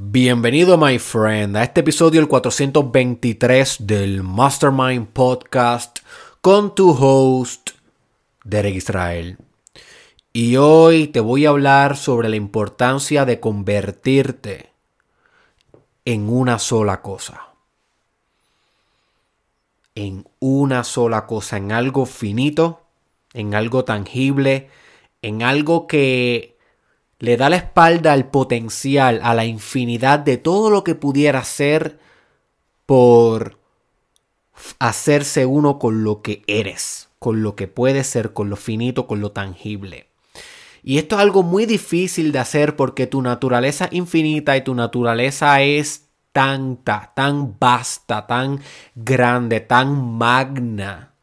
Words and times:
Bienvenido, 0.00 0.78
my 0.78 0.96
friend, 1.00 1.56
a 1.56 1.64
este 1.64 1.80
episodio, 1.80 2.20
el 2.20 2.28
423 2.28 3.78
del 3.80 4.22
Mastermind 4.22 5.08
Podcast 5.08 5.98
con 6.40 6.72
tu 6.76 6.92
host, 6.92 7.70
Derek 8.44 8.76
Israel. 8.76 9.38
Y 10.32 10.54
hoy 10.56 11.08
te 11.08 11.18
voy 11.18 11.46
a 11.46 11.48
hablar 11.48 11.96
sobre 11.96 12.28
la 12.28 12.36
importancia 12.36 13.24
de 13.24 13.40
convertirte 13.40 14.70
en 16.04 16.28
una 16.28 16.60
sola 16.60 17.02
cosa. 17.02 17.48
En 19.96 20.28
una 20.38 20.84
sola 20.84 21.26
cosa, 21.26 21.56
en 21.56 21.72
algo 21.72 22.06
finito, 22.06 22.82
en 23.34 23.52
algo 23.52 23.84
tangible, 23.84 24.70
en 25.22 25.42
algo 25.42 25.88
que 25.88 26.56
le 27.18 27.36
da 27.36 27.48
la 27.48 27.56
espalda 27.56 28.12
al 28.12 28.30
potencial, 28.30 29.20
a 29.22 29.34
la 29.34 29.44
infinidad 29.44 30.20
de 30.20 30.36
todo 30.36 30.70
lo 30.70 30.84
que 30.84 30.94
pudiera 30.94 31.42
ser 31.44 31.98
por 32.86 33.58
hacerse 34.78 35.46
uno 35.46 35.78
con 35.78 36.04
lo 36.04 36.22
que 36.22 36.42
eres, 36.46 37.08
con 37.18 37.42
lo 37.42 37.56
que 37.56 37.68
puedes 37.68 38.06
ser, 38.06 38.32
con 38.32 38.50
lo 38.50 38.56
finito, 38.56 39.06
con 39.06 39.20
lo 39.20 39.32
tangible. 39.32 40.08
Y 40.82 40.98
esto 40.98 41.16
es 41.16 41.22
algo 41.22 41.42
muy 41.42 41.66
difícil 41.66 42.30
de 42.32 42.38
hacer 42.38 42.76
porque 42.76 43.06
tu 43.06 43.20
naturaleza 43.20 43.86
es 43.86 43.92
infinita 43.92 44.56
y 44.56 44.62
tu 44.62 44.74
naturaleza 44.74 45.60
es 45.60 46.08
tanta, 46.32 47.12
tan 47.16 47.58
vasta, 47.58 48.26
tan 48.26 48.60
grande, 48.94 49.60
tan 49.60 50.16
magna. 50.16 51.14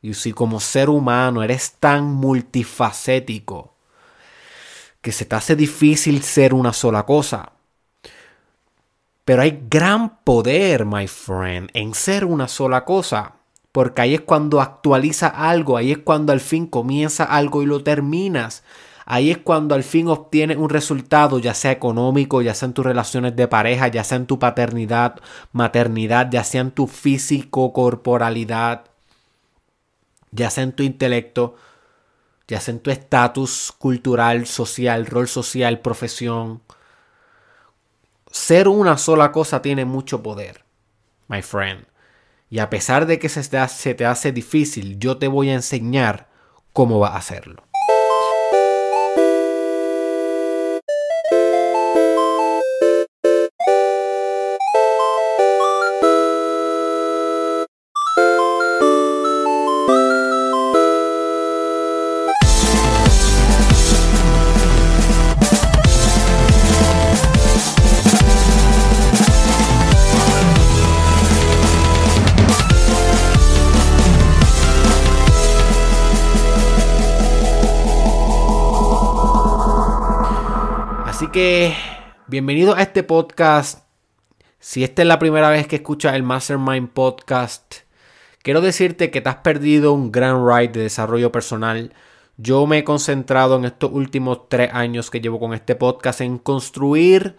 Y 0.00 0.14
si 0.14 0.32
como 0.32 0.58
ser 0.58 0.88
humano 0.88 1.42
eres 1.42 1.72
tan 1.78 2.06
multifacético 2.06 3.77
que 5.08 5.12
se 5.12 5.24
te 5.24 5.36
hace 5.36 5.56
difícil 5.56 6.22
ser 6.22 6.52
una 6.52 6.74
sola 6.74 7.06
cosa. 7.06 7.52
Pero 9.24 9.40
hay 9.40 9.58
gran 9.70 10.18
poder, 10.22 10.84
my 10.84 11.08
friend, 11.08 11.70
en 11.72 11.94
ser 11.94 12.26
una 12.26 12.46
sola 12.46 12.84
cosa. 12.84 13.36
Porque 13.72 14.02
ahí 14.02 14.12
es 14.12 14.20
cuando 14.20 14.60
actualiza 14.60 15.28
algo, 15.28 15.78
ahí 15.78 15.92
es 15.92 15.98
cuando 16.00 16.34
al 16.34 16.40
fin 16.40 16.66
comienza 16.66 17.24
algo 17.24 17.62
y 17.62 17.64
lo 17.64 17.82
terminas. 17.82 18.64
Ahí 19.06 19.30
es 19.30 19.38
cuando 19.38 19.74
al 19.74 19.82
fin 19.82 20.08
obtienes 20.08 20.58
un 20.58 20.68
resultado, 20.68 21.38
ya 21.38 21.54
sea 21.54 21.72
económico, 21.72 22.42
ya 22.42 22.52
sea 22.52 22.66
en 22.66 22.74
tus 22.74 22.84
relaciones 22.84 23.34
de 23.34 23.48
pareja, 23.48 23.88
ya 23.88 24.04
sea 24.04 24.18
en 24.18 24.26
tu 24.26 24.38
paternidad, 24.38 25.14
maternidad, 25.52 26.28
ya 26.30 26.44
sea 26.44 26.60
en 26.60 26.70
tu 26.70 26.86
físico, 26.86 27.72
corporalidad, 27.72 28.84
ya 30.32 30.50
sea 30.50 30.64
en 30.64 30.72
tu 30.72 30.82
intelecto 30.82 31.54
ya 32.48 32.60
sea 32.60 32.72
en 32.72 32.80
tu 32.80 32.90
estatus 32.90 33.72
cultural, 33.78 34.46
social, 34.46 35.06
rol 35.06 35.28
social, 35.28 35.80
profesión. 35.80 36.62
Ser 38.30 38.68
una 38.68 38.96
sola 38.96 39.30
cosa 39.30 39.62
tiene 39.62 39.84
mucho 39.84 40.22
poder, 40.22 40.64
my 41.28 41.42
friend. 41.42 41.86
Y 42.50 42.60
a 42.60 42.70
pesar 42.70 43.04
de 43.06 43.18
que 43.18 43.28
se 43.28 43.46
te, 43.46 43.68
se 43.68 43.94
te 43.94 44.06
hace 44.06 44.32
difícil, 44.32 44.98
yo 44.98 45.18
te 45.18 45.28
voy 45.28 45.50
a 45.50 45.54
enseñar 45.54 46.28
cómo 46.72 46.98
va 46.98 47.08
a 47.08 47.18
hacerlo. 47.18 47.67
Bienvenido 82.28 82.74
a 82.74 82.82
este 82.82 83.02
podcast. 83.02 83.86
Si 84.60 84.84
esta 84.84 85.00
es 85.00 85.08
la 85.08 85.18
primera 85.18 85.48
vez 85.48 85.66
que 85.66 85.76
escuchas 85.76 86.14
el 86.14 86.22
Mastermind 86.22 86.90
Podcast, 86.90 87.76
quiero 88.42 88.60
decirte 88.60 89.10
que 89.10 89.22
te 89.22 89.30
has 89.30 89.36
perdido 89.36 89.94
un 89.94 90.12
gran 90.12 90.46
ride 90.46 90.72
de 90.72 90.82
desarrollo 90.82 91.32
personal. 91.32 91.94
Yo 92.36 92.66
me 92.66 92.78
he 92.78 92.84
concentrado 92.84 93.56
en 93.56 93.64
estos 93.64 93.90
últimos 93.90 94.50
tres 94.50 94.68
años 94.74 95.10
que 95.10 95.22
llevo 95.22 95.40
con 95.40 95.54
este 95.54 95.74
podcast 95.74 96.20
en 96.20 96.36
construir 96.36 97.38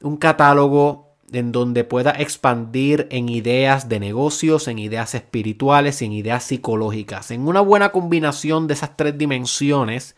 un 0.00 0.16
catálogo 0.16 1.14
en 1.30 1.52
donde 1.52 1.84
pueda 1.84 2.12
expandir 2.12 3.08
en 3.10 3.28
ideas 3.28 3.90
de 3.90 4.00
negocios, 4.00 4.68
en 4.68 4.78
ideas 4.78 5.14
espirituales 5.14 6.00
en 6.00 6.12
ideas 6.12 6.44
psicológicas. 6.44 7.30
En 7.30 7.46
una 7.46 7.60
buena 7.60 7.92
combinación 7.92 8.68
de 8.68 8.74
esas 8.74 8.96
tres 8.96 9.18
dimensiones 9.18 10.16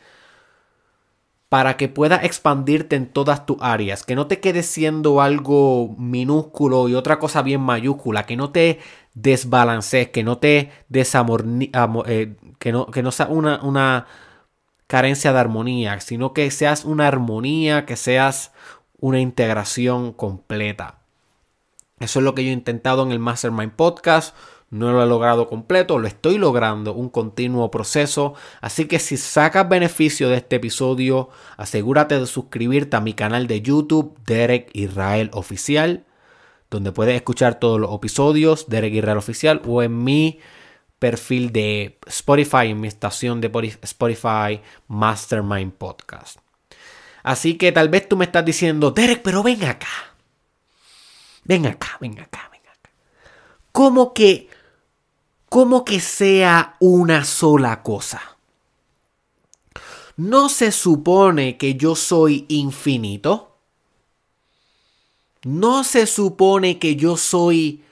para 1.49 1.77
que 1.77 1.88
pueda 1.88 2.16
expandirte 2.16 2.97
en 2.97 3.06
todas 3.06 3.47
tus 3.47 3.59
áreas, 3.60 4.03
que 4.05 4.16
no 4.16 4.27
te 4.27 4.41
quedes 4.41 4.66
siendo 4.66 5.21
algo 5.21 5.94
minúsculo 5.99 6.88
y 6.88 6.94
otra 6.94 7.19
cosa 7.19 7.43
bien 7.43 7.60
mayúscula, 7.60 8.27
que 8.27 8.37
no 8.37 8.50
te 8.50 8.81
desbalancees, 9.15 10.09
que 10.09 10.25
no 10.25 10.38
te 10.38 10.72
desamor, 10.88 11.44
eh, 12.06 12.37
que, 12.59 12.72
no, 12.72 12.87
que 12.87 13.03
no 13.03 13.12
sea 13.12 13.28
una, 13.28 13.62
una 13.62 14.06
carencia 14.87 15.32
de 15.32 15.38
armonía, 15.38 16.00
sino 16.00 16.32
que 16.32 16.50
seas 16.50 16.84
una 16.84 17.06
armonía, 17.06 17.87
que 17.87 17.97
seas 17.97 18.53
una 18.99 19.21
integración 19.21 20.12
completa. 20.12 21.00
Eso 22.00 22.19
es 22.19 22.25
lo 22.25 22.34
que 22.34 22.44
yo 22.44 22.50
he 22.50 22.55
intentado 22.55 23.03
en 23.03 23.12
el 23.12 23.19
Mastermind 23.19 23.72
Podcast. 23.72 24.37
No 24.74 24.90
lo 24.90 25.04
he 25.04 25.06
logrado 25.06 25.46
completo, 25.46 26.00
lo 26.00 26.08
estoy 26.08 26.36
logrando, 26.36 26.94
un 26.94 27.08
continuo 27.08 27.70
proceso. 27.70 28.34
Así 28.60 28.86
que 28.86 28.98
si 28.98 29.16
sacas 29.16 29.68
beneficio 29.68 30.28
de 30.28 30.38
este 30.38 30.56
episodio, 30.56 31.28
asegúrate 31.56 32.18
de 32.18 32.26
suscribirte 32.26 32.96
a 32.96 33.00
mi 33.00 33.14
canal 33.14 33.46
de 33.46 33.62
YouTube, 33.62 34.18
Derek 34.26 34.70
Israel 34.72 35.30
Oficial, 35.32 36.06
donde 36.70 36.90
puedes 36.90 37.14
escuchar 37.14 37.60
todos 37.60 37.78
los 37.78 37.94
episodios, 37.94 38.68
Derek 38.68 38.94
Israel 38.94 39.18
Oficial, 39.18 39.62
o 39.64 39.80
en 39.80 40.02
mi 40.02 40.40
perfil 40.98 41.52
de 41.52 42.00
Spotify, 42.08 42.70
en 42.70 42.80
mi 42.80 42.88
estación 42.88 43.40
de 43.40 43.52
Spotify 43.82 44.60
Mastermind 44.88 45.72
Podcast. 45.74 46.38
Así 47.22 47.54
que 47.58 47.70
tal 47.70 47.90
vez 47.90 48.08
tú 48.08 48.16
me 48.16 48.24
estás 48.24 48.44
diciendo, 48.44 48.90
Derek, 48.90 49.22
pero 49.22 49.44
ven 49.44 49.62
acá. 49.62 50.16
Ven 51.44 51.64
acá, 51.64 51.96
ven 52.00 52.18
acá, 52.18 52.48
ven 52.50 52.62
acá. 52.62 52.90
¿Cómo 53.70 54.12
que 54.12 54.48
como 55.54 55.84
que 55.84 56.00
sea 56.00 56.75
una 56.81 57.25
sola 57.25 57.84
cosa. 57.84 58.20
¿No 60.16 60.48
se 60.48 60.72
supone 60.72 61.59
que 61.59 61.76
yo 61.76 61.94
soy 61.94 62.44
infinito? 62.48 63.56
¿No 65.44 65.84
se 65.84 66.09
supone 66.09 66.81
que 66.81 66.97
yo 66.97 67.16
soy 67.16 67.84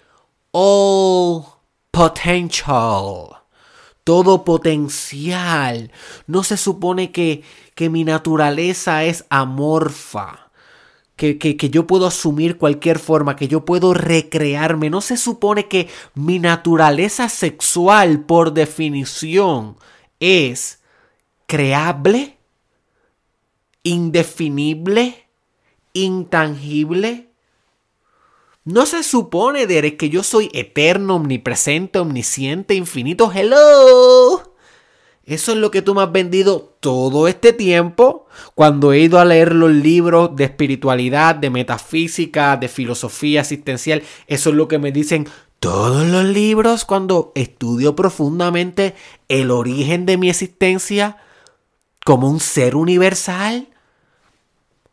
all 0.51 1.45
potential? 1.93 3.45
Todo 4.03 4.43
potencial. 4.43 5.93
¿No 6.27 6.43
se 6.43 6.57
supone 6.57 7.13
que, 7.13 7.45
que 7.77 7.89
mi 7.89 8.03
naturaleza 8.03 9.05
es 9.05 9.25
amorfa? 9.31 10.42
Que, 11.17 11.71
yo 11.71 11.87
puedo 11.87 12.07
asumir 12.07 12.59
cualquier 12.59 12.99
forma, 12.99 13.37
que 13.37 13.49
yo 13.49 13.65
puedo 13.65 13.95
recrearme. 13.95 14.91
No 14.91 15.01
se 15.01 15.17
supone 15.17 15.69
que 15.69 15.89
mi 16.15 16.39
naturaleza 16.39 17.29
sexual, 17.29 18.25
por 18.25 18.53
definición, 18.53 19.77
es 20.21 20.81
creable, 21.47 22.39
indefinible, 23.83 25.27
intangible. 25.93 27.29
No 28.65 28.87
se 28.87 29.03
supone, 29.03 29.67
Derek, 29.67 29.97
que 29.97 30.09
yo 30.09 30.23
soy 30.23 30.49
eterno, 30.53 31.17
omnipresente, 31.17 31.99
omnisciente, 31.99 32.75
infinito. 32.75 33.31
Hello. 33.33 34.52
Eso 35.25 35.53
es 35.53 35.59
lo 35.59 35.71
que 35.71 35.83
tú 35.83 35.95
me 35.95 36.03
has 36.03 36.11
vendido 36.11 36.75
todo 36.81 37.29
este 37.29 37.53
tiempo 37.53 38.27
cuando 38.55 38.93
he 38.93 39.01
ido 39.01 39.21
a 39.21 39.25
leer 39.25 39.55
los 39.55 39.71
libros 39.71 40.35
de 40.35 40.45
espiritualidad, 40.45 41.37
de 41.37 41.49
metafísica, 41.49 42.57
de 42.57 42.69
filosofía 42.69 43.41
existencial. 43.41 44.03
Eso 44.27 44.51
es 44.51 44.57
lo 44.57 44.67
que 44.67 44.79
me 44.79 44.91
dicen 44.91 45.29
todos 45.61 46.05
los 46.05 46.25
libros 46.25 46.85
cuando 46.85 47.31
estudio 47.37 47.95
profundamente 47.95 48.97
el 49.29 49.53
origen 49.53 50.07
de 50.07 50.17
mi 50.17 50.29
existencia 50.29 51.19
como 52.05 52.29
un 52.29 52.41
ser 52.41 52.75
universal. 52.75 53.69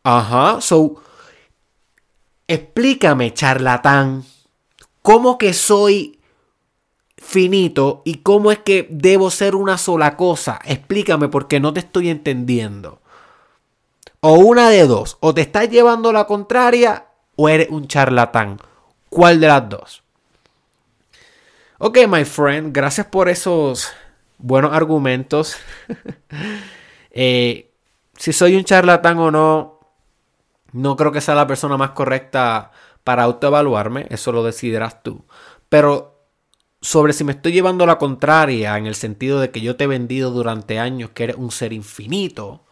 Ajá, 0.03 0.61
so 0.61 1.01
explícame, 2.47 3.33
charlatán, 3.33 4.23
cómo 5.01 5.39
que 5.39 5.55
soy 5.55 6.18
finito 7.29 8.01
y 8.05 8.15
cómo 8.15 8.51
es 8.51 8.59
que 8.59 8.87
debo 8.89 9.29
ser 9.29 9.55
una 9.55 9.77
sola 9.77 10.17
cosa. 10.17 10.59
Explícame 10.65 11.29
porque 11.29 11.59
no 11.59 11.71
te 11.71 11.81
estoy 11.81 12.09
entendiendo. 12.09 13.01
O 14.19 14.33
una 14.33 14.69
de 14.69 14.87
dos. 14.87 15.17
O 15.19 15.33
te 15.33 15.41
estás 15.41 15.69
llevando 15.69 16.11
la 16.11 16.25
contraria 16.25 17.05
o 17.35 17.47
eres 17.47 17.69
un 17.69 17.87
charlatán. 17.87 18.59
¿Cuál 19.09 19.39
de 19.39 19.47
las 19.47 19.69
dos? 19.69 20.03
Ok, 21.77 21.99
my 22.07 22.25
friend, 22.25 22.75
gracias 22.75 23.07
por 23.07 23.29
esos 23.29 23.89
buenos 24.37 24.73
argumentos. 24.73 25.55
Eh, 27.11 27.73
si 28.15 28.31
soy 28.31 28.55
un 28.55 28.63
charlatán 28.63 29.17
o 29.17 29.31
no, 29.31 29.79
no 30.71 30.95
creo 30.95 31.11
que 31.11 31.21
sea 31.21 31.33
la 31.33 31.47
persona 31.47 31.75
más 31.75 31.89
correcta 31.89 32.71
para 33.03 33.23
autoevaluarme. 33.23 34.05
Eso 34.11 34.31
lo 34.31 34.43
decidirás 34.43 35.01
tú. 35.01 35.25
Pero 35.69 36.18
sobre 36.81 37.13
si 37.13 37.23
me 37.23 37.33
estoy 37.33 37.51
llevando 37.51 37.85
la 37.85 37.97
contraria 37.97 38.77
en 38.77 38.85
el 38.85 38.95
sentido 38.95 39.39
de 39.39 39.51
que 39.51 39.61
yo 39.61 39.75
te 39.75 39.83
he 39.83 39.87
vendido 39.87 40.31
durante 40.31 40.79
años 40.79 41.11
que 41.11 41.25
eres 41.25 41.35
un 41.35 41.51
ser 41.51 41.73
infinito, 41.73 42.63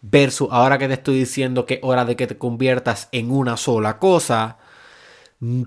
versus 0.00 0.48
ahora 0.50 0.78
que 0.78 0.88
te 0.88 0.94
estoy 0.94 1.18
diciendo 1.18 1.66
que 1.66 1.74
es 1.74 1.80
hora 1.82 2.04
de 2.04 2.16
que 2.16 2.26
te 2.26 2.38
conviertas 2.38 3.08
en 3.12 3.30
una 3.30 3.56
sola 3.56 3.98
cosa, 3.98 4.58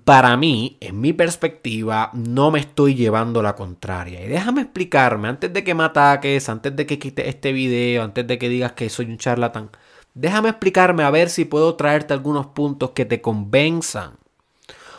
para 0.04 0.36
mí, 0.36 0.78
en 0.82 1.00
mi 1.00 1.14
perspectiva, 1.14 2.12
no 2.14 2.52
me 2.52 2.60
estoy 2.60 2.94
llevando 2.96 3.42
la 3.42 3.56
contraria. 3.56 4.24
Y 4.24 4.28
déjame 4.28 4.62
explicarme, 4.62 5.30
antes 5.30 5.54
de 5.54 5.64
que 5.64 5.74
me 5.74 5.84
ataques, 5.84 6.50
antes 6.50 6.76
de 6.76 6.86
que 6.86 7.00
quites 7.00 7.28
este 7.28 7.54
video, 7.54 8.04
antes 8.04 8.28
de 8.28 8.38
que 8.38 8.50
digas 8.50 8.74
que 8.74 8.90
soy 8.90 9.06
un 9.06 9.18
charlatán, 9.18 9.70
déjame 10.14 10.50
explicarme 10.50 11.04
a 11.04 11.10
ver 11.10 11.30
si 11.30 11.46
puedo 11.46 11.76
traerte 11.76 12.14
algunos 12.14 12.48
puntos 12.48 12.92
que 12.92 13.06
te 13.06 13.22
convenzan 13.22 14.18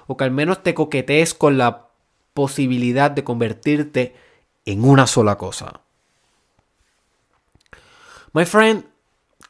o 0.07 0.17
que 0.17 0.25
al 0.25 0.31
menos 0.31 0.63
te 0.63 0.75
coquetees 0.75 1.35
con 1.35 1.59
la 1.59 1.89
posibilidad 2.35 3.11
de 3.11 3.25
convertirte 3.25 4.15
en 4.65 4.85
una 4.85 5.07
sola 5.07 5.37
cosa. 5.37 5.81
My 8.33 8.47
friend, 8.47 8.87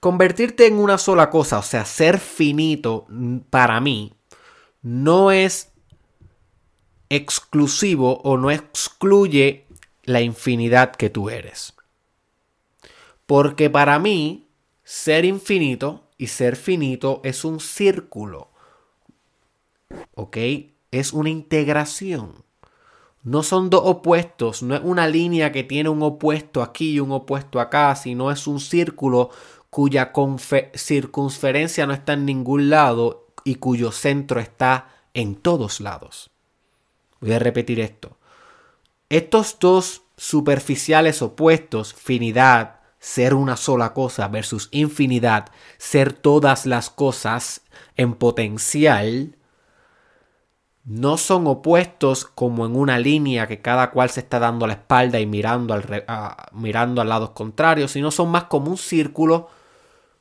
convertirte 0.00 0.66
en 0.66 0.78
una 0.78 0.98
sola 0.98 1.30
cosa, 1.30 1.58
o 1.58 1.62
sea, 1.62 1.84
ser 1.84 2.18
finito, 2.18 3.06
para 3.50 3.80
mí, 3.80 4.12
no 4.82 5.30
es 5.30 5.70
exclusivo 7.08 8.20
o 8.24 8.36
no 8.36 8.50
excluye 8.50 9.66
la 10.02 10.20
infinidad 10.20 10.96
que 10.96 11.10
tú 11.10 11.30
eres. 11.30 11.74
Porque 13.26 13.70
para 13.70 13.98
mí, 13.98 14.48
ser 14.82 15.24
infinito 15.24 16.08
y 16.18 16.26
ser 16.26 16.56
finito 16.56 17.20
es 17.24 17.44
un 17.44 17.60
círculo. 17.60 18.50
¿Ok? 20.14 20.36
Es 20.90 21.12
una 21.12 21.30
integración. 21.30 22.44
No 23.24 23.42
son 23.42 23.70
dos 23.70 23.82
opuestos, 23.84 24.62
no 24.62 24.74
es 24.74 24.80
una 24.82 25.06
línea 25.06 25.52
que 25.52 25.62
tiene 25.62 25.88
un 25.88 26.02
opuesto 26.02 26.62
aquí 26.62 26.92
y 26.92 27.00
un 27.00 27.12
opuesto 27.12 27.60
acá, 27.60 27.94
sino 27.94 28.30
es 28.30 28.46
un 28.46 28.58
círculo 28.58 29.30
cuya 29.70 30.12
circunferencia 30.74 31.86
no 31.86 31.94
está 31.94 32.14
en 32.14 32.26
ningún 32.26 32.68
lado 32.68 33.28
y 33.44 33.56
cuyo 33.56 33.92
centro 33.92 34.40
está 34.40 34.88
en 35.14 35.36
todos 35.36 35.80
lados. 35.80 36.30
Voy 37.20 37.32
a 37.32 37.38
repetir 37.38 37.80
esto. 37.80 38.16
Estos 39.08 39.56
dos 39.60 40.02
superficiales 40.16 41.22
opuestos, 41.22 41.94
finidad, 41.94 42.80
ser 42.98 43.34
una 43.34 43.56
sola 43.56 43.92
cosa 43.94 44.28
versus 44.28 44.68
infinidad, 44.72 45.50
ser 45.78 46.12
todas 46.12 46.66
las 46.66 46.90
cosas 46.90 47.62
en 47.96 48.14
potencial, 48.14 49.36
no 50.84 51.16
son 51.16 51.46
opuestos 51.46 52.24
como 52.24 52.66
en 52.66 52.76
una 52.76 52.98
línea 52.98 53.46
que 53.46 53.60
cada 53.60 53.90
cual 53.90 54.10
se 54.10 54.20
está 54.20 54.38
dando 54.38 54.66
la 54.66 54.74
espalda 54.74 55.20
y 55.20 55.26
mirando 55.26 55.74
al, 55.74 56.04
mirando 56.52 57.00
al 57.00 57.08
lado 57.08 57.34
contrario, 57.34 57.88
sino 57.88 58.10
son 58.10 58.30
más 58.30 58.44
como 58.44 58.70
un 58.70 58.78
círculo 58.78 59.48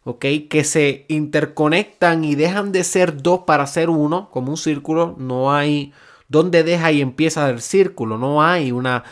¿ok? 0.04 0.26
Que 0.50 0.64
se 0.64 1.06
interconectan 1.10 2.24
y 2.24 2.36
dejan 2.36 2.72
de 2.72 2.84
ser 2.84 3.22
dos 3.22 3.42
para 3.46 3.68
ser 3.68 3.90
uno, 3.90 4.30
como 4.32 4.52
un 4.52 4.58
círculo. 4.58 5.16
No 5.18 5.54
hay 5.54 5.94
donde 6.28 6.64
deja 6.64 6.92
y 6.92 7.02
empieza 7.02 7.50
el 7.50 7.62
círculo. 7.62 8.18
No 8.18 8.44
hay 8.44 8.72
una, 8.72 9.04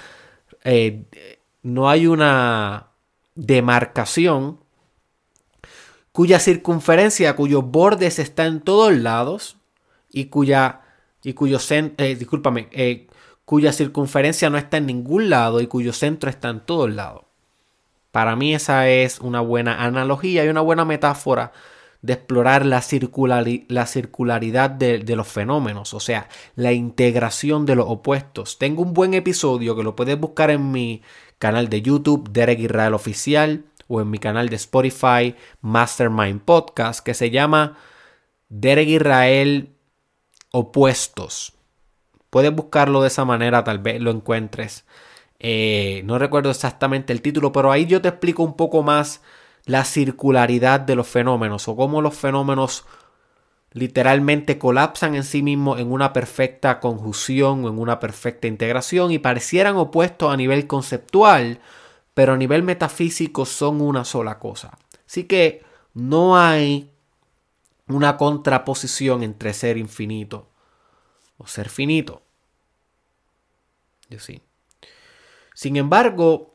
eh, 0.63 1.03
no 1.63 1.89
hay 1.89 2.07
una 2.07 2.87
demarcación 3.35 4.59
cuya 6.11 6.39
circunferencia, 6.39 7.35
cuyos 7.35 7.63
bordes 7.63 8.19
están 8.19 8.47
en 8.47 8.61
todos 8.61 8.93
lados 8.93 9.57
y 10.11 10.25
cuya 10.25 10.81
y 11.23 11.33
cuyo 11.33 11.57
eh, 11.69 12.15
discúlpame, 12.15 12.67
eh, 12.71 13.07
cuya 13.45 13.73
circunferencia 13.73 14.49
no 14.49 14.57
está 14.57 14.77
en 14.77 14.85
ningún 14.85 15.29
lado 15.29 15.61
y 15.61 15.67
cuyo 15.67 15.93
centro 15.93 16.29
está 16.29 16.49
en 16.49 16.61
todos 16.61 16.93
lados. 16.93 17.23
Para 18.11 18.35
mí 18.35 18.55
esa 18.55 18.89
es 18.89 19.19
una 19.19 19.41
buena 19.41 19.83
analogía 19.83 20.45
y 20.45 20.49
una 20.49 20.61
buena 20.61 20.85
metáfora 20.85 21.51
de 22.01 22.13
explorar 22.13 22.65
la, 22.65 22.81
la 23.67 23.85
circularidad 23.85 24.69
de, 24.69 24.99
de, 24.99 25.15
los 25.15 25.27
fenómenos, 25.27 25.93
o 25.93 25.99
sea, 25.99 26.29
la 26.55 26.71
integración 26.71 27.65
de 27.65 27.75
los 27.75 27.85
opuestos. 27.89 28.57
Tengo 28.57 28.83
un 28.83 28.93
buen 28.93 29.13
episodio 29.13 29.75
que 29.75 29.83
lo 29.83 29.95
puedes 29.95 30.17
buscar 30.17 30.49
en 30.49 30.71
mi 30.71 31.01
canal 31.39 31.69
de 31.69 31.81
YouTube, 31.81 32.29
Derek 32.31 32.59
Israel 32.59 32.93
Oficial, 32.93 33.65
o 33.87 33.99
en 33.99 34.09
mi 34.09 34.19
canal 34.19 34.49
de 34.49 34.55
Spotify, 34.55 35.35
Mastermind 35.61 36.41
Podcast, 36.41 37.03
que 37.03 37.13
se 37.13 37.31
llama 37.31 37.77
Derek 38.47 38.87
Israel 38.87 39.69
Opuestos. 40.51 41.53
Puedes 42.29 42.53
buscarlo 42.53 43.01
de 43.01 43.07
esa 43.07 43.25
manera, 43.25 43.63
tal 43.63 43.79
vez 43.79 44.01
lo 44.01 44.11
encuentres. 44.11 44.85
Eh, 45.39 46.01
no 46.05 46.19
recuerdo 46.19 46.49
exactamente 46.51 47.13
el 47.13 47.21
título, 47.21 47.51
pero 47.51 47.71
ahí 47.71 47.85
yo 47.85 48.01
te 48.01 48.09
explico 48.09 48.43
un 48.43 48.55
poco 48.55 48.83
más 48.83 49.21
la 49.65 49.85
circularidad 49.85 50.79
de 50.79 50.95
los 50.95 51.07
fenómenos 51.07 51.67
o 51.67 51.75
cómo 51.75 52.01
los 52.01 52.15
fenómenos 52.15 52.85
literalmente 53.71 54.57
colapsan 54.57 55.15
en 55.15 55.23
sí 55.23 55.43
mismos 55.43 55.79
en 55.79 55.91
una 55.91 56.11
perfecta 56.11 56.79
conjunción 56.79 57.63
o 57.63 57.69
en 57.69 57.79
una 57.79 57.99
perfecta 57.99 58.47
integración 58.47 59.11
y 59.11 59.19
parecieran 59.19 59.75
opuestos 59.77 60.33
a 60.33 60.37
nivel 60.37 60.65
conceptual, 60.67 61.59
pero 62.13 62.33
a 62.33 62.37
nivel 62.37 62.63
metafísico 62.63 63.45
son 63.45 63.81
una 63.81 64.05
sola 64.05 64.39
cosa. 64.39 64.77
Así 65.07 65.25
que 65.25 65.63
no 65.93 66.37
hay 66.37 66.91
una 67.89 68.17
contraposición 68.17 69.23
entre 69.23 69.53
ser 69.53 69.77
infinito 69.77 70.49
o 71.37 71.47
ser 71.47 71.69
finito. 71.69 72.21
Yo 74.09 74.19
sí. 74.19 74.41
Sin 75.53 75.75
embargo, 75.75 76.53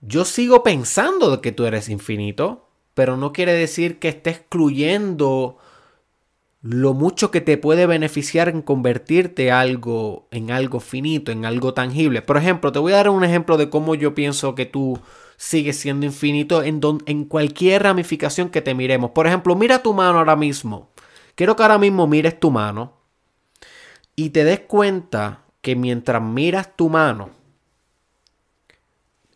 yo 0.00 0.24
sigo 0.24 0.62
pensando 0.62 1.40
que 1.40 1.52
tú 1.52 1.66
eres 1.66 1.88
infinito, 1.88 2.68
pero 2.94 3.16
no 3.16 3.32
quiere 3.32 3.52
decir 3.52 3.98
que 3.98 4.08
esté 4.08 4.30
excluyendo 4.30 5.58
lo 6.62 6.94
mucho 6.94 7.30
que 7.30 7.42
te 7.42 7.58
puede 7.58 7.86
beneficiar 7.86 8.48
en 8.48 8.62
convertirte 8.62 9.50
algo 9.52 10.28
en 10.30 10.50
algo 10.50 10.80
finito, 10.80 11.30
en 11.30 11.44
algo 11.44 11.74
tangible. 11.74 12.22
Por 12.22 12.38
ejemplo, 12.38 12.72
te 12.72 12.78
voy 12.78 12.92
a 12.92 12.96
dar 12.96 13.10
un 13.10 13.24
ejemplo 13.24 13.58
de 13.58 13.68
cómo 13.68 13.94
yo 13.94 14.14
pienso 14.14 14.54
que 14.54 14.64
tú 14.64 14.98
sigues 15.36 15.78
siendo 15.78 16.06
infinito 16.06 16.62
en, 16.62 16.80
en 17.06 17.24
cualquier 17.24 17.82
ramificación 17.82 18.50
que 18.50 18.62
te 18.62 18.74
miremos. 18.74 19.10
Por 19.10 19.26
ejemplo, 19.26 19.54
mira 19.54 19.82
tu 19.82 19.92
mano 19.94 20.18
ahora 20.18 20.36
mismo. 20.36 20.90
Quiero 21.34 21.56
que 21.56 21.62
ahora 21.62 21.78
mismo 21.78 22.06
mires 22.06 22.38
tu 22.38 22.50
mano 22.50 22.94
y 24.16 24.30
te 24.30 24.44
des 24.44 24.60
cuenta 24.60 25.42
que 25.60 25.74
mientras 25.76 26.22
miras 26.22 26.76
tu 26.76 26.88
mano, 26.88 27.30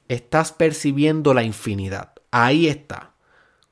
estás 0.09 0.53
percibiendo 0.53 1.35
la 1.35 1.43
infinidad. 1.43 2.13
Ahí 2.31 2.69
está. 2.69 3.13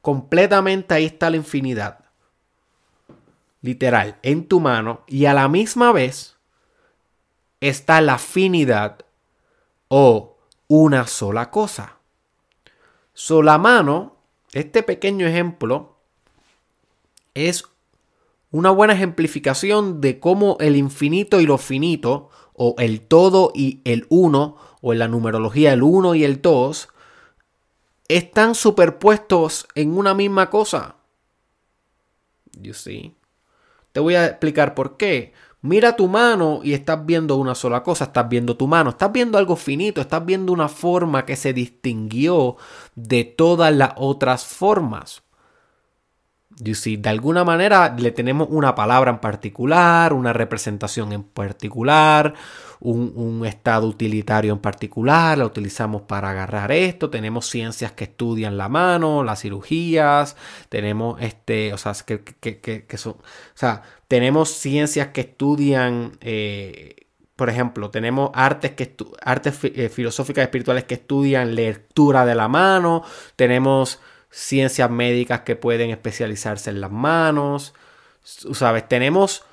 Completamente 0.01 0.95
ahí 0.95 1.05
está 1.05 1.31
la 1.31 1.37
infinidad. 1.37 2.05
Literal, 3.61 4.19
en 4.23 4.47
tu 4.47 4.61
mano. 4.61 5.03
Y 5.07 5.27
a 5.27 5.35
la 5.35 5.49
misma 5.49 5.93
vez 5.93 6.37
está 7.61 8.01
la 8.01 8.19
finidad 8.19 8.99
o 9.89 10.39
una 10.69 11.07
sola 11.07 11.51
cosa. 11.51 11.96
Sola 13.19 13.57
mano, 13.57 14.15
este 14.53 14.83
pequeño 14.83 15.27
ejemplo, 15.27 15.97
es 17.33 17.65
una 18.51 18.71
buena 18.71 18.93
ejemplificación 18.93 20.03
de 20.03 20.21
cómo 20.21 20.59
el 20.61 20.77
infinito 20.77 21.41
y 21.41 21.47
lo 21.47 21.57
finito 21.57 22.29
o 22.53 22.75
el 22.77 23.01
todo 23.01 23.53
y 23.55 23.81
el 23.85 24.05
uno, 24.11 24.59
o 24.83 24.93
en 24.93 24.99
la 24.99 25.09
numerología 25.09 25.73
el 25.73 25.83
uno 25.83 26.15
y 26.15 26.25
el 26.25 26.43
dos, 26.43 26.91
están 28.09 28.55
superpuestos 28.55 29.67
en 29.75 29.97
una 29.97 30.13
misma 30.13 30.51
cosa. 30.51 30.97
You 32.61 32.75
see? 32.75 33.15
Te 33.93 34.01
voy 34.01 34.15
a 34.17 34.27
explicar 34.27 34.75
por 34.75 34.99
qué. 34.99 35.33
Mira 35.63 35.97
tu 35.97 36.07
mano 36.07 36.61
y 36.63 36.75
estás 36.75 37.05
viendo 37.05 37.37
una 37.37 37.55
sola 37.55 37.83
cosa, 37.83 38.05
estás 38.05 38.29
viendo 38.29 38.57
tu 38.57 38.69
mano, 38.69 38.91
estás 38.91 39.11
viendo 39.11 39.39
algo 39.39 39.57
finito, 39.57 40.01
estás 40.01 40.25
viendo 40.25 40.53
una 40.53 40.69
forma 40.69 41.25
que 41.25 41.35
se 41.37 41.53
distinguió 41.53 42.57
de 42.95 43.25
todas 43.25 43.75
las 43.75 43.93
otras 43.97 44.45
formas. 44.45 45.23
You 46.59 46.75
see, 46.75 46.97
de 46.97 47.11
alguna 47.11 47.45
manera 47.45 47.95
le 47.99 48.13
tenemos 48.13 48.49
una 48.51 48.75
palabra 48.75 49.11
en 49.11 49.19
particular, 49.19 50.15
una 50.15 50.33
representación 50.33 51.13
en 51.13 51.23
particular, 51.23 52.33
un, 52.81 53.45
estado 53.45 53.87
utilitario 53.87 54.55
en 54.55 54.59
particular, 54.61 55.37
la 55.37 55.45
utilizamos 55.45 56.03
para 56.03 56.31
agarrar 56.31 56.73
esto, 56.73 57.11
tenemos 57.11 57.47
ciencias 57.47 57.93
que 57.93 58.05
estudian 58.05 58.57
la 58.57 58.71
mano, 58.71 59.23
las 59.23 59.43
cirugías, 59.43 60.37
tenemos 60.71 61.21
este, 61.21 61.75
o 61.75 61.79
sea, 61.79 61.93
que, 62.07 62.23
que, 62.23 62.97
son, 62.97 63.13
o 63.13 63.23
sea, 63.55 63.83
tenemos 64.09 64.51
ciencias 64.51 65.09
que 65.09 65.23
estudian, 65.23 66.17
eh, 66.21 67.07
por 67.35 67.51
ejemplo, 67.51 67.91
tenemos 67.91 68.31
artes, 68.35 68.73
que 68.73 68.95
artes 69.23 69.59
eh, 69.65 69.89
filosóficas 69.89 70.45
espirituales 70.45 70.85
que 70.85 70.95
estudian 70.95 71.55
lectura 71.55 72.25
de 72.25 72.35
la 72.35 72.49
mano, 72.49 73.03
tenemos 73.37 74.01
ciencias 74.31 74.91
médicas 74.91 75.41
que 75.41 75.57
pueden 75.57 75.91
especializarse 75.91 76.71
en 76.71 76.81
las 76.81 76.91
manos, 76.91 77.75
¿sabes? 78.23 78.89
Tenemos 78.89 79.45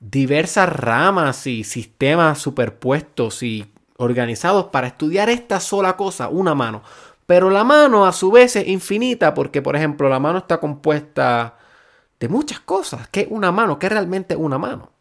diversas 0.00 0.68
ramas 0.68 1.46
y 1.46 1.64
sistemas 1.64 2.38
superpuestos 2.38 3.42
y 3.42 3.72
organizados 3.96 4.66
para 4.66 4.88
estudiar 4.88 5.28
esta 5.28 5.60
sola 5.60 5.96
cosa, 5.96 6.28
una 6.28 6.54
mano. 6.54 6.82
Pero 7.26 7.50
la 7.50 7.62
mano 7.62 8.04
a 8.04 8.12
su 8.12 8.30
vez 8.30 8.56
es 8.56 8.66
infinita 8.66 9.32
porque, 9.32 9.62
por 9.62 9.76
ejemplo, 9.76 10.08
la 10.08 10.18
mano 10.18 10.38
está 10.38 10.58
compuesta 10.58 11.56
de 12.22 12.28
muchas 12.28 12.60
cosas. 12.60 13.08
¿Qué 13.08 13.22
es 13.22 13.26
una 13.30 13.50
mano? 13.50 13.80
¿Qué 13.80 13.86
es 13.86 13.92
realmente 13.92 14.36
una 14.36 14.56
mano? 14.56 14.92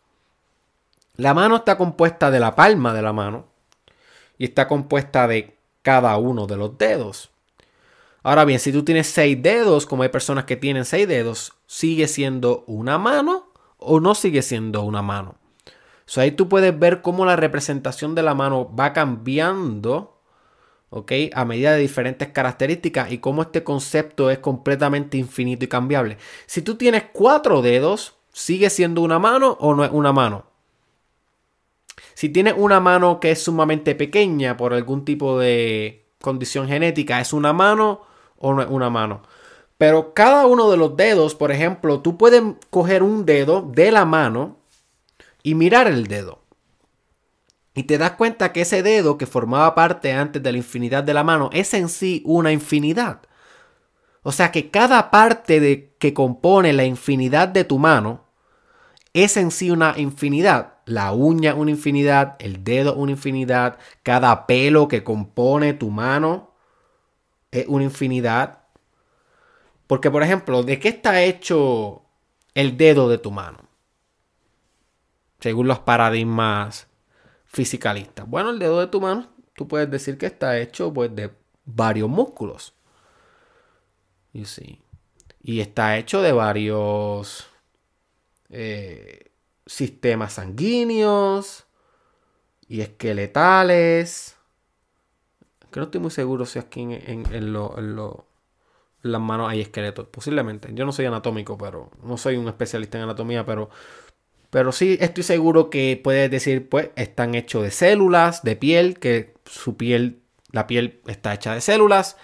La 1.18 1.36
mano 1.36 1.58
está 1.58 1.78
compuesta 1.78 2.32
de 2.32 2.40
la 2.40 2.56
palma 2.56 2.96
de 2.96 3.04
la 3.04 3.14
mano 3.14 3.46
y 4.40 4.46
está 4.46 4.68
compuesta 4.68 5.28
de 5.28 5.56
cada 5.84 6.18
uno 6.18 6.48
de 6.48 6.58
los 6.58 6.80
dedos. 6.80 7.30
Ahora 8.24 8.44
bien, 8.44 8.60
si 8.60 8.72
tú 8.72 8.84
tienes 8.84 9.06
seis 9.06 9.38
dedos, 9.40 9.86
como 9.86 10.02
hay 10.02 10.10
personas 10.10 10.46
que 10.46 10.56
tienen 10.56 10.84
seis 10.84 11.08
dedos, 11.08 11.54
¿sigue 11.68 12.08
siendo 12.08 12.64
una 12.66 12.98
mano 12.98 13.52
o 13.78 14.00
no 14.00 14.16
sigue 14.16 14.42
siendo 14.42 14.82
una 14.82 15.04
mano? 15.04 15.36
So, 16.08 16.22
ahí 16.22 16.32
tú 16.32 16.50
puedes 16.50 16.78
ver 16.78 17.04
cómo 17.04 17.24
la 17.28 17.36
representación 17.36 18.16
de 18.16 18.24
la 18.24 18.34
mano 18.34 18.76
va 18.76 18.94
cambiando, 18.94 20.18
A 20.92 21.46
medida 21.46 21.74
de 21.74 21.80
diferentes 21.80 22.28
características 22.30 23.12
y 23.12 23.20
cómo 23.20 23.44
este 23.44 23.64
concepto 23.64 24.30
es 24.30 24.40
completamente 24.40 25.18
infinito 25.18 25.64
y 25.64 25.70
cambiable. 25.70 26.18
Si 26.46 26.62
tú 26.62 26.76
tienes 26.76 27.06
cuatro 27.14 27.62
dedos, 27.62 28.16
¿sigue 28.34 28.70
siendo 28.70 29.02
una 29.02 29.18
mano 29.18 29.58
o 29.60 29.74
no 29.74 29.86
es 29.86 29.92
una 29.92 30.12
mano? 30.12 30.46
Si 32.14 32.30
tienes 32.30 32.56
una 32.58 32.80
mano 32.80 33.20
que 33.20 33.32
es 33.32 33.42
sumamente 33.42 33.96
pequeña 33.96 34.58
por 34.58 34.74
algún 34.74 35.06
tipo 35.06 35.40
de 35.40 36.06
condición 36.20 36.68
genética, 36.68 37.22
¿es 37.22 37.32
una 37.32 37.54
mano 37.54 38.02
o 38.42 38.54
no 38.54 38.62
es 38.62 38.70
una 38.70 38.90
mano. 38.90 39.22
Pero 39.78 40.14
cada 40.14 40.46
uno 40.46 40.70
de 40.70 40.78
los 40.78 40.96
dedos, 40.98 41.36
por 41.36 41.52
ejemplo, 41.52 42.02
tú 42.02 42.18
puedes 42.18 42.44
coger 42.70 43.02
un 43.02 43.26
dedo 43.26 43.62
de 43.62 43.92
la 43.92 44.06
mano 44.06 44.58
y 45.42 45.56
mirar 45.56 45.88
el 45.88 46.08
dedo. 46.08 46.41
Y 47.74 47.84
te 47.84 47.98
das 47.98 48.12
cuenta 48.12 48.52
que 48.52 48.62
ese 48.62 48.84
dedo 48.84 49.18
que 49.18 49.26
formaba 49.26 49.76
parte 49.76 50.12
antes 50.12 50.44
de 50.44 50.52
la 50.52 50.58
infinidad 50.58 51.04
de 51.04 51.14
la 51.14 51.24
mano 51.24 51.50
es 51.54 51.74
en 51.74 51.88
sí 51.88 52.22
una 52.26 52.52
infinidad. 52.52 53.22
O 54.24 54.32
sea 54.32 54.52
que 54.52 54.70
cada 54.70 55.10
parte 55.10 55.60
de, 55.60 55.96
que 55.98 56.14
compone 56.14 56.74
la 56.74 56.84
infinidad 56.84 57.48
de 57.48 57.64
tu 57.64 57.80
mano 57.80 58.26
es 59.14 59.38
en 59.38 59.52
sí 59.52 59.72
una 59.72 59.94
infinidad. 59.98 60.74
La 60.86 61.14
uña 61.14 61.56
una 61.56 61.72
infinidad, 61.72 62.36
el 62.40 62.64
dedo 62.64 62.96
una 62.96 63.12
infinidad, 63.12 63.78
cada 64.04 64.46
pelo 64.48 64.88
que 64.88 65.04
compone 65.04 65.74
tu 65.74 65.90
mano 65.90 66.52
es 67.52 67.66
una 67.68 67.86
infinidad. 67.86 68.60
Porque, 69.88 70.12
por 70.12 70.24
ejemplo, 70.24 70.64
¿de 70.64 70.80
qué 70.80 70.90
está 70.90 71.24
hecho 71.24 72.04
el 72.54 72.78
dedo 72.78 73.10
de 73.10 73.18
tu 73.18 73.32
mano? 73.32 73.60
Según 75.40 75.68
los 75.68 75.80
paradigmas 75.80 76.91
fisicalistas. 77.52 78.28
Bueno, 78.28 78.50
el 78.50 78.60
dedo 78.60 78.80
de 78.80 78.88
tu 78.88 79.02
mano, 79.02 79.30
tú 79.56 79.68
puedes 79.68 79.90
decir 79.90 80.18
que 80.18 80.26
está 80.26 80.58
hecho 80.60 80.94
pues, 80.94 81.14
de 81.16 81.32
varios 81.66 82.10
músculos. 82.10 82.74
You 84.34 84.46
Y 85.42 85.60
está 85.60 85.98
hecho 85.98 86.22
de 86.22 86.32
varios 86.32 87.48
eh, 88.50 89.32
sistemas 89.66 90.34
sanguíneos 90.34 91.66
y 92.68 92.82
esqueletales 92.82 94.38
que 95.72 95.80
no 95.80 95.86
estoy 95.86 96.02
muy 96.02 96.12
seguro 96.12 96.46
si 96.46 96.60
aquí 96.60 96.82
en, 96.82 97.54
las 99.04 99.22
manos 99.22 99.50
hay 99.50 99.62
esqueletos. 99.62 100.08
Posiblemente. 100.08 100.70
Yo 100.74 100.86
no 100.86 100.92
soy 100.92 101.06
anatómico, 101.06 101.58
pero 101.58 101.90
no 102.04 102.18
soy 102.18 102.36
un 102.36 102.48
especialista 102.48 102.98
en 102.98 103.06
anatomía, 103.06 103.46
pero, 103.46 103.70
pero 104.52 104.72
sí 104.72 104.98
estoy 105.02 105.24
seguro 105.24 105.72
que 105.72 106.00
puedes 106.02 106.30
decir, 106.30 106.70
pues, 106.70 106.90
están 106.96 107.34
hechos 107.34 107.64
de 107.64 107.72
células, 107.72 108.44
de 108.44 108.56
piel, 108.56 109.00
que 109.00 109.34
su 109.46 109.76
piel, 109.78 110.22
la 110.52 110.68
piel 110.68 111.02
está 111.08 111.34
hecha 111.34 111.56
de 111.56 111.62
células. 111.62 112.18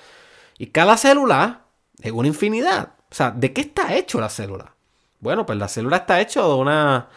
Y 0.60 0.68
cada 0.68 0.98
célula 0.98 1.66
es 2.02 2.12
una 2.12 2.28
infinidad. 2.28 2.94
O 3.10 3.16
sea, 3.16 3.32
¿de 3.32 3.54
qué 3.54 3.62
está 3.62 3.96
hecho 3.96 4.20
la 4.20 4.30
célula? 4.30 4.76
Bueno, 5.20 5.46
pues 5.46 5.58
la 5.58 5.68
célula 5.68 5.98
está 5.98 6.22
hecha 6.22 6.42
de 6.42 6.54
una 6.54 7.10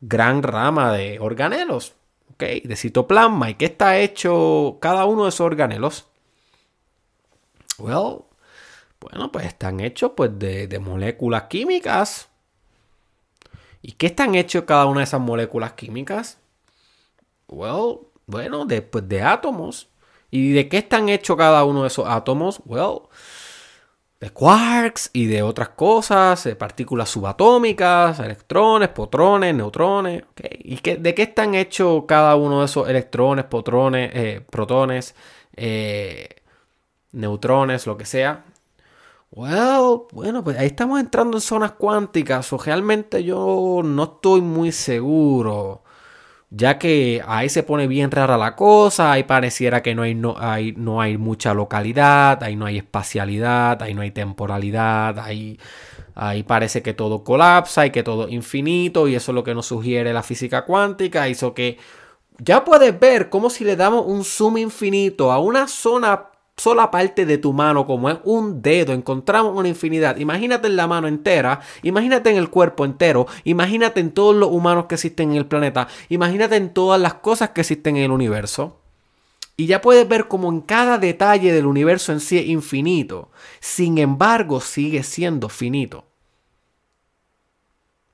gran 0.00 0.42
rama 0.42 0.92
de 0.92 1.18
organelos 1.20 1.96
de 2.38 2.76
citoplasma. 2.76 3.50
¿Y 3.50 3.54
qué 3.54 3.66
está 3.66 3.98
hecho 3.98 4.78
cada 4.80 5.04
uno 5.04 5.24
de 5.24 5.30
esos 5.30 5.40
organelos? 5.40 6.06
Well, 7.78 8.24
bueno, 9.00 9.30
pues 9.32 9.46
están 9.46 9.80
hechos 9.80 10.12
pues, 10.16 10.38
de, 10.38 10.78
moléculas 10.78 11.44
químicas. 11.44 12.28
¿Y 13.86 13.92
qué 13.92 14.06
están 14.06 14.34
hechos 14.34 14.64
cada 14.64 14.86
una 14.86 14.98
de 14.98 15.04
esas 15.04 15.20
moléculas 15.20 15.74
químicas? 15.74 16.38
Well, 17.46 18.00
bueno, 18.26 18.64
de, 18.64 18.82
pues, 18.82 19.08
de 19.08 19.22
átomos. 19.22 19.88
¿Y 20.28 20.50
de 20.54 20.68
qué 20.68 20.78
están 20.78 21.08
hechos 21.08 21.36
cada 21.36 21.64
uno 21.64 21.82
de 21.82 21.86
esos 21.86 22.04
átomos? 22.08 22.60
Well, 22.64 23.02
de 24.18 24.30
quarks 24.30 25.10
y 25.12 25.26
de 25.26 25.42
otras 25.42 25.68
cosas, 25.68 26.42
de 26.42 26.56
partículas 26.56 27.10
subatómicas, 27.10 28.18
electrones, 28.18 28.88
potrones, 28.88 29.54
neutrones. 29.54 30.24
¿Y 30.50 30.78
qué, 30.78 30.96
de 30.96 31.14
qué 31.14 31.22
están 31.22 31.54
hechos 31.54 32.06
cada 32.08 32.34
uno 32.34 32.58
de 32.58 32.66
esos 32.66 32.88
electrones, 32.88 33.44
potrones, 33.44 34.10
eh, 34.14 34.44
protones, 34.50 35.14
eh, 35.54 36.28
neutrones, 37.12 37.86
lo 37.86 37.96
que 37.96 38.04
sea? 38.04 38.46
Well, 39.30 40.06
bueno, 40.12 40.42
pues 40.42 40.56
ahí 40.58 40.66
estamos 40.66 40.98
entrando 41.00 41.36
en 41.36 41.40
zonas 41.40 41.72
cuánticas 41.72 42.52
o 42.52 42.58
realmente 42.58 43.22
yo 43.22 43.82
no 43.84 44.04
estoy 44.04 44.40
muy 44.40 44.72
seguro 44.72 45.82
ya 46.50 46.78
que 46.78 47.22
ahí 47.26 47.48
se 47.48 47.62
pone 47.62 47.86
bien 47.86 48.10
rara 48.10 48.38
la 48.38 48.54
cosa, 48.56 49.12
ahí 49.12 49.24
pareciera 49.24 49.82
que 49.82 49.94
no 49.94 50.02
hay, 50.02 50.14
no 50.14 50.36
hay, 50.38 50.72
no 50.72 51.00
hay 51.00 51.18
mucha 51.18 51.54
localidad, 51.54 52.42
ahí 52.42 52.56
no 52.56 52.66
hay 52.66 52.78
espacialidad, 52.78 53.82
ahí 53.82 53.94
no 53.94 54.02
hay 54.02 54.12
temporalidad, 54.12 55.18
ahí, 55.18 55.58
ahí 56.14 56.42
parece 56.44 56.82
que 56.82 56.94
todo 56.94 57.24
colapsa 57.24 57.86
y 57.86 57.90
que 57.90 58.02
todo 58.02 58.26
es 58.28 58.32
infinito 58.32 59.08
y 59.08 59.16
eso 59.16 59.32
es 59.32 59.34
lo 59.34 59.44
que 59.44 59.54
nos 59.54 59.66
sugiere 59.66 60.12
la 60.12 60.22
física 60.22 60.64
cuántica, 60.64 61.28
hizo 61.28 61.52
que 61.52 61.78
ya 62.38 62.64
puedes 62.64 62.98
ver 62.98 63.28
como 63.30 63.50
si 63.50 63.64
le 63.64 63.76
damos 63.76 64.04
un 64.06 64.24
zoom 64.24 64.58
infinito 64.58 65.32
a 65.32 65.40
una 65.40 65.68
zona 65.68 66.30
sola 66.56 66.90
parte 66.90 67.26
de 67.26 67.38
tu 67.38 67.52
mano, 67.52 67.86
como 67.86 68.08
es 68.08 68.18
un 68.24 68.62
dedo, 68.62 68.92
encontramos 68.92 69.56
una 69.56 69.68
infinidad. 69.68 70.16
Imagínate 70.16 70.68
en 70.68 70.76
la 70.76 70.86
mano 70.86 71.06
entera, 71.06 71.60
imagínate 71.82 72.30
en 72.30 72.36
el 72.36 72.48
cuerpo 72.48 72.84
entero, 72.84 73.26
imagínate 73.44 74.00
en 74.00 74.10
todos 74.10 74.34
los 74.34 74.50
humanos 74.50 74.86
que 74.86 74.94
existen 74.94 75.32
en 75.32 75.36
el 75.36 75.46
planeta, 75.46 75.88
imagínate 76.08 76.56
en 76.56 76.72
todas 76.72 77.00
las 77.00 77.14
cosas 77.14 77.50
que 77.50 77.60
existen 77.60 77.96
en 77.96 78.04
el 78.04 78.10
universo. 78.10 78.78
Y 79.58 79.66
ya 79.66 79.80
puedes 79.80 80.06
ver 80.06 80.28
como 80.28 80.50
en 80.50 80.60
cada 80.60 80.98
detalle 80.98 81.52
del 81.52 81.66
universo 81.66 82.12
en 82.12 82.20
sí 82.20 82.38
es 82.38 82.46
infinito. 82.46 83.30
Sin 83.60 83.96
embargo, 83.96 84.60
sigue 84.60 85.02
siendo 85.02 85.48
finito. 85.48 86.04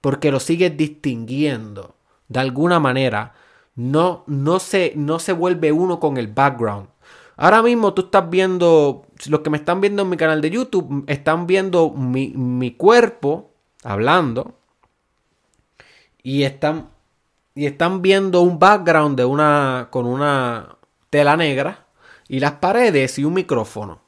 Porque 0.00 0.30
lo 0.30 0.38
sigues 0.38 0.76
distinguiendo. 0.76 1.96
De 2.28 2.38
alguna 2.38 2.78
manera, 2.78 3.34
no, 3.74 4.22
no, 4.28 4.60
se, 4.60 4.92
no 4.94 5.18
se 5.18 5.32
vuelve 5.32 5.72
uno 5.72 5.98
con 5.98 6.16
el 6.16 6.28
background. 6.28 6.91
Ahora 7.42 7.60
mismo 7.60 7.92
tú 7.92 8.02
estás 8.02 8.30
viendo, 8.30 9.04
los 9.26 9.40
que 9.40 9.50
me 9.50 9.56
están 9.56 9.80
viendo 9.80 10.02
en 10.02 10.10
mi 10.10 10.16
canal 10.16 10.40
de 10.40 10.48
YouTube, 10.48 11.02
están 11.08 11.48
viendo 11.48 11.90
mi, 11.90 12.70
cuerpo 12.76 13.50
hablando 13.82 14.54
y 16.22 16.44
están, 16.44 16.90
y 17.56 17.66
están 17.66 18.00
viendo 18.00 18.42
un 18.42 18.60
background 18.60 19.16
de 19.16 19.24
una, 19.24 19.88
con 19.90 20.06
una 20.06 20.76
tela 21.10 21.36
negra 21.36 21.84
y 22.28 22.38
las 22.38 22.52
paredes 22.52 23.18
y 23.18 23.24
un 23.24 23.34
micrófono. 23.34 24.02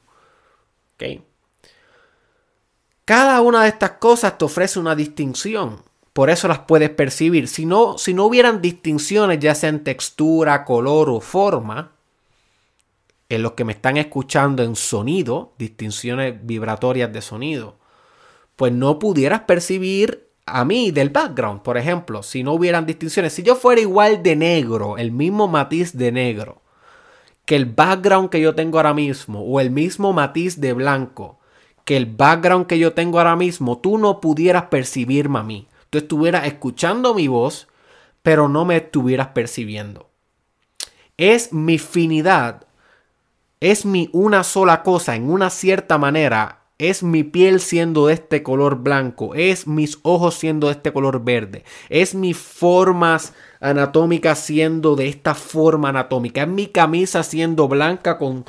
Cada 3.03 3.41
una 3.41 3.63
de 3.63 3.67
estas 3.67 3.91
cosas 3.99 4.37
te 4.37 4.45
ofrece 4.45 4.79
una 4.79 4.95
distinción. 4.95 5.83
Por 6.13 6.29
eso 6.29 6.47
las 6.47 6.59
puedes 6.59 6.89
percibir. 6.91 7.49
Si 7.49 7.65
no, 7.65 7.97
si 7.97 8.13
no 8.13 8.27
hubieran 8.27 8.61
distinciones, 8.61 9.39
ya 9.39 9.53
sea 9.55 9.71
en 9.71 9.83
textura, 9.83 10.63
color 10.63 11.09
o 11.09 11.19
forma, 11.19 11.94
los 13.29 13.53
que 13.53 13.65
me 13.65 13.73
están 13.73 13.97
escuchando 13.97 14.63
en 14.63 14.75
sonido, 14.75 15.53
distinciones 15.57 16.35
vibratorias 16.45 17.11
de 17.11 17.21
sonido, 17.21 17.77
pues 18.55 18.71
no 18.71 18.99
pudieras 18.99 19.41
percibir 19.41 20.29
a 20.45 20.63
mí 20.63 20.91
del 20.91 21.09
background, 21.09 21.61
por 21.61 21.77
ejemplo, 21.77 22.21
si 22.21 22.43
no 22.43 22.53
hubieran 22.53 22.85
distinciones. 22.85 23.33
Si 23.33 23.43
yo 23.43 23.55
fuera 23.55 23.81
igual 23.81 24.21
de 24.21 24.35
negro, 24.35 24.97
el 24.97 25.11
mismo 25.11 25.47
matiz 25.47 25.97
de 25.97 26.11
negro, 26.11 26.61
que 27.45 27.55
el 27.55 27.65
background 27.65 28.29
que 28.29 28.41
yo 28.41 28.55
tengo 28.55 28.77
ahora 28.77 28.93
mismo, 28.93 29.41
o 29.41 29.59
el 29.59 29.71
mismo 29.71 30.13
matiz 30.13 30.61
de 30.61 30.73
blanco, 30.73 31.39
que 31.83 31.97
el 31.97 32.05
background 32.05 32.67
que 32.67 32.79
yo 32.79 32.93
tengo 32.93 33.19
ahora 33.19 33.35
mismo, 33.35 33.77
tú 33.79 33.97
no 33.97 34.19
pudieras 34.19 34.65
percibirme 34.65 35.39
a 35.39 35.43
mí. 35.43 35.67
Tú 35.89 35.99
estuvieras 35.99 36.47
escuchando 36.47 37.13
mi 37.13 37.27
voz, 37.27 37.67
pero 38.23 38.49
no 38.49 38.65
me 38.65 38.77
estuvieras 38.77 39.29
percibiendo. 39.29 40.09
Es 41.17 41.53
mi 41.53 41.77
finidad, 41.77 42.65
es 43.59 43.85
mi 43.85 44.09
una 44.13 44.43
sola 44.43 44.83
cosa 44.83 45.15
en 45.15 45.29
una 45.29 45.49
cierta 45.49 45.97
manera 45.97 46.65
es 46.77 47.03
mi 47.03 47.23
piel 47.23 47.59
siendo 47.61 48.07
de 48.07 48.15
este 48.15 48.43
color 48.43 48.77
blanco, 48.77 49.33
es 49.33 49.65
mis 49.65 49.99
ojos 50.03 50.35
siendo 50.35 50.67
de 50.67 50.73
este 50.73 50.91
color 50.91 51.23
verde, 51.23 51.63
es 51.89 52.15
mis 52.15 52.37
formas 52.37 53.33
anatómicas 53.61 54.39
siendo 54.39 54.95
de 54.95 55.07
esta 55.07 55.35
forma 55.35 55.89
anatómica, 55.89 56.41
es 56.41 56.47
mi 56.47 56.67
camisa 56.67 57.23
siendo 57.23 57.67
blanca 57.67 58.17
con, 58.17 58.45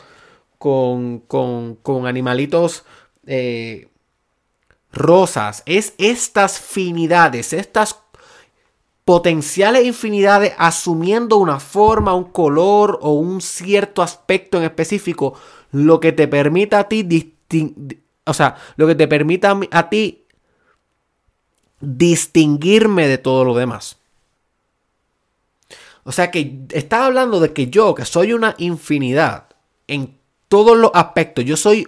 con, 0.59 1.21
con, 1.21 2.07
animalitos 2.07 2.85
eh, 3.27 3.89
rosas, 4.93 5.63
es 5.67 5.95
estas 5.99 6.59
finidades, 6.59 7.53
estas 7.53 7.95
potenciales 9.07 9.87
infinidades 9.87 10.53
asumiendo 10.59 11.37
una 11.37 11.61
forma, 11.61 12.13
un 12.13 12.25
color 12.25 12.99
o 13.01 13.13
un 13.13 13.41
cierto 13.41 14.03
aspecto 14.03 14.59
en 14.59 14.65
específico, 14.65 15.35
lo 15.71 16.01
que 16.01 16.11
te 16.11 16.27
permita 16.27 16.81
a 16.81 16.89
ti 16.89 17.33
o 18.25 18.35
sea, 18.35 18.57
lo 18.75 18.89
que 18.89 18.97
te 18.97 19.07
permita 19.07 19.59
a 19.71 19.89
ti 19.89 20.25
distinguirme 21.81 23.07
de 23.07 23.19
todo 23.19 23.45
lo 23.45 23.55
demás. 23.55 23.97
O 26.03 26.11
sea 26.11 26.33
que 26.33 26.67
está 26.71 27.07
hablando 27.07 27.39
de 27.39 27.53
que 27.53 27.69
yo, 27.69 27.95
que 27.95 28.05
soy 28.05 28.33
una 28.33 28.57
infinidad 28.59 29.47
en 29.87 30.19
todos 30.49 30.77
los 30.77 30.91
aspectos, 30.95 31.45
yo 31.45 31.57
soy 31.57 31.87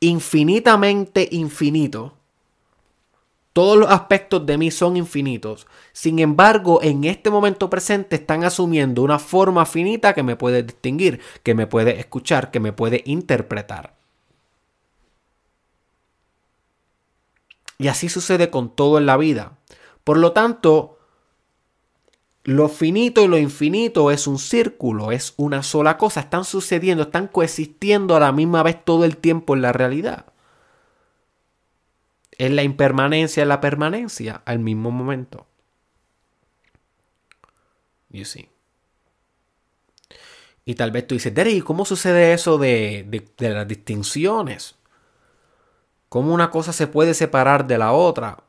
infinitamente 0.00 1.28
infinito. 1.30 2.16
Todos 3.54 3.78
los 3.78 3.88
aspectos 3.88 4.44
de 4.46 4.58
mí 4.58 4.72
son 4.72 4.96
infinitos. 4.96 5.68
Sin 5.92 6.18
embargo, 6.18 6.82
en 6.82 7.04
este 7.04 7.30
momento 7.30 7.70
presente 7.70 8.16
están 8.16 8.42
asumiendo 8.42 9.00
una 9.02 9.20
forma 9.20 9.64
finita 9.64 10.12
que 10.12 10.24
me 10.24 10.34
puede 10.34 10.64
distinguir, 10.64 11.20
que 11.44 11.54
me 11.54 11.68
puede 11.68 12.00
escuchar, 12.00 12.50
que 12.50 12.58
me 12.58 12.72
puede 12.72 13.02
interpretar. 13.06 13.94
Y 17.78 17.86
así 17.86 18.08
sucede 18.08 18.50
con 18.50 18.74
todo 18.74 18.98
en 18.98 19.06
la 19.06 19.16
vida. 19.16 19.56
Por 20.02 20.18
lo 20.18 20.32
tanto, 20.32 20.98
lo 22.42 22.68
finito 22.68 23.22
y 23.22 23.28
lo 23.28 23.38
infinito 23.38 24.10
es 24.10 24.26
un 24.26 24.40
círculo, 24.40 25.12
es 25.12 25.32
una 25.36 25.62
sola 25.62 25.96
cosa. 25.96 26.18
Están 26.18 26.44
sucediendo, 26.44 27.04
están 27.04 27.28
coexistiendo 27.28 28.16
a 28.16 28.20
la 28.20 28.32
misma 28.32 28.64
vez 28.64 28.84
todo 28.84 29.04
el 29.04 29.16
tiempo 29.16 29.54
en 29.54 29.62
la 29.62 29.72
realidad. 29.72 30.33
Es 32.38 32.50
la 32.50 32.62
impermanencia 32.62 33.42
y 33.42 33.46
la 33.46 33.60
permanencia 33.60 34.42
al 34.44 34.58
mismo 34.58 34.90
momento. 34.90 35.46
You 38.10 38.24
see. 38.24 38.48
Y 40.64 40.74
tal 40.74 40.90
vez 40.90 41.06
tú 41.06 41.14
dices, 41.14 41.34
Derek, 41.34 41.62
¿cómo 41.62 41.84
sucede 41.84 42.32
eso 42.32 42.58
de, 42.58 43.24
de 43.36 43.50
las 43.50 43.68
distinciones? 43.68 44.76
cómo 46.14 46.32
una 46.32 46.48
cosa 46.48 46.72
se 46.72 46.86
puede 46.86 47.12
separar 47.12 47.66
de 47.66 47.76
la 47.76 47.90
otra. 47.90 48.44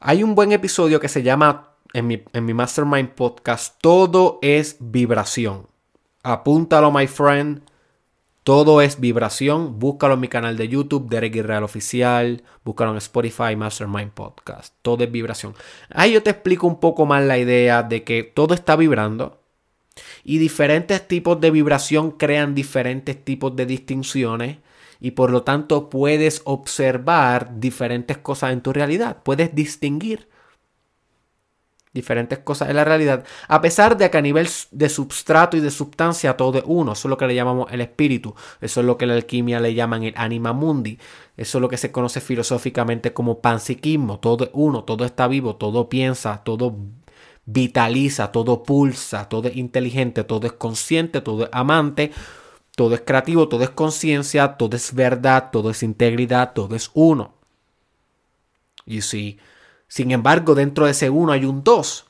Hay 0.00 0.22
un 0.22 0.34
buen 0.34 0.52
episodio 0.52 1.00
que 1.00 1.10
se 1.10 1.22
llama 1.22 1.74
en 1.92 2.06
mi, 2.06 2.24
en 2.32 2.46
mi 2.46 2.54
Mastermind 2.54 3.10
Podcast, 3.10 3.76
Todo 3.82 4.38
es 4.40 4.76
vibración. 4.80 5.66
Apúntalo, 6.22 6.90
my 6.90 7.06
friend. 7.06 7.60
Todo 8.44 8.82
es 8.82 9.00
vibración. 9.00 9.78
Búscalo 9.78 10.14
en 10.14 10.20
mi 10.20 10.28
canal 10.28 10.58
de 10.58 10.68
YouTube, 10.68 11.08
Derek 11.08 11.34
Real 11.36 11.64
Oficial. 11.64 12.42
Búscalo 12.62 12.90
en 12.90 12.98
Spotify, 12.98 13.56
Mastermind 13.56 14.10
Podcast. 14.10 14.74
Todo 14.82 15.02
es 15.02 15.10
vibración. 15.10 15.54
Ahí 15.88 16.12
yo 16.12 16.22
te 16.22 16.28
explico 16.28 16.66
un 16.66 16.78
poco 16.78 17.06
más 17.06 17.24
la 17.24 17.38
idea 17.38 17.82
de 17.82 18.04
que 18.04 18.22
todo 18.22 18.52
está 18.52 18.76
vibrando. 18.76 19.40
Y 20.24 20.36
diferentes 20.36 21.08
tipos 21.08 21.40
de 21.40 21.50
vibración 21.50 22.10
crean 22.10 22.54
diferentes 22.54 23.24
tipos 23.24 23.56
de 23.56 23.64
distinciones 23.64 24.58
y 25.00 25.12
por 25.12 25.30
lo 25.30 25.42
tanto 25.42 25.88
puedes 25.88 26.42
observar 26.44 27.58
diferentes 27.60 28.18
cosas 28.18 28.52
en 28.52 28.60
tu 28.60 28.74
realidad, 28.74 29.22
puedes 29.22 29.54
distinguir 29.54 30.28
diferentes 31.94 32.40
cosas 32.40 32.68
en 32.68 32.76
la 32.76 32.84
realidad, 32.84 33.24
a 33.48 33.60
pesar 33.60 33.96
de 33.96 34.10
que 34.10 34.18
a 34.18 34.20
nivel 34.20 34.48
de 34.72 34.88
substrato 34.88 35.56
y 35.56 35.60
de 35.60 35.70
sustancia 35.70 36.36
todo 36.36 36.58
es 36.58 36.64
uno, 36.66 36.92
eso 36.92 37.08
es 37.08 37.10
lo 37.10 37.16
que 37.16 37.26
le 37.26 37.34
llamamos 37.34 37.72
el 37.72 37.80
espíritu, 37.80 38.34
eso 38.60 38.80
es 38.80 38.86
lo 38.86 38.98
que 38.98 39.06
la 39.06 39.14
alquimia 39.14 39.60
le 39.60 39.72
llaman 39.72 40.02
el 40.02 40.14
anima 40.16 40.52
mundi, 40.52 40.98
eso 41.36 41.58
es 41.58 41.62
lo 41.62 41.68
que 41.68 41.76
se 41.76 41.92
conoce 41.92 42.20
filosóficamente 42.20 43.12
como 43.12 43.40
panpsiquismo, 43.40 44.18
todo 44.18 44.44
es 44.44 44.50
uno, 44.52 44.84
todo 44.84 45.04
está 45.04 45.28
vivo, 45.28 45.56
todo 45.56 45.88
piensa, 45.88 46.42
todo 46.44 46.76
vitaliza, 47.46 48.32
todo 48.32 48.62
pulsa, 48.62 49.28
todo 49.28 49.48
es 49.48 49.56
inteligente, 49.56 50.24
todo 50.24 50.46
es 50.46 50.52
consciente, 50.52 51.20
todo 51.20 51.44
es 51.44 51.50
amante, 51.52 52.12
todo 52.76 52.94
es 52.94 53.02
creativo, 53.02 53.48
todo 53.48 53.62
es 53.62 53.70
conciencia, 53.70 54.56
todo 54.56 54.76
es 54.76 54.94
verdad, 54.94 55.50
todo 55.52 55.70
es 55.70 55.82
integridad, 55.82 56.52
todo 56.54 56.74
es 56.74 56.90
uno. 56.94 57.34
Y 58.86 59.02
si, 59.02 59.38
sin 59.94 60.10
embargo, 60.10 60.56
dentro 60.56 60.86
de 60.86 60.90
ese 60.90 61.08
uno 61.08 61.30
hay 61.30 61.44
un 61.44 61.62
dos. 61.62 62.06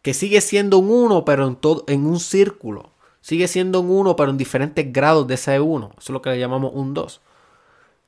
Que 0.00 0.14
sigue 0.14 0.40
siendo 0.40 0.78
un 0.78 0.92
uno, 0.92 1.24
pero 1.24 1.48
en, 1.48 1.56
todo, 1.56 1.82
en 1.88 2.06
un 2.06 2.20
círculo. 2.20 2.92
Sigue 3.20 3.48
siendo 3.48 3.80
un 3.80 3.90
uno, 3.90 4.14
pero 4.14 4.30
en 4.30 4.38
diferentes 4.38 4.92
grados 4.92 5.26
de 5.26 5.34
ese 5.34 5.58
uno. 5.58 5.90
Eso 5.98 6.00
es 6.02 6.10
lo 6.10 6.22
que 6.22 6.30
le 6.30 6.38
llamamos 6.38 6.70
un 6.72 6.94
dos. 6.94 7.20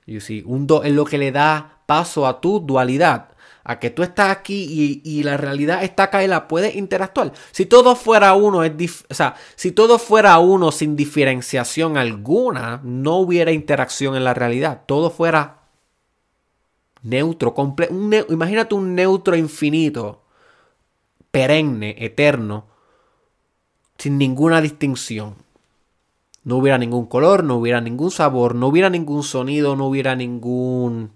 Y 0.06 0.20
si 0.20 0.44
un 0.46 0.68
dos 0.68 0.84
es 0.84 0.92
lo 0.92 1.04
que 1.04 1.18
le 1.18 1.32
da 1.32 1.80
paso 1.86 2.28
a 2.28 2.40
tu 2.40 2.60
dualidad 2.60 3.30
a 3.64 3.80
que 3.80 3.90
tú 3.90 4.04
estás 4.04 4.30
aquí 4.30 5.00
y, 5.04 5.22
la 5.24 5.36
realidad 5.36 5.82
está 5.82 6.04
acá 6.04 6.22
y 6.22 6.28
la 6.28 6.46
puedes 6.46 6.76
interactuar. 6.76 7.32
Si 7.50 7.66
todo 7.66 7.96
fuera 7.96 8.34
uno, 8.34 8.62
es 8.62 9.04
o 9.10 9.14
sea, 9.14 9.34
si 9.56 9.72
todo 9.72 9.98
fuera 9.98 10.38
uno 10.38 10.70
sin 10.70 10.94
diferenciación 10.94 11.96
alguna, 11.96 12.80
no 12.84 13.16
hubiera 13.16 13.50
interacción 13.50 14.14
en 14.14 14.22
la 14.22 14.32
realidad. 14.32 14.82
Todo 14.86 15.10
fuera 15.10 15.59
neutro, 17.02 17.54
completo. 17.54 17.94
imagínate 18.28 18.74
un 18.74 18.94
neutro 18.94 19.36
infinito, 19.36 20.22
perenne, 21.30 21.96
eterno, 21.98 22.66
sin 23.98 24.18
ninguna 24.18 24.60
distinción. 24.60 25.36
No 26.42 26.56
hubiera 26.56 26.78
ningún 26.78 27.06
color, 27.06 27.44
no 27.44 27.56
hubiera 27.56 27.80
ningún 27.80 28.10
sabor, 28.10 28.54
no 28.54 28.68
hubiera 28.68 28.88
ningún 28.88 29.22
sonido, 29.22 29.76
no 29.76 29.86
hubiera 29.86 30.16
ninguna 30.16 31.10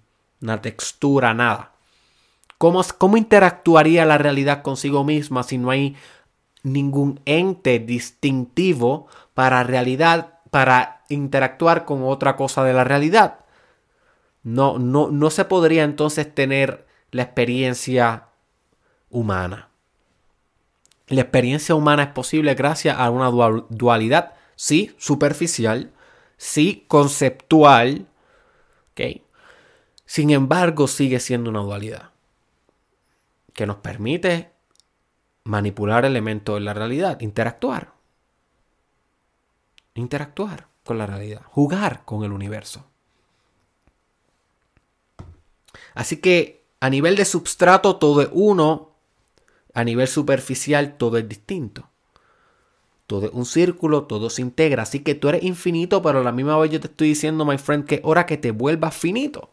textura, 0.61 1.33
nada. 1.33 1.73
¿Cómo, 2.59 3.17
interactuaría 3.17 4.05
la 4.05 4.19
realidad 4.19 4.63
consigo 4.63 5.05
misma 5.05 5.43
si 5.43 5.59
no 5.59 5.71
hay 5.71 5.97
ningún 6.63 7.21
ente 7.25 7.79
distintivo 7.79 9.07
para 9.35 9.65
realidad, 9.65 10.41
para 10.51 11.03
interactuar 11.09 11.85
con 11.85 12.05
otra 12.05 12.37
cosa 12.37 12.65
de 12.65 12.73
la 12.73 12.85
realidad? 12.85 13.44
No, 14.45 14.79
no, 14.79 15.11
no 15.11 15.31
se 15.31 15.47
podría 15.47 15.83
entonces 15.83 16.33
tener 16.33 16.87
la 17.11 17.23
experiencia 17.23 18.29
humana. 19.11 19.71
La 21.09 21.23
experiencia 21.23 21.75
humana 21.75 22.05
es 22.05 22.09
posible 22.11 22.55
gracias 22.55 22.97
a 22.99 23.11
una 23.11 23.31
dualidad, 23.31 24.35
sí, 24.55 24.95
superficial, 24.99 25.93
sí, 26.37 26.85
conceptual, 26.89 28.07
Sin 30.07 30.31
embargo, 30.31 30.87
sigue 30.87 31.19
siendo 31.19 31.51
una 31.51 31.61
dualidad 31.61 32.11
que 33.55 33.67
nos 33.67 33.77
permite 33.77 34.51
manipular 35.45 36.05
elementos 36.05 36.57
de 36.57 36.61
la 36.61 36.75
realidad, 36.75 37.21
interactuar. 37.21 37.93
Interactuar 39.95 40.69
con 40.85 40.99
la 40.99 41.07
realidad, 41.07 41.43
jugar 41.47 42.05
con 42.05 42.25
el 42.25 42.33
universo. 42.33 42.85
Así 45.95 46.19
que 46.19 46.63
a 46.81 46.91
nivel 46.91 47.17
de 47.17 47.25
substrato 47.25 47.97
todo 47.97 48.23
es 48.23 48.29
uno, 48.33 48.91
a 49.73 49.85
nivel 49.85 50.09
superficial 50.09 50.97
todo 50.97 51.19
es 51.19 51.29
distinto. 51.29 51.89
Todo 53.07 53.27
es 53.27 53.33
un 53.33 53.45
círculo, 53.45 54.05
todo 54.05 54.31
se 54.31 54.43
integra. 54.43 54.83
Así 54.83 55.01
que 55.01 55.15
tú 55.15 55.29
eres 55.29 55.43
infinito, 55.43 56.03
pero 56.03 56.21
a 56.21 56.23
la 56.23 56.33
misma 56.33 56.59
vez 56.59 56.71
yo 56.71 56.81
te 56.81 56.87
estoy 56.87 57.09
diciendo, 57.09 57.45
my 57.45 57.59
friend, 57.59 57.85
que 57.85 58.01
hora 58.03 58.27
que 58.27 58.37
te 58.39 58.51
vuelvas 58.51 58.97
finito. 58.97 59.51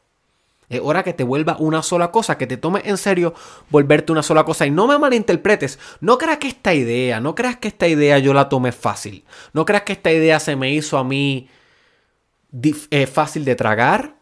Es 0.70 0.80
hora 0.82 1.04
que 1.04 1.12
te 1.12 1.26
vuelva 1.26 1.58
una 1.60 1.84
sola 1.84 2.12
cosa, 2.12 2.38
que 2.38 2.48
te 2.48 2.56
tomes 2.56 2.84
en 2.86 2.98
serio 2.98 3.34
volverte 3.70 4.14
una 4.14 4.24
sola 4.24 4.46
cosa. 4.46 4.66
Y 4.66 4.72
no 4.72 4.88
me 4.88 4.98
malinterpretes. 4.98 5.80
No 6.00 6.18
creas 6.18 6.38
que 6.38 6.48
esta 6.48 6.74
idea, 6.74 7.20
no 7.20 7.36
creas 7.36 7.58
que 7.58 7.68
esta 7.68 7.90
idea 7.90 8.20
yo 8.20 8.34
la 8.34 8.48
tomé 8.48 8.72
fácil. 8.72 9.26
No 9.52 9.66
creas 9.66 9.84
que 9.84 9.92
esta 9.92 10.14
idea 10.14 10.40
se 10.40 10.56
me 10.56 10.72
hizo 10.72 10.98
a 10.98 11.04
mí 11.04 11.50
eh, 12.90 13.06
fácil 13.06 13.44
de 13.44 13.56
tragar. 13.56 14.16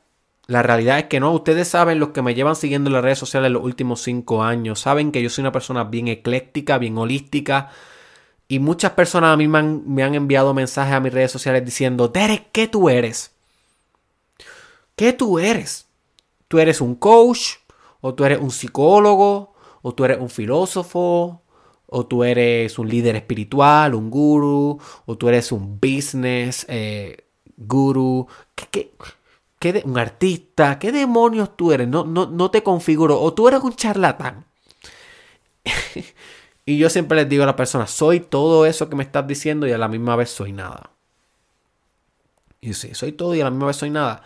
La 0.50 0.64
realidad 0.64 0.98
es 0.98 1.06
que 1.06 1.20
no. 1.20 1.32
Ustedes 1.32 1.68
saben, 1.68 2.00
los 2.00 2.10
que 2.10 2.24
me 2.24 2.34
llevan 2.34 2.56
siguiendo 2.56 2.90
en 2.90 2.96
las 2.96 3.04
redes 3.04 3.20
sociales 3.20 3.52
los 3.52 3.64
últimos 3.64 4.02
cinco 4.02 4.42
años, 4.42 4.80
saben 4.80 5.12
que 5.12 5.22
yo 5.22 5.30
soy 5.30 5.44
una 5.44 5.52
persona 5.52 5.84
bien 5.84 6.08
ecléctica, 6.08 6.80
bien 6.80 6.98
holística. 6.98 7.70
Y 8.48 8.58
muchas 8.58 8.94
personas 8.94 9.32
a 9.32 9.38
mí 9.38 9.48
me 9.48 9.60
han, 9.60 9.84
me 9.86 10.02
han 10.02 10.16
enviado 10.16 10.56
mensajes 10.56 10.96
a 10.96 11.00
mis 11.02 11.14
redes 11.14 11.32
sociales 11.32 11.64
diciendo, 11.64 12.08
Derek, 12.08 12.48
¿qué 12.52 12.68
tú 12.68 12.90
eres? 12.90 13.32
¿Qué 14.96 15.14
tú 15.14 15.38
eres? 15.38 15.86
¿Tú 16.48 16.58
eres 16.58 16.82
un 16.82 16.96
coach? 16.96 17.58
¿O 18.02 18.16
tú 18.16 18.26
eres 18.26 18.40
un 18.40 18.50
psicólogo? 18.50 19.54
¿O 19.84 19.94
tú 19.94 20.04
eres 20.04 20.20
un 20.20 20.32
filósofo? 20.32 21.44
¿O 21.86 22.06
tú 22.08 22.24
eres 22.24 22.80
un 22.80 22.90
líder 22.90 23.16
espiritual, 23.18 23.94
un 23.94 24.10
guru? 24.10 24.80
¿O 25.06 25.16
tú 25.16 25.30
eres 25.30 25.52
un 25.52 25.80
business 25.80 26.66
eh, 26.68 27.26
guru? 27.56 28.26
¿Qué, 28.56 28.66
qué, 28.72 28.92
un 29.86 29.98
artista? 29.98 30.80
¿Qué 30.80 30.91
demonios 30.91 31.56
tú 31.58 31.72
eres? 31.72 31.88
No, 31.88 32.06
no, 32.06 32.28
no 32.28 32.50
te 32.52 32.63
configuro. 32.63 33.19
¿O 33.19 33.34
tú 33.34 33.48
eres 33.48 33.62
un 33.62 33.76
charlatán? 33.76 34.45
y 36.65 36.78
yo 36.78 36.89
siempre 36.89 37.17
les 37.17 37.30
digo 37.30 37.43
a 37.43 37.48
la 37.48 37.56
persona, 37.56 37.86
soy 37.88 38.22
todo 38.22 38.65
eso 38.65 38.89
que 38.89 38.95
me 38.95 39.04
estás 39.04 39.28
diciendo 39.28 39.67
y 39.67 39.72
a 39.72 39.78
la 39.78 39.88
misma 39.88 40.15
vez 40.15 40.30
soy 40.30 40.54
nada. 40.54 40.91
Y 42.62 42.74
sí, 42.74 42.93
soy 42.93 43.12
todo 43.12 43.36
y 43.36 43.41
a 43.41 43.45
la 43.45 43.52
misma 43.52 43.67
vez 43.67 43.78
soy 43.78 43.89
nada. 43.89 44.24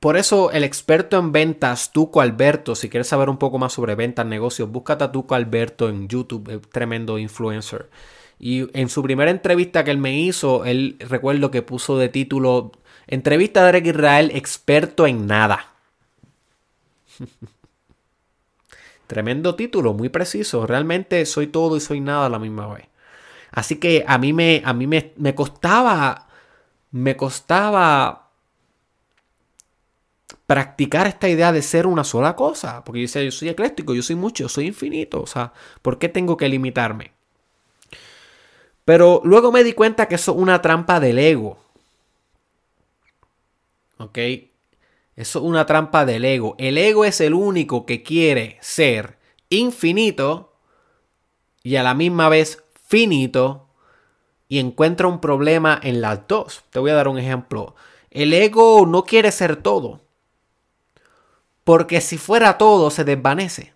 Por 0.00 0.16
eso 0.16 0.52
el 0.52 0.62
experto 0.62 1.18
en 1.18 1.32
ventas, 1.32 1.90
Tuco 1.92 2.20
Alberto, 2.20 2.76
si 2.76 2.88
quieres 2.88 3.08
saber 3.08 3.28
un 3.28 3.38
poco 3.38 3.58
más 3.58 3.72
sobre 3.72 3.96
ventas, 3.96 4.24
negocios, 4.26 4.70
búscate 4.70 5.02
a 5.02 5.10
Tuco 5.10 5.34
Alberto 5.34 5.88
en 5.88 6.06
YouTube, 6.06 6.64
tremendo 6.70 7.18
influencer. 7.18 7.90
Y 8.38 8.68
en 8.78 8.88
su 8.88 9.02
primera 9.02 9.32
entrevista 9.32 9.82
que 9.82 9.90
él 9.90 9.98
me 9.98 10.16
hizo, 10.16 10.64
él 10.64 10.96
recuerdo 11.00 11.50
que 11.50 11.62
puso 11.62 11.98
de 11.98 12.08
título 12.08 12.70
Entrevista 13.08 13.60
de 13.60 13.66
Derek 13.66 13.86
Israel, 13.86 14.30
experto 14.34 15.06
en 15.06 15.26
nada. 15.26 15.72
Tremendo 19.06 19.54
título, 19.54 19.94
muy 19.94 20.10
preciso. 20.10 20.66
Realmente 20.66 21.24
soy 21.24 21.46
todo 21.46 21.76
y 21.76 21.80
soy 21.80 22.00
nada 22.00 22.26
a 22.26 22.28
la 22.28 22.38
misma 22.38 22.72
vez. 22.74 22.86
Así 23.50 23.76
que 23.76 24.04
a 24.06 24.18
mí 24.18 24.34
me, 24.34 24.60
a 24.64 24.74
mí 24.74 24.86
me, 24.86 25.12
me 25.16 25.34
costaba, 25.34 26.28
me 26.90 27.16
costaba 27.16 28.28
practicar 30.46 31.06
esta 31.06 31.28
idea 31.28 31.52
de 31.52 31.62
ser 31.62 31.86
una 31.86 32.04
sola 32.04 32.36
cosa. 32.36 32.84
Porque 32.84 33.00
yo 33.00 33.04
decía, 33.04 33.22
yo 33.22 33.32
soy 33.32 33.48
ecléctico, 33.48 33.94
yo 33.94 34.02
soy 34.02 34.16
mucho, 34.16 34.44
yo 34.44 34.48
soy 34.50 34.66
infinito. 34.66 35.22
O 35.22 35.26
sea, 35.26 35.54
¿por 35.80 35.98
qué 35.98 36.10
tengo 36.10 36.36
que 36.36 36.50
limitarme? 36.50 37.12
Pero 38.84 39.22
luego 39.24 39.50
me 39.52 39.64
di 39.64 39.72
cuenta 39.72 40.08
que 40.08 40.16
eso 40.16 40.32
es 40.32 40.38
una 40.38 40.60
trampa 40.60 41.00
del 41.00 41.18
ego. 41.18 41.58
¿Ok? 43.98 44.18
Eso 45.16 45.38
es 45.40 45.44
una 45.44 45.66
trampa 45.66 46.06
del 46.06 46.24
ego. 46.24 46.54
El 46.58 46.78
ego 46.78 47.04
es 47.04 47.20
el 47.20 47.34
único 47.34 47.86
que 47.86 48.02
quiere 48.02 48.58
ser 48.60 49.18
infinito 49.50 50.52
y 51.62 51.76
a 51.76 51.82
la 51.82 51.94
misma 51.94 52.28
vez 52.28 52.62
finito 52.86 53.68
y 54.48 54.60
encuentra 54.60 55.08
un 55.08 55.20
problema 55.20 55.78
en 55.82 56.00
las 56.00 56.26
dos. 56.28 56.64
Te 56.70 56.78
voy 56.78 56.90
a 56.92 56.94
dar 56.94 57.08
un 57.08 57.18
ejemplo. 57.18 57.74
El 58.10 58.32
ego 58.32 58.86
no 58.86 59.04
quiere 59.04 59.32
ser 59.32 59.56
todo. 59.56 60.00
Porque 61.64 62.00
si 62.00 62.16
fuera 62.16 62.56
todo, 62.56 62.90
se 62.90 63.04
desvanece. 63.04 63.74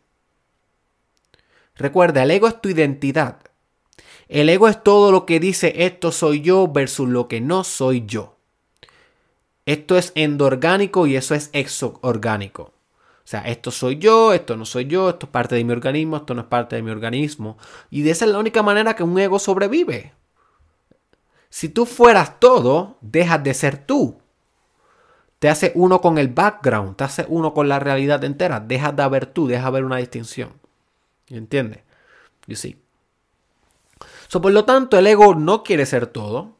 Recuerda, 1.74 2.22
el 2.22 2.30
ego 2.30 2.48
es 2.48 2.60
tu 2.60 2.68
identidad. 2.68 3.38
El 4.28 4.48
ego 4.48 4.68
es 4.68 4.82
todo 4.82 5.12
lo 5.12 5.26
que 5.26 5.40
dice 5.40 5.74
esto 5.84 6.12
soy 6.12 6.40
yo 6.40 6.68
versus 6.68 7.08
lo 7.08 7.28
que 7.28 7.40
no 7.40 7.64
soy 7.64 8.04
yo. 8.06 8.36
Esto 9.66 9.96
es 9.96 10.12
endorgánico 10.14 11.06
y 11.06 11.16
eso 11.16 11.34
es 11.34 11.50
exoorgánico. 11.52 12.62
O 12.62 13.26
sea, 13.32 13.42
esto 13.42 13.70
soy 13.70 13.98
yo, 13.98 14.32
esto 14.32 14.56
no 14.56 14.64
soy 14.64 14.86
yo, 14.86 15.10
esto 15.10 15.26
es 15.26 15.32
parte 15.32 15.54
de 15.54 15.64
mi 15.64 15.72
organismo, 15.72 16.16
esto 16.16 16.34
no 16.34 16.42
es 16.42 16.48
parte 16.48 16.76
de 16.76 16.82
mi 16.82 16.90
organismo. 16.90 17.56
Y 17.90 18.02
de 18.02 18.10
esa 18.10 18.24
es 18.24 18.32
la 18.32 18.38
única 18.38 18.62
manera 18.62 18.96
que 18.96 19.04
un 19.04 19.18
ego 19.18 19.38
sobrevive. 19.38 20.12
Si 21.48 21.68
tú 21.68 21.86
fueras 21.86 22.40
todo, 22.40 22.96
dejas 23.00 23.42
de 23.44 23.54
ser 23.54 23.86
tú 23.86 24.22
te 25.42 25.48
hace 25.48 25.72
uno 25.74 26.00
con 26.00 26.18
el 26.18 26.28
background, 26.28 26.94
te 26.94 27.02
hace 27.02 27.26
uno 27.28 27.52
con 27.52 27.68
la 27.68 27.80
realidad 27.80 28.22
entera. 28.22 28.60
Deja 28.60 28.92
de 28.92 29.02
haber 29.02 29.26
tú, 29.26 29.48
deja 29.48 29.62
de 29.62 29.66
haber 29.66 29.84
una 29.84 29.96
distinción. 29.96 30.52
¿Entiendes? 31.26 31.80
You 32.46 32.54
see. 32.54 32.80
So, 34.28 34.40
por 34.40 34.52
lo 34.52 34.64
tanto, 34.64 34.96
el 34.96 35.08
ego 35.08 35.34
no 35.34 35.64
quiere 35.64 35.84
ser 35.84 36.06
todo. 36.06 36.52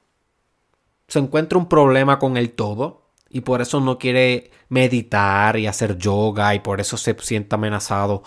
Se 1.08 1.18
encuentra 1.18 1.58
un 1.58 1.68
problema 1.68 2.18
con 2.18 2.36
el 2.36 2.52
todo. 2.52 3.02
Y 3.28 3.40
por 3.40 3.62
eso 3.62 3.80
no 3.80 3.98
quiere 3.98 4.50
meditar 4.68 5.56
y 5.56 5.66
hacer 5.66 5.96
yoga. 5.96 6.54
Y 6.54 6.60
por 6.60 6.80
eso 6.80 6.96
se 6.96 7.16
siente 7.20 7.54
amenazado 7.54 8.22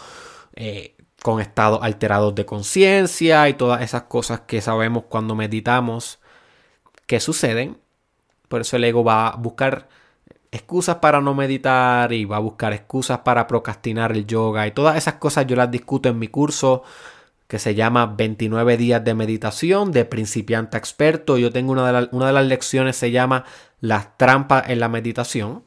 eh, 0.56 0.96
con 1.22 1.40
estados 1.40 1.80
alterados 1.82 2.36
de 2.36 2.46
conciencia. 2.46 3.48
Y 3.50 3.54
todas 3.54 3.82
esas 3.82 4.04
cosas 4.04 4.42
que 4.42 4.62
sabemos 4.62 5.04
cuando 5.10 5.36
meditamos 5.36 6.20
que 7.08 7.20
suceden. 7.20 7.78
Por 8.48 8.62
eso 8.62 8.78
el 8.78 8.84
ego 8.84 9.04
va 9.04 9.30
a 9.30 9.36
buscar 9.36 9.88
excusas 10.56 10.98
para 10.98 11.22
no 11.22 11.34
meditar 11.34 12.14
y 12.14 12.26
va 12.26 12.38
a 12.38 12.40
buscar 12.40 12.74
excusas 12.74 13.20
para 13.20 13.46
procrastinar 13.46 14.14
el 14.14 14.26
yoga 14.26 14.66
y 14.66 14.72
todas 14.72 14.96
esas 14.96 15.16
cosas 15.16 15.46
yo 15.48 15.56
las 15.56 15.70
discuto 15.70 16.08
en 16.08 16.18
mi 16.18 16.30
curso 16.30 16.84
que 17.48 17.60
se 17.60 17.76
llama 17.76 18.08
29 18.08 18.78
días 18.78 19.04
de 19.04 19.14
meditación 19.14 19.92
de 19.92 20.06
principiante 20.06 20.78
a 20.78 20.80
experto. 20.80 21.38
Yo 21.38 21.52
tengo 21.52 21.72
una 21.72 21.92
de, 21.92 22.34
las 22.34 22.46
lecciones 22.46 22.96
se 22.96 23.12
llama 23.12 23.46
las 23.80 24.18
trampas 24.18 24.70
en 24.70 24.80
la 24.80 24.90
meditación 24.90 25.64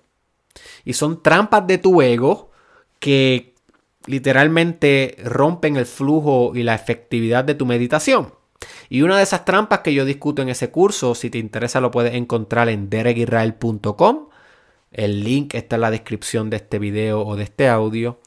y 0.84 0.94
son 0.94 1.22
trampas 1.22 1.66
de 1.66 1.78
tu 1.78 2.02
ego 2.02 2.50
que 2.98 3.54
literalmente 4.06 5.16
rompen 5.22 5.76
el 5.76 5.86
flujo 5.86 6.52
y 6.54 6.62
la 6.62 6.74
efectividad 6.74 7.44
de 7.44 7.54
tu 7.54 7.66
meditación. 7.66 8.34
Y 8.88 9.02
una 9.02 9.16
de 9.16 9.22
esas 9.22 9.44
trampas 9.44 9.80
que 9.80 9.94
yo 9.94 10.04
discuto 10.04 10.42
en 10.42 10.48
ese 10.48 10.70
curso, 10.70 11.14
si 11.14 11.30
te 11.30 11.38
interesa 11.38 11.80
lo 11.80 11.90
puedes 11.90 12.14
encontrar 12.14 12.68
en 12.68 12.90
derekisrael.com 12.90 14.28
el 14.92 15.22
link 15.22 15.54
está 15.54 15.76
en 15.76 15.82
la 15.82 15.90
descripción 15.90 16.50
de 16.50 16.56
este 16.56 16.78
video 16.78 17.26
o 17.26 17.36
de 17.36 17.44
este 17.44 17.68
audio. 17.68 18.20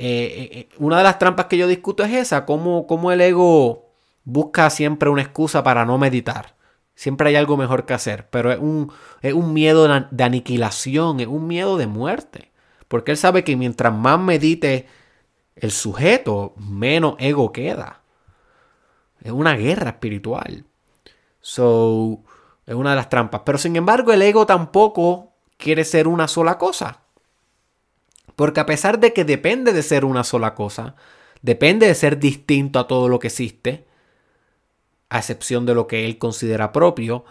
Eh, 0.00 0.50
eh, 0.52 0.68
una 0.78 0.98
de 0.98 1.02
las 1.02 1.18
trampas 1.18 1.46
que 1.46 1.56
yo 1.56 1.66
discuto 1.66 2.04
es 2.04 2.12
esa, 2.12 2.46
cómo, 2.46 2.86
cómo 2.86 3.10
el 3.10 3.20
ego 3.20 3.90
busca 4.22 4.70
siempre 4.70 5.08
una 5.08 5.22
excusa 5.22 5.64
para 5.64 5.84
no 5.84 5.98
meditar. 5.98 6.54
Siempre 6.94 7.30
hay 7.30 7.34
algo 7.34 7.56
mejor 7.56 7.84
que 7.84 7.94
hacer, 7.94 8.28
pero 8.30 8.52
es 8.52 8.60
un, 8.60 8.92
es 9.22 9.32
un 9.32 9.52
miedo 9.52 9.88
de 9.88 10.24
aniquilación, 10.24 11.18
es 11.18 11.26
un 11.26 11.48
miedo 11.48 11.76
de 11.76 11.88
muerte. 11.88 12.52
Porque 12.86 13.10
él 13.10 13.16
sabe 13.16 13.42
que 13.42 13.56
mientras 13.56 13.92
más 13.92 14.20
medite 14.20 14.86
el 15.56 15.72
sujeto, 15.72 16.54
menos 16.56 17.16
ego 17.18 17.50
queda. 17.50 18.02
Es 19.20 19.32
una 19.32 19.54
guerra 19.54 19.90
espiritual. 19.90 20.64
So, 21.40 22.20
es 22.66 22.74
una 22.76 22.90
de 22.90 22.96
las 22.96 23.08
trampas. 23.08 23.42
Pero 23.44 23.58
sin 23.58 23.74
embargo, 23.74 24.12
el 24.12 24.22
ego 24.22 24.46
tampoco 24.46 25.32
quiere 25.56 25.84
ser 25.84 26.06
una 26.06 26.28
sola 26.28 26.56
cosa. 26.56 27.00
Porque 28.36 28.60
a 28.60 28.66
pesar 28.66 28.98
de 29.00 29.12
que 29.12 29.24
depende 29.24 29.72
de 29.72 29.82
ser 29.82 30.04
una 30.04 30.24
sola 30.24 30.54
cosa, 30.54 30.94
depende 31.42 31.86
de 31.86 31.94
ser 31.94 32.18
distinto 32.18 32.78
a 32.78 32.86
todo 32.86 33.08
lo 33.08 33.18
que 33.18 33.28
existe, 33.28 33.84
a 35.08 35.18
excepción 35.18 35.66
de 35.66 35.74
lo 35.74 35.86
que 35.86 36.06
él 36.06 36.18
considera 36.18 36.72
propio, 36.72 37.24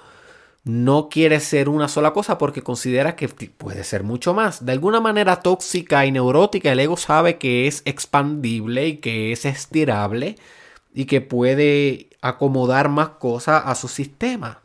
no 0.68 1.08
quiere 1.10 1.40
ser 1.40 1.70
una 1.70 1.88
sola 1.88 2.12
cosa 2.12 2.38
porque 2.38 2.62
considera 2.62 3.16
que 3.16 3.30
puede 3.30 3.84
ser 3.84 4.04
mucho 4.04 4.34
más. 4.34 4.66
De 4.66 4.74
alguna 4.74 5.00
manera 5.00 5.42
tóxica 5.42 6.06
y 6.06 6.12
neurótica, 6.12 6.72
el 6.72 6.80
ego 6.80 6.98
sabe 6.98 7.38
que 7.38 7.68
es 7.68 7.82
expandible 7.86 8.88
y 8.88 8.98
que 8.98 9.32
es 9.32 9.46
estirable 9.46 10.36
y 10.94 11.06
que 11.06 11.22
puede 11.22 12.10
acomodar 12.22 12.90
más 12.90 13.10
cosas 13.10 13.64
a 13.66 13.76
su 13.76 13.88
sistema. 13.88 14.62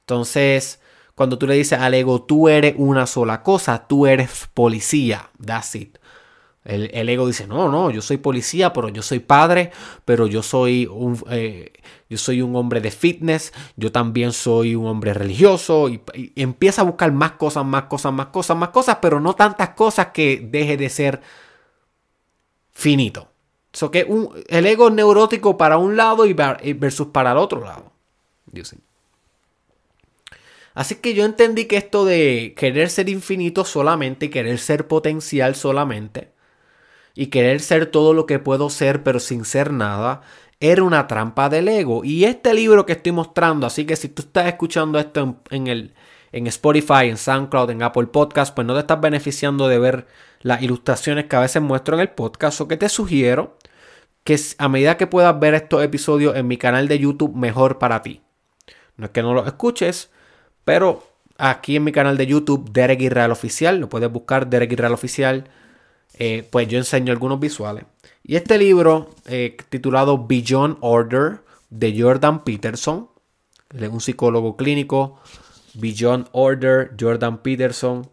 Entonces, 0.00 0.80
cuando 1.14 1.38
tú 1.38 1.46
le 1.46 1.54
dices 1.54 1.78
al 1.78 1.94
ego, 1.94 2.22
tú 2.22 2.48
eres 2.48 2.74
una 2.78 3.06
sola 3.06 3.42
cosa, 3.42 3.86
tú 3.86 4.06
eres 4.06 4.48
policía, 4.54 5.30
that's 5.44 5.74
it. 5.74 5.98
El, 6.64 7.08
ego 7.08 7.26
dice, 7.26 7.48
no, 7.48 7.68
no, 7.68 7.90
yo 7.90 8.00
soy 8.02 8.18
policía, 8.18 8.72
pero 8.72 8.88
yo 8.88 9.02
soy 9.02 9.18
padre, 9.18 9.72
pero 10.04 10.28
yo 10.28 10.44
soy 10.44 10.86
un, 10.86 11.20
eh, 11.28 11.72
yo 12.08 12.18
soy 12.18 12.40
un 12.40 12.54
hombre 12.54 12.80
de 12.80 12.92
fitness, 12.92 13.52
yo 13.76 13.90
también 13.90 14.32
soy 14.32 14.76
un 14.76 14.86
hombre 14.86 15.12
religioso, 15.12 15.88
y, 15.88 16.00
empieza 16.36 16.82
a 16.82 16.84
buscar 16.84 17.10
más 17.10 17.32
cosas, 17.32 17.64
más 17.64 17.84
cosas, 17.84 18.12
más 18.12 18.26
cosas, 18.28 18.56
más 18.56 18.68
cosas, 18.68 18.98
pero 19.02 19.18
no 19.18 19.34
tantas 19.34 19.70
cosas 19.70 20.08
que 20.08 20.46
deje 20.50 20.76
de 20.76 20.88
ser 20.88 21.20
finito. 22.70 23.28
So 23.72 23.90
que 23.90 24.06
el 24.48 24.66
ego 24.66 24.88
es 24.88 24.94
neurótico 24.94 25.56
para 25.56 25.78
un 25.78 25.96
lado 25.96 26.26
y 26.26 26.32
versus 26.34 27.08
para 27.08 27.32
el 27.32 27.38
otro 27.38 27.64
lado. 27.64 27.90
Así 30.74 30.96
que 30.96 31.14
yo 31.14 31.24
entendí 31.24 31.66
que 31.66 31.76
esto 31.76 32.04
de 32.04 32.54
querer 32.56 32.90
ser 32.90 33.08
infinito 33.08 33.64
solamente, 33.64 34.30
querer 34.30 34.58
ser 34.58 34.88
potencial 34.88 35.54
solamente, 35.54 36.32
y 37.14 37.26
querer 37.26 37.60
ser 37.60 37.86
todo 37.86 38.14
lo 38.14 38.26
que 38.26 38.38
puedo 38.38 38.70
ser 38.70 39.02
pero 39.02 39.20
sin 39.20 39.44
ser 39.44 39.72
nada, 39.72 40.22
era 40.60 40.82
una 40.82 41.06
trampa 41.06 41.48
del 41.48 41.68
ego. 41.68 42.04
Y 42.04 42.24
este 42.24 42.54
libro 42.54 42.86
que 42.86 42.92
estoy 42.92 43.12
mostrando, 43.12 43.66
así 43.66 43.84
que 43.84 43.96
si 43.96 44.08
tú 44.08 44.22
estás 44.22 44.46
escuchando 44.46 44.98
esto 44.98 45.40
en, 45.50 45.66
el, 45.66 45.94
en 46.30 46.46
Spotify, 46.46 47.08
en 47.08 47.16
SoundCloud, 47.16 47.70
en 47.70 47.82
Apple 47.82 48.06
Podcast, 48.06 48.54
pues 48.54 48.66
no 48.66 48.74
te 48.74 48.80
estás 48.80 49.00
beneficiando 49.00 49.68
de 49.68 49.78
ver 49.78 50.06
las 50.40 50.62
ilustraciones 50.62 51.26
que 51.26 51.36
a 51.36 51.40
veces 51.40 51.62
muestro 51.62 51.96
en 51.96 52.02
el 52.02 52.10
podcast 52.10 52.60
o 52.60 52.68
que 52.68 52.76
te 52.76 52.88
sugiero 52.88 53.58
que 54.24 54.38
a 54.58 54.68
medida 54.68 54.96
que 54.96 55.06
puedas 55.06 55.38
ver 55.38 55.54
estos 55.54 55.82
episodios 55.82 56.36
en 56.36 56.46
mi 56.46 56.56
canal 56.56 56.88
de 56.88 56.98
YouTube, 56.98 57.34
mejor 57.34 57.78
para 57.78 58.02
ti. 58.02 58.22
No 58.96 59.06
es 59.06 59.10
que 59.10 59.22
no 59.22 59.34
los 59.34 59.46
escuches, 59.46 60.10
pero 60.64 61.02
aquí 61.38 61.76
en 61.76 61.84
mi 61.84 61.92
canal 61.92 62.16
de 62.16 62.26
YouTube, 62.26 62.70
Derek 62.72 63.00
Israel 63.00 63.30
Oficial, 63.32 63.78
lo 63.78 63.88
puedes 63.88 64.10
buscar 64.10 64.48
Derek 64.48 64.72
Israel 64.72 64.92
Oficial, 64.92 65.44
eh, 66.18 66.46
pues 66.50 66.68
yo 66.68 66.78
enseño 66.78 67.12
algunos 67.12 67.40
visuales. 67.40 67.84
Y 68.22 68.36
este 68.36 68.58
libro, 68.58 69.10
eh, 69.26 69.56
titulado 69.68 70.26
Beyond 70.26 70.78
Order, 70.80 71.40
de 71.70 72.00
Jordan 72.00 72.44
Peterson, 72.44 73.08
un 73.90 74.00
psicólogo 74.00 74.56
clínico, 74.56 75.18
Beyond 75.74 76.28
Order, 76.32 76.94
Jordan 77.00 77.38
Peterson. 77.38 78.08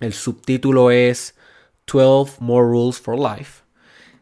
El 0.00 0.12
subtítulo 0.12 0.90
es 0.90 1.36
12 1.86 2.38
More 2.40 2.66
Rules 2.66 3.00
for 3.00 3.16
Life. 3.16 3.62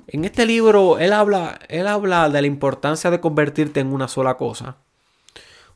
En 0.07 0.25
este 0.25 0.45
libro 0.45 0.99
él 0.99 1.13
habla, 1.15 1.59
él 1.69 1.87
habla 1.87 2.29
de 2.29 2.43
la 2.43 2.47
importancia 2.47 3.11
de 3.11 3.21
convertirte 3.21 3.81
en 3.81 3.93
una 3.93 4.07
sola 4.07 4.37
cosa 4.37 4.77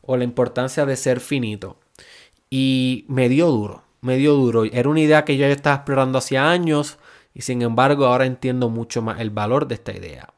o 0.02 0.16
la 0.16 0.24
importancia 0.24 0.86
de 0.86 0.96
ser 0.96 1.20
finito. 1.20 1.78
Y 2.48 3.04
me 3.08 3.28
dio 3.28 3.48
duro, 3.48 3.84
me 4.00 4.16
dio 4.16 4.34
duro. 4.34 4.64
Era 4.64 4.88
una 4.88 5.00
idea 5.00 5.24
que 5.24 5.36
yo 5.36 5.46
ya 5.46 5.52
estaba 5.52 5.76
explorando 5.76 6.18
hacía 6.18 6.50
años 6.50 6.98
y 7.34 7.42
sin 7.42 7.62
embargo 7.62 8.06
ahora 8.06 8.26
entiendo 8.26 8.68
mucho 8.68 9.02
más 9.02 9.20
el 9.20 9.30
valor 9.30 9.68
de 9.68 9.74
esta 9.74 9.92
idea. 9.92 10.32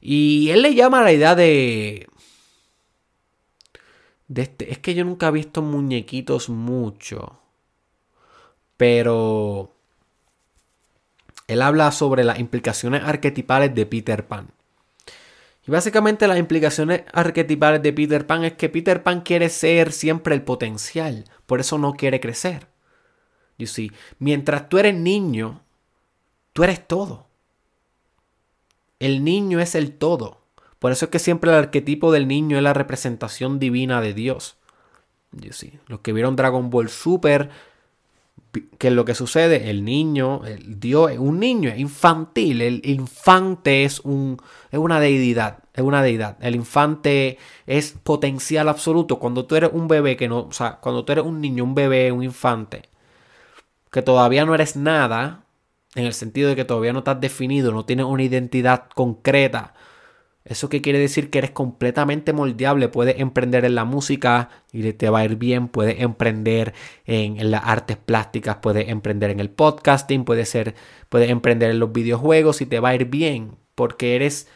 Y 0.00 0.50
él 0.50 0.62
le 0.62 0.74
llama 0.74 1.02
la 1.02 1.12
idea 1.12 1.34
de... 1.34 2.08
de 4.28 4.42
este, 4.42 4.72
es 4.72 4.78
que 4.78 4.94
yo 4.94 5.04
nunca 5.04 5.28
he 5.28 5.32
visto 5.32 5.62
muñequitos 5.62 6.48
mucho. 6.48 7.38
Pero 8.76 9.74
él 11.48 11.62
habla 11.62 11.90
sobre 11.92 12.24
las 12.24 12.38
implicaciones 12.38 13.02
arquetipales 13.02 13.74
de 13.74 13.84
Peter 13.84 14.26
Pan. 14.26 14.48
Y 15.66 15.70
básicamente 15.70 16.26
las 16.26 16.38
implicaciones 16.38 17.02
arquetipales 17.12 17.82
de 17.82 17.92
Peter 17.92 18.26
Pan 18.26 18.44
es 18.44 18.54
que 18.54 18.68
Peter 18.68 19.02
Pan 19.02 19.20
quiere 19.20 19.48
ser 19.48 19.92
siempre 19.92 20.34
el 20.34 20.42
potencial, 20.42 21.24
por 21.46 21.60
eso 21.60 21.78
no 21.78 21.94
quiere 21.94 22.20
crecer. 22.20 22.68
You 23.58 23.66
see, 23.66 23.92
mientras 24.18 24.68
tú 24.68 24.78
eres 24.78 24.94
niño, 24.94 25.60
tú 26.54 26.64
eres 26.64 26.86
todo. 26.86 27.26
El 28.98 29.22
niño 29.22 29.60
es 29.60 29.74
el 29.74 29.92
todo. 29.92 30.40
Por 30.78 30.92
eso 30.92 31.06
es 31.06 31.10
que 31.10 31.18
siempre 31.18 31.50
el 31.50 31.58
arquetipo 31.58 32.10
del 32.10 32.26
niño 32.26 32.56
es 32.56 32.62
la 32.62 32.72
representación 32.72 33.58
divina 33.58 34.00
de 34.00 34.14
Dios. 34.14 34.56
You 35.32 35.52
see, 35.52 35.78
los 35.86 36.00
que 36.00 36.14
vieron 36.14 36.36
Dragon 36.36 36.70
Ball 36.70 36.88
Super 36.88 37.50
¿Qué 38.78 38.88
es 38.88 38.94
lo 38.94 39.04
que 39.04 39.14
sucede? 39.14 39.70
El 39.70 39.84
niño, 39.84 40.44
el 40.44 40.80
Dios, 40.80 41.12
un 41.18 41.38
niño 41.38 41.70
es 41.70 41.78
infantil. 41.78 42.62
El 42.62 42.80
infante 42.84 43.84
es, 43.84 44.00
un, 44.00 44.38
es 44.70 44.78
una 44.78 44.98
deidad. 44.98 45.58
Es 45.72 45.84
una 45.84 46.02
deidad. 46.02 46.36
El 46.40 46.56
infante 46.56 47.38
es 47.66 47.92
potencial 47.92 48.68
absoluto. 48.68 49.18
Cuando 49.18 49.46
tú 49.46 49.54
eres 49.56 49.70
un 49.72 49.86
bebé 49.86 50.16
que 50.16 50.28
no. 50.28 50.40
O 50.40 50.52
sea, 50.52 50.78
cuando 50.80 51.04
tú 51.04 51.12
eres 51.12 51.24
un 51.24 51.40
niño, 51.40 51.62
un 51.62 51.74
bebé, 51.74 52.10
un 52.10 52.24
infante, 52.24 52.82
que 53.90 54.02
todavía 54.02 54.44
no 54.44 54.54
eres 54.54 54.76
nada, 54.76 55.44
en 55.94 56.06
el 56.06 56.14
sentido 56.14 56.48
de 56.48 56.56
que 56.56 56.64
todavía 56.64 56.92
no 56.92 57.00
estás 57.00 57.20
definido, 57.20 57.72
no 57.72 57.84
tienes 57.84 58.06
una 58.06 58.22
identidad 58.22 58.86
concreta, 58.94 59.74
eso 60.44 60.70
que 60.70 60.80
quiere 60.80 60.98
decir 60.98 61.30
que 61.30 61.38
eres 61.38 61.50
completamente 61.50 62.32
moldeable. 62.32 62.88
Puedes 62.88 63.20
emprender 63.20 63.64
en 63.64 63.74
la 63.74 63.84
música 63.84 64.48
y 64.72 64.92
te 64.94 65.10
va 65.10 65.20
a 65.20 65.24
ir 65.24 65.36
bien. 65.36 65.68
Puedes 65.68 66.00
emprender 66.00 66.72
en, 67.04 67.50
las 67.50 67.62
artes 67.64 67.98
plásticas. 67.98 68.56
Puedes 68.56 68.88
emprender 68.88 69.30
en 69.30 69.40
el 69.40 69.50
podcasting. 69.50 70.24
Puedes, 70.24 70.48
ser, 70.48 70.74
puedes 71.08 71.30
emprender 71.30 71.70
en 71.70 71.78
los 71.78 71.92
videojuegos 71.92 72.62
y 72.62 72.66
te 72.66 72.80
va 72.80 72.90
a 72.90 72.94
ir 72.94 73.04
bien. 73.06 73.56
Porque 73.74 74.16
eres 74.16 74.48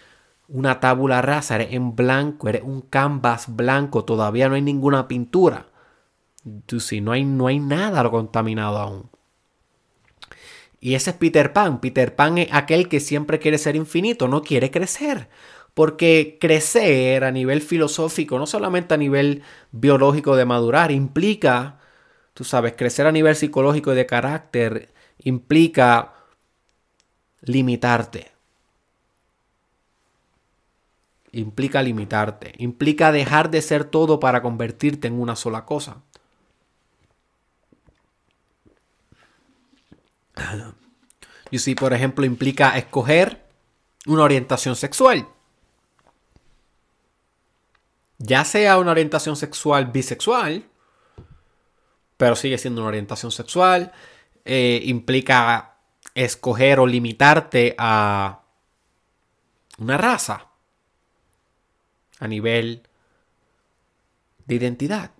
una 0.48 0.80
tabula 0.80 1.20
rasa. 1.20 1.56
Eres 1.56 1.72
en 1.72 1.94
blanco. 1.94 2.48
Eres 2.48 2.62
un 2.62 2.80
canvas 2.80 3.54
blanco. 3.54 4.04
Todavía 4.04 4.48
no 4.48 4.54
hay 4.54 4.62
ninguna 4.62 5.06
pintura. 5.06 5.66
Tú 6.66 6.80
sí, 6.80 7.00
no 7.02 7.12
hay, 7.12 7.24
no 7.24 7.46
hay 7.46 7.58
nada 7.58 8.08
contaminado 8.10 8.78
aún. 8.78 9.10
Y 10.80 10.94
ese 10.94 11.10
es 11.10 11.16
Peter 11.16 11.52
Pan. 11.54 11.80
Peter 11.80 12.14
Pan 12.14 12.36
es 12.36 12.48
aquel 12.52 12.90
que 12.90 13.00
siempre 13.00 13.38
quiere 13.38 13.56
ser 13.56 13.74
infinito, 13.74 14.28
no 14.28 14.42
quiere 14.42 14.70
crecer. 14.70 15.28
Porque 15.74 16.38
crecer 16.40 17.24
a 17.24 17.32
nivel 17.32 17.60
filosófico, 17.60 18.38
no 18.38 18.46
solamente 18.46 18.94
a 18.94 18.96
nivel 18.96 19.42
biológico 19.72 20.36
de 20.36 20.44
madurar, 20.44 20.92
implica, 20.92 21.80
tú 22.32 22.44
sabes, 22.44 22.74
crecer 22.76 23.06
a 23.06 23.12
nivel 23.12 23.34
psicológico 23.34 23.92
y 23.92 23.96
de 23.96 24.06
carácter, 24.06 24.94
implica 25.18 26.14
limitarte. 27.42 28.30
Implica 31.32 31.82
limitarte. 31.82 32.54
Implica 32.58 33.10
dejar 33.10 33.50
de 33.50 33.60
ser 33.60 33.84
todo 33.84 34.20
para 34.20 34.42
convertirte 34.42 35.08
en 35.08 35.20
una 35.20 35.34
sola 35.34 35.64
cosa. 35.64 36.02
Y 41.50 41.58
si, 41.58 41.74
por 41.74 41.92
ejemplo, 41.92 42.24
implica 42.24 42.78
escoger 42.78 43.44
una 44.06 44.22
orientación 44.22 44.76
sexual 44.76 45.26
ya 48.24 48.44
sea 48.44 48.78
una 48.78 48.92
orientación 48.92 49.36
sexual 49.36 49.86
bisexual, 49.86 50.64
pero 52.16 52.36
sigue 52.36 52.56
siendo 52.56 52.80
una 52.80 52.88
orientación 52.88 53.30
sexual, 53.30 53.92
eh, 54.46 54.80
implica 54.84 55.76
escoger 56.14 56.80
o 56.80 56.86
limitarte 56.86 57.74
a 57.76 58.40
una 59.78 59.98
raza 59.98 60.46
a 62.18 62.26
nivel 62.26 62.88
de 64.46 64.54
identidad. 64.54 65.10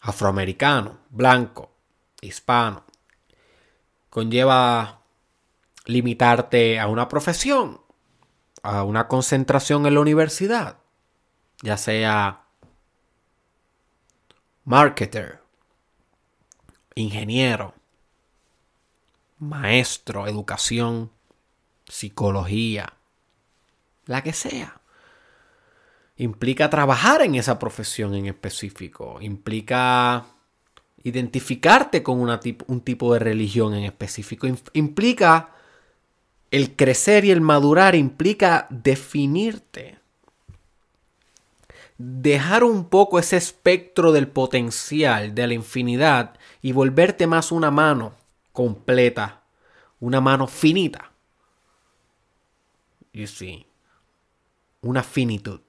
Afroamericano, 0.00 1.00
blanco, 1.10 1.70
hispano. 2.22 2.84
Conlleva 4.08 5.02
limitarte 5.84 6.80
a 6.80 6.88
una 6.88 7.08
profesión, 7.08 7.80
a 8.62 8.84
una 8.84 9.06
concentración 9.06 9.86
en 9.86 9.94
la 9.94 10.00
universidad, 10.00 10.81
ya 11.62 11.76
sea 11.76 12.42
marketer, 14.64 15.40
ingeniero, 16.94 17.74
maestro, 19.38 20.26
educación, 20.26 21.10
psicología, 21.88 22.92
la 24.06 24.22
que 24.22 24.32
sea. 24.32 24.80
Implica 26.16 26.68
trabajar 26.68 27.22
en 27.22 27.36
esa 27.36 27.58
profesión 27.58 28.14
en 28.14 28.26
específico, 28.26 29.18
implica 29.20 30.26
identificarte 31.02 32.02
con 32.02 32.20
un 32.20 32.80
tipo 32.82 33.12
de 33.12 33.18
religión 33.18 33.74
en 33.74 33.84
específico, 33.84 34.46
implica 34.72 35.50
el 36.50 36.76
crecer 36.76 37.24
y 37.24 37.30
el 37.30 37.40
madurar, 37.40 37.94
implica 37.94 38.66
definirte 38.70 40.01
dejar 42.04 42.64
un 42.64 42.88
poco 42.88 43.18
ese 43.18 43.36
espectro 43.36 44.12
del 44.12 44.28
potencial, 44.28 45.34
de 45.34 45.46
la 45.46 45.54
infinidad, 45.54 46.38
y 46.60 46.72
volverte 46.72 47.26
más 47.26 47.52
una 47.52 47.70
mano 47.70 48.14
completa, 48.52 49.42
una 50.00 50.20
mano 50.20 50.46
finita. 50.46 51.12
Y 53.12 53.26
sí, 53.26 53.66
una 54.80 55.02
finitud. 55.02 55.60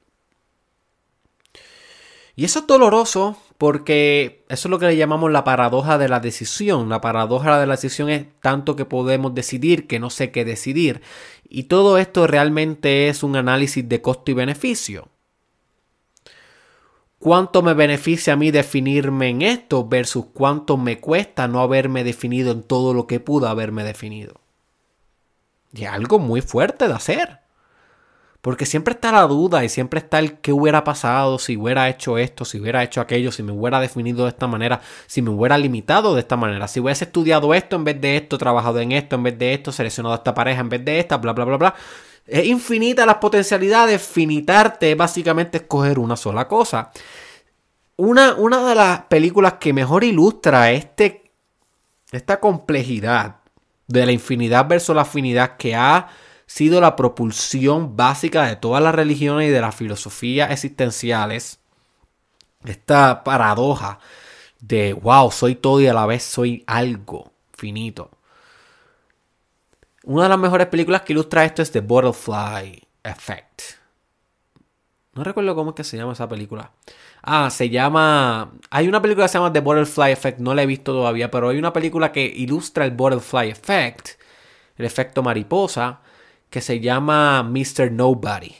Y 2.35 2.45
eso 2.45 2.59
es 2.59 2.67
doloroso 2.67 3.37
porque 3.59 4.43
eso 4.49 4.67
es 4.67 4.71
lo 4.71 4.79
que 4.79 4.87
le 4.87 4.97
llamamos 4.97 5.31
la 5.31 5.43
paradoja 5.43 5.99
de 5.99 6.09
la 6.09 6.19
decisión. 6.19 6.89
La 6.89 6.99
paradoja 6.99 7.59
de 7.59 7.67
la 7.67 7.75
decisión 7.75 8.09
es 8.09 8.25
tanto 8.41 8.75
que 8.75 8.85
podemos 8.85 9.35
decidir 9.35 9.85
que 9.85 9.99
no 9.99 10.09
sé 10.09 10.31
qué 10.31 10.43
decidir. 10.43 11.01
Y 11.47 11.63
todo 11.63 11.99
esto 11.99 12.25
realmente 12.25 13.07
es 13.07 13.21
un 13.21 13.35
análisis 13.35 13.87
de 13.87 14.01
costo 14.01 14.31
y 14.31 14.33
beneficio. 14.33 15.12
¿Cuánto 17.23 17.61
me 17.61 17.73
beneficia 17.73 18.33
a 18.33 18.35
mí 18.35 18.51
definirme 18.51 19.29
en 19.29 19.43
esto 19.43 19.87
versus 19.87 20.25
cuánto 20.33 20.75
me 20.75 20.99
cuesta 20.99 21.47
no 21.47 21.61
haberme 21.61 22.03
definido 22.03 22.51
en 22.51 22.63
todo 22.63 22.93
lo 22.93 23.07
que 23.07 23.21
pudo 23.21 23.47
haberme 23.47 23.85
definido? 23.85 24.41
Y 25.71 25.85
es 25.85 25.89
algo 25.89 26.19
muy 26.19 26.41
fuerte 26.41 26.85
de 26.85 26.93
hacer. 26.93 27.39
Porque 28.41 28.65
siempre 28.65 28.95
está 28.95 29.13
la 29.13 29.21
duda 29.21 29.63
y 29.63 29.69
siempre 29.69 30.01
está 30.01 30.19
el 30.19 30.39
qué 30.39 30.51
hubiera 30.51 30.83
pasado 30.83 31.39
si 31.39 31.55
hubiera 31.55 31.87
hecho 31.87 32.17
esto, 32.17 32.43
si 32.43 32.59
hubiera 32.59 32.83
hecho 32.83 32.99
aquello, 32.99 33.31
si 33.31 33.41
me 33.41 33.53
hubiera 33.53 33.79
definido 33.79 34.23
de 34.23 34.29
esta 34.31 34.47
manera, 34.47 34.81
si 35.07 35.21
me 35.21 35.29
hubiera 35.29 35.57
limitado 35.57 36.15
de 36.15 36.19
esta 36.19 36.35
manera, 36.35 36.67
si 36.67 36.81
hubiese 36.81 37.05
estudiado 37.05 37.53
esto 37.53 37.77
en 37.77 37.85
vez 37.85 38.01
de 38.01 38.17
esto, 38.17 38.37
trabajado 38.37 38.81
en 38.81 38.91
esto 38.91 39.15
en 39.15 39.23
vez 39.23 39.39
de 39.39 39.53
esto, 39.53 39.71
seleccionado 39.71 40.11
a 40.13 40.17
esta 40.17 40.33
pareja 40.33 40.59
en 40.59 40.67
vez 40.67 40.83
de 40.83 40.99
esta, 40.99 41.15
bla, 41.15 41.31
bla, 41.31 41.45
bla, 41.45 41.55
bla. 41.55 41.75
Es 42.25 42.45
infinita 42.45 43.05
las 43.05 43.17
potencialidades, 43.17 44.01
finitarte 44.01 44.91
es 44.91 44.97
básicamente 44.97 45.57
escoger 45.57 45.99
una 45.99 46.15
sola 46.15 46.47
cosa. 46.47 46.91
una, 47.97 48.35
una 48.35 48.67
de 48.67 48.75
las 48.75 49.01
películas 49.05 49.53
que 49.59 49.73
mejor 49.73 50.03
ilustra 50.03 50.71
este, 50.71 51.31
esta 52.11 52.39
complejidad 52.39 53.37
de 53.87 54.05
la 54.05 54.11
infinidad 54.11 54.67
versus 54.67 54.95
la 54.95 55.01
afinidad 55.03 55.57
que 55.57 55.75
ha 55.75 56.07
sido 56.45 56.79
la 56.81 56.95
propulsión 56.95 57.95
básica 57.95 58.45
de 58.45 58.55
todas 58.55 58.81
las 58.81 58.95
religiones 58.95 59.47
y 59.49 59.51
de 59.51 59.61
las 59.61 59.75
filosofías 59.75 60.51
existenciales. 60.51 61.59
Esta 62.65 63.23
paradoja 63.23 63.99
de, 64.59 64.93
wow, 64.93 65.31
soy 65.31 65.55
todo 65.55 65.81
y 65.81 65.87
a 65.87 65.93
la 65.93 66.05
vez 66.05 66.23
soy 66.23 66.63
algo 66.67 67.31
finito. 67.53 68.11
Una 70.03 70.23
de 70.23 70.29
las 70.29 70.39
mejores 70.39 70.67
películas 70.67 71.01
que 71.01 71.13
ilustra 71.13 71.45
esto 71.45 71.61
es 71.61 71.71
The 71.71 71.79
Butterfly 71.79 72.87
Effect. 73.03 73.61
No 75.13 75.23
recuerdo 75.23 75.55
cómo 75.55 75.69
es 75.69 75.75
que 75.75 75.83
se 75.83 75.95
llama 75.95 76.13
esa 76.13 76.27
película. 76.27 76.71
Ah, 77.21 77.49
se 77.49 77.69
llama. 77.69 78.51
Hay 78.69 78.87
una 78.87 79.01
película 79.01 79.25
que 79.25 79.29
se 79.29 79.37
llama 79.37 79.53
The 79.53 79.61
Butterfly 79.61 80.11
Effect, 80.11 80.39
no 80.39 80.53
la 80.53 80.63
he 80.63 80.65
visto 80.65 80.91
todavía, 80.91 81.31
pero 81.31 81.49
hay 81.49 81.57
una 81.57 81.71
película 81.71 82.11
que 82.11 82.25
ilustra 82.25 82.83
el 82.83 82.91
Butterfly 82.91 83.49
Effect, 83.51 84.09
el 84.75 84.85
efecto 84.85 85.23
mariposa, 85.23 86.01
que 86.49 86.59
se 86.59 86.81
llama 86.81 87.41
Mr. 87.43 87.91
Nobody. 87.91 88.55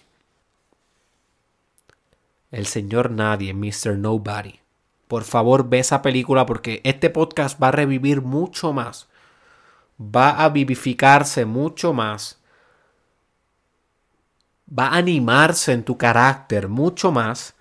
El 2.51 2.67
señor 2.67 3.11
Nadie, 3.11 3.53
Mr. 3.53 3.97
Nobody. 3.97 4.59
Por 5.09 5.23
favor, 5.23 5.67
ve 5.67 5.79
esa 5.79 6.01
película 6.01 6.45
porque 6.45 6.79
este 6.85 7.09
podcast 7.09 7.61
va 7.61 7.67
a 7.67 7.71
revivir 7.71 8.21
mucho 8.21 8.71
más. 8.71 9.09
Va 9.99 10.31
a 10.43 10.49
vivificarse 10.49 11.45
mucho 11.45 11.93
más. 11.93 12.39
Va 14.67 14.87
a 14.87 14.97
animarse 14.97 15.71
en 15.71 15.83
tu 15.83 15.97
carácter 15.97 16.67
mucho 16.67 17.11
más 17.11 17.55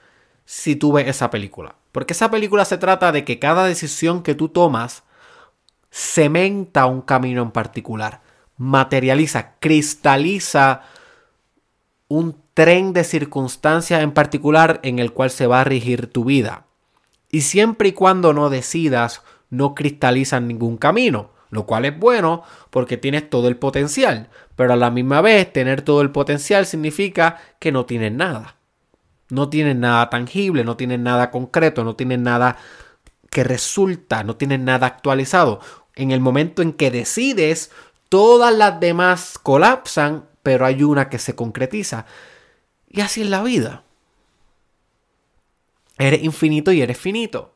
si 0.45 0.77
tú 0.77 0.93
ves 0.93 1.09
esa 1.09 1.31
película. 1.31 1.75
Porque 1.93 2.15
esa 2.15 2.31
película 2.31 2.65
se 2.65 2.79
trata 2.79 3.13
de 3.13 3.25
que 3.25 3.39
cada 3.39 3.65
decisión 3.65 4.23
que 4.23 4.35
tú 4.35 4.49
tomas 4.49 5.03
cementa 5.91 6.87
un 6.87 7.03
camino 7.03 7.43
en 7.43 7.51
particular, 7.51 8.23
materializa, 8.57 9.57
cristaliza 9.61 10.83
un 12.09 12.37
tren 12.55 12.93
de 12.93 13.05
circunstancias 13.05 14.03
en 14.03 14.13
particular 14.13 14.81
en 14.83 14.99
el 14.99 15.13
cual 15.13 15.31
se 15.31 15.47
va 15.47 15.61
a 15.61 15.65
regir 15.65 16.07
tu 16.07 16.25
vida. 16.25 16.65
Y 17.31 17.43
siempre 17.43 17.91
y 17.91 17.93
cuando 17.93 18.33
no 18.33 18.51
decidas, 18.51 19.23
no 19.51 19.75
cristalizan 19.75 20.49
ningún 20.49 20.77
camino, 20.77 21.31
lo 21.53 21.67
cual 21.67 21.85
es 21.85 21.97
bueno 21.97 22.43
porque 22.71 22.97
tienes 22.97 23.29
todo 23.29 23.47
el 23.47 23.57
potencial, 23.57 24.31
pero 24.57 24.73
a 24.73 24.77
la 24.77 24.91
misma 24.91 25.21
vez 25.21 25.53
tener 25.53 25.83
todo 25.83 26.01
el 26.01 26.11
potencial 26.11 26.65
significa 26.65 27.37
que 27.61 27.71
no 27.71 27.85
tienes 27.85 28.11
nada. 28.11 28.57
No 29.29 29.51
tienen 29.51 29.81
nada 29.81 30.09
tangible, 30.09 30.65
no 30.65 30.79
tienen 30.79 31.03
nada 31.03 31.31
concreto, 31.31 31.85
no 31.85 31.95
tienen 31.95 32.23
nada 32.23 32.57
que 33.29 33.45
resulta, 33.45 34.25
no 34.25 34.37
tienen 34.37 34.65
nada 34.65 34.87
actualizado. 34.87 35.61
En 35.95 36.11
el 36.11 36.21
momento 36.21 36.63
en 36.63 36.73
que 36.73 36.91
decides, 36.91 37.71
todas 38.09 38.55
las 38.55 38.81
demás 38.81 39.39
colapsan, 39.43 40.25
pero 40.43 40.65
hay 40.65 40.83
una 40.83 41.11
que 41.11 41.19
se 41.19 41.35
concretiza. 41.35 42.07
Y 42.89 43.03
así 43.03 43.21
es 43.21 43.29
la 43.29 43.43
vida. 43.43 43.85
Eres 45.99 46.23
infinito 46.23 46.73
y 46.73 46.81
eres 46.81 46.99
finito. 46.99 47.52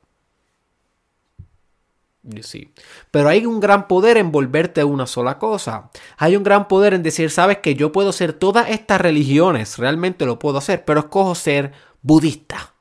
Pero 3.10 3.28
hay 3.28 3.46
un 3.46 3.60
gran 3.60 3.88
poder 3.88 4.16
en 4.16 4.32
volverte 4.32 4.84
una 4.84 5.06
sola 5.06 5.38
cosa. 5.38 5.90
Hay 6.16 6.36
un 6.36 6.42
gran 6.42 6.68
poder 6.68 6.94
en 6.94 7.02
decir, 7.02 7.30
sabes 7.30 7.58
que 7.58 7.74
yo 7.74 7.92
puedo 7.92 8.12
ser 8.12 8.32
todas 8.32 8.70
estas 8.70 9.00
religiones, 9.00 9.78
realmente 9.78 10.26
lo 10.26 10.38
puedo 10.38 10.58
hacer, 10.58 10.84
pero 10.84 11.00
escojo 11.00 11.34
ser 11.34 11.72
budista. 12.02 12.74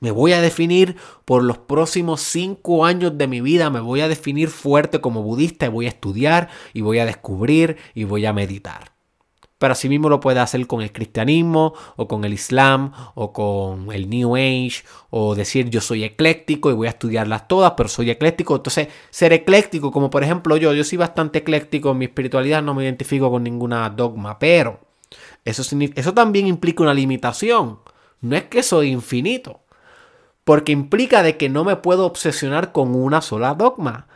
Me 0.00 0.10
voy 0.10 0.32
a 0.32 0.42
definir 0.42 0.96
por 1.24 1.42
los 1.42 1.58
próximos 1.58 2.20
cinco 2.20 2.84
años 2.84 3.16
de 3.16 3.26
mi 3.26 3.40
vida, 3.40 3.70
me 3.70 3.80
voy 3.80 4.02
a 4.02 4.08
definir 4.08 4.50
fuerte 4.50 5.00
como 5.00 5.22
budista 5.22 5.66
y 5.66 5.70
voy 5.70 5.86
a 5.86 5.90
estudiar 5.90 6.50
y 6.74 6.82
voy 6.82 6.98
a 6.98 7.06
descubrir 7.06 7.78
y 7.94 8.04
voy 8.04 8.26
a 8.26 8.34
meditar 8.34 8.93
pero 9.58 9.72
así 9.72 9.88
mismo 9.88 10.08
lo 10.08 10.20
puede 10.20 10.40
hacer 10.40 10.66
con 10.66 10.82
el 10.82 10.92
cristianismo 10.92 11.74
o 11.96 12.08
con 12.08 12.24
el 12.24 12.32
islam 12.32 12.92
o 13.14 13.32
con 13.32 13.92
el 13.92 14.10
new 14.10 14.36
age 14.36 14.84
o 15.10 15.34
decir 15.34 15.70
yo 15.70 15.80
soy 15.80 16.04
ecléctico 16.04 16.70
y 16.70 16.74
voy 16.74 16.86
a 16.86 16.90
estudiarlas 16.90 17.48
todas 17.48 17.72
pero 17.76 17.88
soy 17.88 18.10
ecléctico 18.10 18.56
entonces 18.56 18.88
ser 19.10 19.32
ecléctico 19.32 19.90
como 19.90 20.10
por 20.10 20.24
ejemplo 20.24 20.56
yo 20.56 20.72
yo 20.74 20.84
soy 20.84 20.98
bastante 20.98 21.40
ecléctico 21.40 21.92
en 21.92 21.98
mi 21.98 22.04
espiritualidad 22.06 22.62
no 22.62 22.74
me 22.74 22.84
identifico 22.84 23.30
con 23.30 23.42
ninguna 23.42 23.88
dogma 23.90 24.38
pero 24.38 24.80
eso, 25.44 25.62
eso 25.94 26.14
también 26.14 26.46
implica 26.46 26.82
una 26.82 26.94
limitación. 26.94 27.78
No 28.20 28.36
es 28.36 28.44
que 28.44 28.62
soy 28.62 28.88
infinito 28.90 29.60
porque 30.44 30.72
implica 30.72 31.22
de 31.22 31.36
que 31.36 31.48
no 31.48 31.64
me 31.64 31.76
puedo 31.76 32.04
obsesionar 32.06 32.72
con 32.72 32.94
una 32.94 33.22
sola 33.22 33.54
dogma 33.54 34.08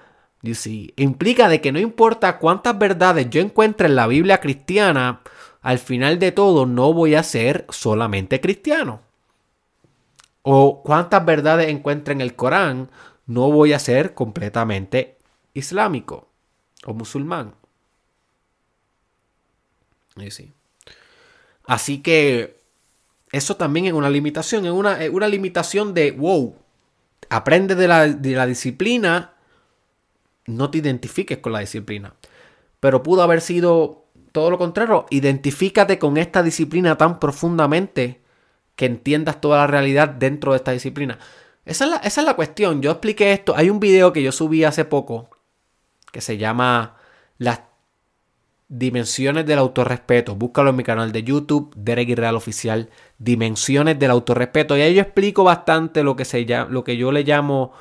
see, 0.55 0.92
implica 0.96 1.48
de 1.48 1.61
que 1.61 1.72
no 1.72 1.79
importa 1.79 2.38
cuántas 2.38 2.79
verdades 2.79 3.29
yo 3.31 3.40
encuentre 3.40 3.88
en 3.88 3.96
la 3.96 4.07
Biblia 4.07 4.40
cristiana, 4.40 5.20
al 5.62 5.79
final 5.79 6.18
de 6.18 6.33
todo 6.33 6.66
no 6.66 6.92
voy 6.92 7.14
a 7.14 7.22
ser 7.22 7.66
solamente 7.70 8.40
cristiano. 8.40 9.01
O 10.42 10.83
cuántas 10.83 11.24
verdades 11.24 11.68
encuentre 11.68 12.14
en 12.14 12.20
el 12.20 12.35
Corán, 12.35 12.90
no 13.27 13.51
voy 13.51 13.72
a 13.72 13.79
ser 13.79 14.14
completamente 14.14 15.18
islámico 15.55 16.29
o 16.87 16.94
musulmán. 16.94 17.55
Así 21.66 21.98
que 21.98 22.61
eso 23.31 23.57
también 23.57 23.87
es 23.87 23.92
una 23.92 24.11
limitación, 24.11 24.64
es 24.64 24.72
una, 24.72 24.98
una 25.12 25.29
limitación 25.29 25.92
de, 25.94 26.12
wow, 26.12 26.57
aprende 27.29 27.74
de 27.74 27.88
la, 27.88 28.09
de 28.09 28.33
la 28.33 28.46
disciplina, 28.46 29.35
no 30.48 30.70
te 30.70 30.78
identifiques 30.78 31.38
con 31.38 31.52
la 31.52 31.61
disciplina. 31.61 32.14
Pero 32.80 33.02
pudo 33.02 33.22
haber 33.22 33.40
sido 33.40 34.06
todo 34.32 34.50
lo 34.50 34.58
contrario, 34.58 35.06
identifícate 35.11 35.98
con 35.98 36.16
esta 36.16 36.42
disciplina 36.42 36.96
tan 36.96 37.18
profundamente 37.18 38.20
que 38.76 38.87
entiendas 38.87 39.40
toda 39.40 39.58
la 39.58 39.66
realidad 39.66 40.08
dentro 40.08 40.52
de 40.52 40.58
esta 40.58 40.72
disciplina. 40.72 41.18
Esa 41.64 42.00
es, 42.02 42.16
la, 42.16 42.34
cuestión. 42.34 42.80
Yo 42.80 42.92
expliqué 42.92 43.32
esto. 43.32 43.54
Hay 43.56 43.68
un 43.68 43.80
video 43.80 44.12
que 44.12 44.22
yo 44.22 44.32
subí 44.32 44.64
hace 44.64 44.84
poco 44.84 45.28
que 46.12 46.20
se 46.22 46.38
llama 46.38 46.96
Las 47.37 47.61
dimensiones 48.68 49.44
del 49.44 49.58
autorrespeto. 49.58 50.34
Búscalo 50.34 50.70
en 50.70 50.76
mi 50.76 50.84
canal 50.84 51.12
de 51.12 51.24
YouTube, 51.24 51.74
Derek 51.76 52.16
Real 52.16 52.37
Oficial. 52.37 52.88
Dimensiones 53.18 53.98
del 53.98 54.12
autorrespeto. 54.12 54.78
Y 54.78 54.80
ahí 54.80 54.94
yo 54.94 55.02
explico 55.02 55.44
bastante 55.44 56.02
lo 56.02 56.16
que, 56.16 56.24
se 56.24 56.46
llama, 56.46 56.70
lo 56.70 56.84
que 56.84 56.96
yo 56.96 57.12
le 57.12 57.24
llamo 57.24 57.72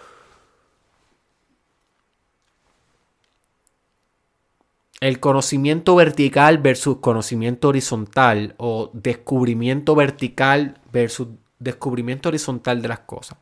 el 5.00 5.20
conocimiento 5.20 5.96
vertical 5.96 6.58
versus 6.58 6.98
conocimiento 6.98 7.68
horizontal 7.70 8.56
o 8.58 8.90
descubrimiento 8.94 9.96
vertical 9.96 10.80
versus 10.92 11.28
descubrimiento 11.60 12.30
horizontal 12.30 12.82
de 12.82 12.88
las 12.88 13.00
cosas. 13.00 13.38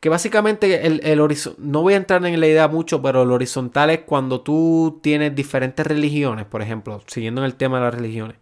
Que 0.00 0.08
básicamente 0.08 0.86
el, 0.86 1.00
el 1.04 1.20
no 1.58 1.82
voy 1.82 1.94
a 1.94 1.96
entrar 1.96 2.24
en 2.26 2.40
la 2.40 2.46
idea 2.46 2.66
mucho, 2.66 3.00
pero 3.00 3.22
el 3.22 3.30
horizontal 3.30 3.90
es 3.90 4.00
cuando 4.00 4.40
tú 4.40 4.98
tienes 5.00 5.34
diferentes 5.34 5.86
religiones, 5.86 6.44
por 6.44 6.60
ejemplo, 6.60 7.02
siguiendo 7.06 7.40
en 7.40 7.44
el 7.44 7.54
tema 7.54 7.78
de 7.78 7.84
las 7.84 7.94
religiones. 7.94 8.36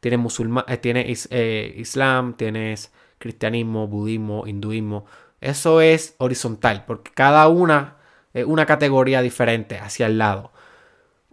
Tienes, 0.00 0.18
musulmán, 0.18 0.64
eh, 0.66 0.78
tienes 0.78 1.28
eh, 1.30 1.74
islam, 1.76 2.34
tienes 2.34 2.92
cristianismo, 3.18 3.86
budismo, 3.86 4.46
hinduismo. 4.46 5.04
Eso 5.40 5.80
es 5.82 6.14
horizontal, 6.18 6.84
porque 6.86 7.12
cada 7.14 7.46
una 7.46 7.98
es 8.32 8.46
una 8.46 8.64
categoría 8.64 9.20
diferente 9.20 9.78
hacia 9.78 10.06
el 10.06 10.18
lado 10.18 10.50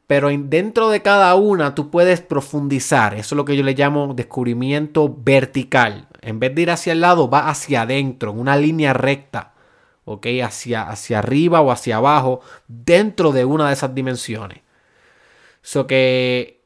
pero 0.09 0.29
dentro 0.35 0.89
de 0.89 1.03
cada 1.03 1.35
una 1.35 1.75
tú 1.75 1.91
puedes 1.91 2.19
profundizar. 2.19 3.13
Eso 3.13 3.35
es 3.35 3.37
lo 3.37 3.45
que 3.45 3.55
yo 3.55 3.61
le 3.61 3.75
llamo 3.75 4.15
descubrimiento 4.15 5.15
vertical. 5.15 6.07
En 6.21 6.39
vez 6.39 6.55
de 6.55 6.63
ir 6.63 6.71
hacia 6.71 6.93
el 6.93 7.01
lado, 7.01 7.29
va 7.29 7.47
hacia 7.47 7.83
adentro, 7.83 8.31
en 8.31 8.39
una 8.39 8.57
línea 8.57 8.93
recta. 8.93 9.53
¿Ok? 10.05 10.25
Hacia, 10.43 10.89
hacia 10.89 11.19
arriba 11.19 11.61
o 11.61 11.69
hacia 11.69 11.97
abajo, 11.97 12.41
dentro 12.67 13.31
de 13.31 13.45
una 13.45 13.67
de 13.67 13.73
esas 13.73 13.93
dimensiones. 13.93 14.61
Eso 15.63 15.85
que 15.85 16.63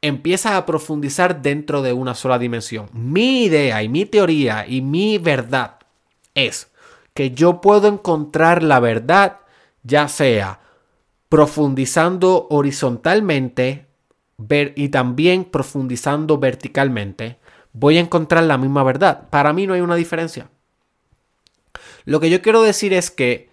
empiezas 0.00 0.54
a 0.54 0.66
profundizar 0.66 1.40
dentro 1.40 1.82
de 1.82 1.92
una 1.92 2.16
sola 2.16 2.40
dimensión. 2.40 2.88
Mi 2.92 3.44
idea 3.44 3.80
y 3.84 3.88
mi 3.88 4.06
teoría 4.06 4.66
y 4.66 4.80
mi 4.80 5.18
verdad 5.18 5.76
es 6.34 6.68
que 7.14 7.30
yo 7.30 7.60
puedo 7.60 7.86
encontrar 7.86 8.64
la 8.64 8.80
verdad 8.80 9.36
ya 9.84 10.08
sea 10.08 10.63
profundizando 11.28 12.46
horizontalmente 12.50 13.86
ver, 14.36 14.72
y 14.76 14.88
también 14.88 15.44
profundizando 15.44 16.38
verticalmente, 16.38 17.38
voy 17.72 17.98
a 17.98 18.00
encontrar 18.00 18.44
la 18.44 18.58
misma 18.58 18.82
verdad. 18.82 19.28
Para 19.30 19.52
mí 19.52 19.66
no 19.66 19.74
hay 19.74 19.80
una 19.80 19.96
diferencia. 19.96 20.50
Lo 22.04 22.20
que 22.20 22.30
yo 22.30 22.42
quiero 22.42 22.62
decir 22.62 22.92
es 22.92 23.10
que, 23.10 23.50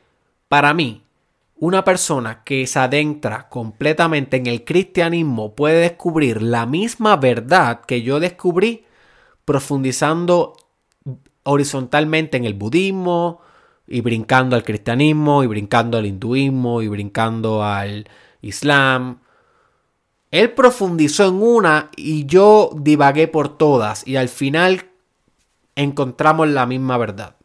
para 0.47 0.74
mí, 0.74 1.03
una 1.55 1.84
persona 1.84 2.43
que 2.43 2.65
se 2.65 2.80
adentra 2.80 3.47
completamente 3.47 4.38
en 4.38 4.47
el 4.47 4.63
cristianismo 4.65 5.55
puede 5.55 5.80
descubrir 5.80 6.41
la 6.41 6.65
misma 6.65 7.15
verdad 7.17 7.82
que 7.82 8.01
yo 8.01 8.19
descubrí 8.19 8.86
profundizando 9.45 10.53
horizontalmente 11.43 12.38
en 12.38 12.45
el 12.45 12.55
budismo 12.55 13.41
y 13.91 14.01
brincando 14.01 14.55
al 14.55 14.63
cristianismo 14.63 15.43
y 15.43 15.47
brincando 15.47 15.97
al 15.97 16.05
hinduismo 16.05 16.81
y 16.81 16.87
brincando 16.87 17.63
al 17.63 18.07
islam. 18.41 19.19
Él 20.31 20.51
profundizó 20.51 21.27
en 21.27 21.41
una 21.41 21.91
y 21.97 22.25
yo 22.25 22.71
divagué 22.75 23.27
por 23.27 23.57
todas 23.57 24.07
y 24.07 24.15
al 24.15 24.29
final 24.29 24.89
encontramos 25.75 26.47
la 26.47 26.65
misma 26.65 26.97
verdad. 26.97 27.35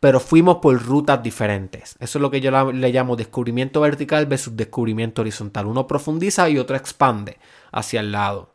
Pero 0.00 0.20
fuimos 0.20 0.56
por 0.56 0.82
rutas 0.82 1.22
diferentes. 1.22 1.96
Eso 2.00 2.18
es 2.18 2.22
lo 2.22 2.30
que 2.30 2.40
yo 2.40 2.72
le 2.72 2.92
llamo 2.92 3.16
descubrimiento 3.16 3.80
vertical 3.80 4.26
versus 4.26 4.56
descubrimiento 4.56 5.22
horizontal. 5.22 5.66
Uno 5.66 5.86
profundiza 5.86 6.48
y 6.48 6.58
otro 6.58 6.76
expande 6.76 7.38
hacia 7.72 8.00
el 8.00 8.12
lado. 8.12 8.54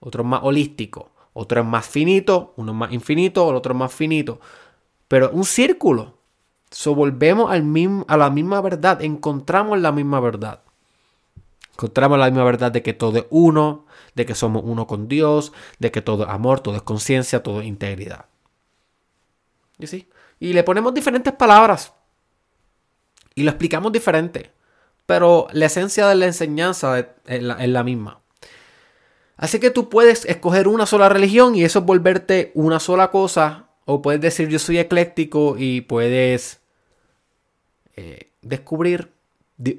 Otro 0.00 0.22
es 0.22 0.28
más 0.28 0.40
holístico. 0.42 1.10
Otro 1.32 1.60
es 1.60 1.66
más 1.66 1.86
finito. 1.86 2.54
Uno 2.56 2.72
es 2.72 2.78
más 2.78 2.92
infinito. 2.92 3.48
El 3.50 3.56
otro 3.56 3.72
es 3.72 3.78
más 3.78 3.92
finito. 3.92 4.40
Pero 5.12 5.28
un 5.28 5.44
círculo. 5.44 6.14
So, 6.70 6.94
volvemos 6.94 7.50
a 7.50 8.16
la 8.16 8.30
misma 8.30 8.62
verdad. 8.62 9.02
Encontramos 9.02 9.78
la 9.78 9.92
misma 9.92 10.20
verdad. 10.20 10.62
Encontramos 11.72 12.18
la 12.18 12.30
misma 12.30 12.44
verdad 12.44 12.72
de 12.72 12.82
que 12.82 12.94
todo 12.94 13.18
es 13.18 13.26
uno, 13.28 13.84
de 14.14 14.24
que 14.24 14.34
somos 14.34 14.62
uno 14.64 14.86
con 14.86 15.08
Dios, 15.08 15.52
de 15.78 15.90
que 15.90 16.00
todo 16.00 16.22
es 16.22 16.30
amor, 16.30 16.60
todo 16.60 16.76
es 16.76 16.82
conciencia, 16.82 17.42
todo 17.42 17.60
es 17.60 17.66
integridad. 17.66 18.24
¿Y 19.78 19.86
sí? 19.86 20.08
Y 20.40 20.54
le 20.54 20.62
ponemos 20.62 20.94
diferentes 20.94 21.34
palabras. 21.34 21.92
Y 23.34 23.42
lo 23.42 23.50
explicamos 23.50 23.92
diferente. 23.92 24.50
Pero 25.04 25.46
la 25.52 25.66
esencia 25.66 26.08
de 26.08 26.14
la 26.14 26.24
enseñanza 26.24 26.98
es 27.26 27.42
la, 27.42 27.62
es 27.62 27.68
la 27.68 27.84
misma. 27.84 28.20
Así 29.36 29.60
que 29.60 29.70
tú 29.70 29.90
puedes 29.90 30.24
escoger 30.24 30.68
una 30.68 30.86
sola 30.86 31.10
religión 31.10 31.54
y 31.54 31.64
eso 31.64 31.80
es 31.80 31.84
volverte 31.84 32.50
una 32.54 32.80
sola 32.80 33.10
cosa. 33.10 33.61
O 33.84 34.02
puedes 34.02 34.20
decir 34.20 34.48
yo 34.48 34.58
soy 34.58 34.78
ecléctico 34.78 35.56
y 35.58 35.82
puedes 35.82 36.60
eh, 37.96 38.30
descubrir 38.42 39.12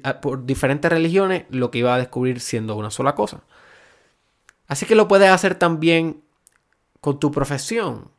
Ah, 0.02 0.20
por 0.20 0.46
diferentes 0.46 0.90
religiones 0.90 1.44
lo 1.50 1.70
que 1.70 1.78
iba 1.78 1.94
a 1.94 1.98
descubrir 1.98 2.40
siendo 2.40 2.76
una 2.76 2.90
sola 2.90 3.14
cosa. 3.14 3.42
Así 4.66 4.86
que 4.86 4.94
lo 4.94 5.08
puedes 5.08 5.28
hacer 5.30 5.56
también 5.56 6.22
con 7.00 7.18
tu 7.20 7.30
profesión. 7.30 8.10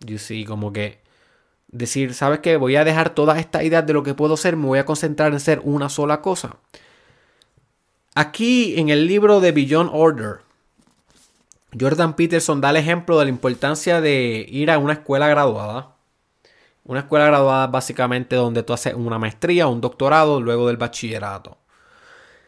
You 0.00 0.18
see, 0.18 0.44
como 0.44 0.72
que 0.72 1.00
decir, 1.68 2.14
¿sabes 2.14 2.40
qué? 2.40 2.56
Voy 2.56 2.76
a 2.76 2.84
dejar 2.84 3.14
todas 3.14 3.38
estas 3.38 3.62
ideas 3.62 3.86
de 3.86 3.92
lo 3.92 4.02
que 4.02 4.14
puedo 4.14 4.36
ser, 4.36 4.56
me 4.56 4.66
voy 4.66 4.78
a 4.80 4.84
concentrar 4.84 5.32
en 5.32 5.40
ser 5.40 5.60
una 5.62 5.88
sola 5.88 6.22
cosa. 6.22 6.56
Aquí 8.14 8.78
en 8.78 8.88
el 8.88 9.06
libro 9.06 9.40
de 9.40 9.52
Beyond 9.52 9.90
Order, 9.92 10.40
Jordan 11.78 12.16
Peterson 12.16 12.60
da 12.60 12.70
el 12.70 12.76
ejemplo 12.76 13.18
de 13.18 13.26
la 13.26 13.30
importancia 13.30 14.00
de 14.00 14.46
ir 14.48 14.70
a 14.70 14.78
una 14.78 14.94
escuela 14.94 15.28
graduada 15.28 15.92
una 16.84 17.00
escuela 17.00 17.26
graduada 17.26 17.66
básicamente 17.68 18.36
donde 18.36 18.62
tú 18.62 18.72
haces 18.72 18.94
una 18.94 19.18
maestría 19.18 19.68
o 19.68 19.72
un 19.72 19.80
doctorado 19.80 20.40
luego 20.40 20.66
del 20.66 20.76
bachillerato. 20.76 21.58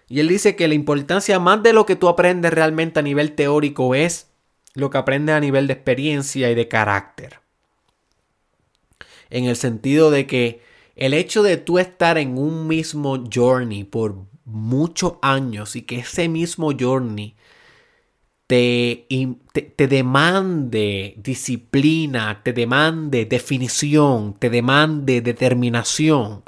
Y 0.08 0.20
él 0.20 0.28
dice 0.28 0.56
que 0.56 0.68
la 0.68 0.74
importancia 0.74 1.38
más 1.38 1.62
de 1.62 1.72
lo 1.72 1.86
que 1.86 1.96
tú 1.96 2.08
aprendes 2.08 2.52
realmente 2.52 3.00
a 3.00 3.02
nivel 3.02 3.32
teórico 3.32 3.94
es 3.94 4.28
lo 4.74 4.90
que 4.90 4.98
aprendes 4.98 5.34
a 5.34 5.40
nivel 5.40 5.66
de 5.66 5.74
experiencia 5.74 6.50
y 6.50 6.54
de 6.54 6.68
carácter. 6.68 7.40
En 9.30 9.44
el 9.44 9.56
sentido 9.56 10.10
de 10.10 10.26
que 10.26 10.62
el 10.96 11.14
hecho 11.14 11.42
de 11.42 11.56
tú 11.56 11.78
estar 11.78 12.18
en 12.18 12.36
un 12.36 12.66
mismo 12.66 13.24
journey 13.32 13.84
por 13.84 14.26
muchos 14.44 15.14
años 15.22 15.74
y 15.74 15.82
que 15.82 16.00
ese 16.00 16.28
mismo 16.28 16.72
journey 16.78 17.36
te, 18.46 19.06
te, 19.52 19.86
demande 19.88 21.14
disciplina, 21.16 22.42
te 22.42 22.52
demande 22.52 23.24
definición, 23.24 24.34
te 24.34 24.50
demande 24.50 25.20
determinación, 25.20 26.42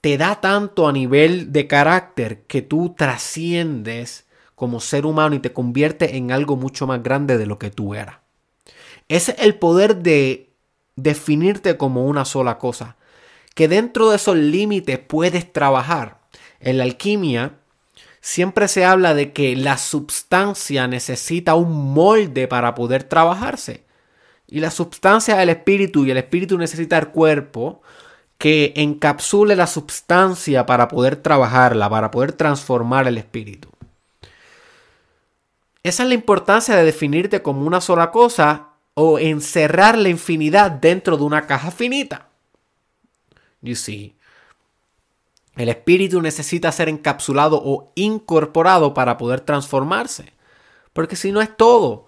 te 0.00 0.18
da 0.18 0.40
tanto 0.40 0.86
a 0.86 0.92
nivel 0.92 1.52
de 1.52 1.66
carácter 1.66 2.42
que 2.42 2.62
tú 2.62 2.94
trasciendes 2.96 4.26
como 4.54 4.80
ser 4.80 5.06
humano 5.06 5.36
y 5.36 5.38
te 5.38 5.52
convierte 5.52 6.16
en 6.16 6.32
algo 6.32 6.56
mucho 6.56 6.86
más 6.86 7.02
grande 7.02 7.38
de 7.38 7.46
lo 7.46 7.58
que 7.58 7.70
tú 7.70 7.94
eras. 7.94 8.18
Es 9.08 9.30
el 9.38 9.54
poder 9.54 9.96
de 9.96 10.48
definirte 10.96 11.76
como 11.76 12.04
una 12.04 12.24
sola 12.24 12.58
cosa. 12.58 12.96
Que 13.54 13.68
dentro 13.68 14.10
de 14.10 14.16
esos 14.16 14.36
límites 14.36 14.98
puedes 14.98 15.52
trabajar. 15.52 16.18
En 16.60 16.78
la 16.78 16.84
alquimia, 16.84 17.57
siempre 18.28 18.68
se 18.68 18.84
habla 18.84 19.14
de 19.14 19.32
que 19.32 19.56
la 19.56 19.78
sustancia 19.78 20.86
necesita 20.86 21.54
un 21.54 21.94
molde 21.94 22.46
para 22.46 22.74
poder 22.74 23.04
trabajarse. 23.04 23.86
Y 24.46 24.60
la 24.60 24.70
sustancia 24.70 25.36
es 25.36 25.40
el 25.40 25.48
espíritu 25.48 26.04
y 26.04 26.10
el 26.10 26.18
espíritu 26.18 26.58
necesita 26.58 26.98
el 26.98 27.08
cuerpo 27.08 27.80
que 28.36 28.74
encapsule 28.76 29.56
la 29.56 29.66
sustancia 29.66 30.66
para 30.66 30.88
poder 30.88 31.16
trabajarla, 31.16 31.88
para 31.88 32.10
poder 32.10 32.32
transformar 32.32 33.08
el 33.08 33.16
espíritu. 33.16 33.70
Esa 35.82 36.02
es 36.02 36.08
la 36.10 36.14
importancia 36.14 36.76
de 36.76 36.84
definirte 36.84 37.40
como 37.40 37.62
una 37.62 37.80
sola 37.80 38.10
cosa 38.10 38.72
o 38.92 39.18
encerrar 39.18 39.96
la 39.96 40.10
infinidad 40.10 40.70
dentro 40.70 41.16
de 41.16 41.24
una 41.24 41.46
caja 41.46 41.70
finita. 41.70 42.28
You 43.62 43.74
see. 43.74 44.17
El 45.58 45.68
espíritu 45.68 46.22
necesita 46.22 46.70
ser 46.70 46.88
encapsulado 46.88 47.60
o 47.64 47.90
incorporado 47.96 48.94
para 48.94 49.18
poder 49.18 49.40
transformarse. 49.40 50.32
Porque 50.92 51.16
si 51.16 51.32
no 51.32 51.40
es 51.40 51.56
todo. 51.56 52.06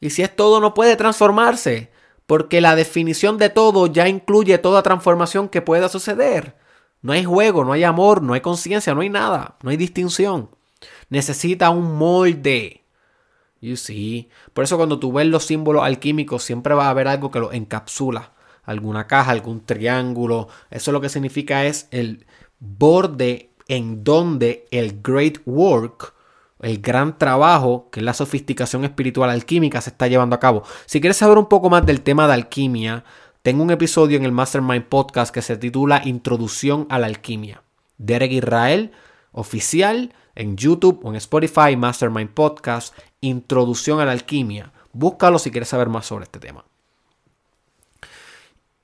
Y 0.00 0.10
si 0.10 0.20
es 0.20 0.36
todo 0.36 0.60
no 0.60 0.74
puede 0.74 0.94
transformarse. 0.94 1.90
Porque 2.26 2.60
la 2.60 2.76
definición 2.76 3.38
de 3.38 3.48
todo 3.48 3.86
ya 3.86 4.06
incluye 4.06 4.58
toda 4.58 4.82
transformación 4.82 5.48
que 5.48 5.62
pueda 5.62 5.88
suceder. 5.88 6.58
No 7.00 7.14
hay 7.14 7.24
juego, 7.24 7.64
no 7.64 7.72
hay 7.72 7.84
amor, 7.84 8.22
no 8.22 8.34
hay 8.34 8.42
conciencia, 8.42 8.94
no 8.94 9.00
hay 9.00 9.08
nada. 9.08 9.56
No 9.62 9.70
hay 9.70 9.78
distinción. 9.78 10.50
Necesita 11.08 11.70
un 11.70 11.96
molde. 11.96 12.84
You 13.62 13.76
see. 13.78 14.28
Por 14.52 14.64
eso 14.64 14.76
cuando 14.76 14.98
tú 14.98 15.10
ves 15.10 15.26
los 15.26 15.46
símbolos 15.46 15.84
alquímicos 15.84 16.42
siempre 16.42 16.74
va 16.74 16.88
a 16.88 16.90
haber 16.90 17.08
algo 17.08 17.30
que 17.30 17.40
lo 17.40 17.50
encapsula. 17.50 18.34
Alguna 18.62 19.06
caja, 19.06 19.30
algún 19.30 19.64
triángulo. 19.64 20.48
Eso 20.70 20.92
lo 20.92 21.00
que 21.00 21.08
significa 21.08 21.64
es 21.64 21.88
el 21.90 22.26
borde 22.78 23.50
en 23.68 24.04
donde 24.04 24.66
el 24.70 25.00
great 25.02 25.38
work, 25.46 26.14
el 26.60 26.80
gran 26.80 27.18
trabajo, 27.18 27.88
que 27.90 28.00
es 28.00 28.04
la 28.04 28.14
sofisticación 28.14 28.84
espiritual 28.84 29.30
alquímica, 29.30 29.80
se 29.80 29.90
está 29.90 30.08
llevando 30.08 30.36
a 30.36 30.40
cabo. 30.40 30.64
Si 30.86 31.00
quieres 31.00 31.16
saber 31.16 31.38
un 31.38 31.46
poco 31.46 31.70
más 31.70 31.84
del 31.84 32.02
tema 32.02 32.26
de 32.26 32.34
alquimia, 32.34 33.04
tengo 33.42 33.62
un 33.62 33.70
episodio 33.70 34.16
en 34.16 34.24
el 34.24 34.32
Mastermind 34.32 34.86
Podcast 34.86 35.32
que 35.32 35.42
se 35.42 35.56
titula 35.56 36.02
Introducción 36.04 36.86
a 36.88 36.98
la 36.98 37.06
Alquimia. 37.06 37.62
Derek 37.98 38.32
Israel, 38.32 38.92
oficial, 39.32 40.14
en 40.34 40.56
YouTube 40.56 41.00
o 41.04 41.10
en 41.10 41.16
Spotify, 41.16 41.76
Mastermind 41.76 42.30
Podcast, 42.30 42.94
Introducción 43.20 44.00
a 44.00 44.06
la 44.06 44.12
Alquimia. 44.12 44.72
Búscalo 44.92 45.38
si 45.38 45.50
quieres 45.50 45.68
saber 45.68 45.88
más 45.88 46.06
sobre 46.06 46.24
este 46.24 46.38
tema. 46.38 46.64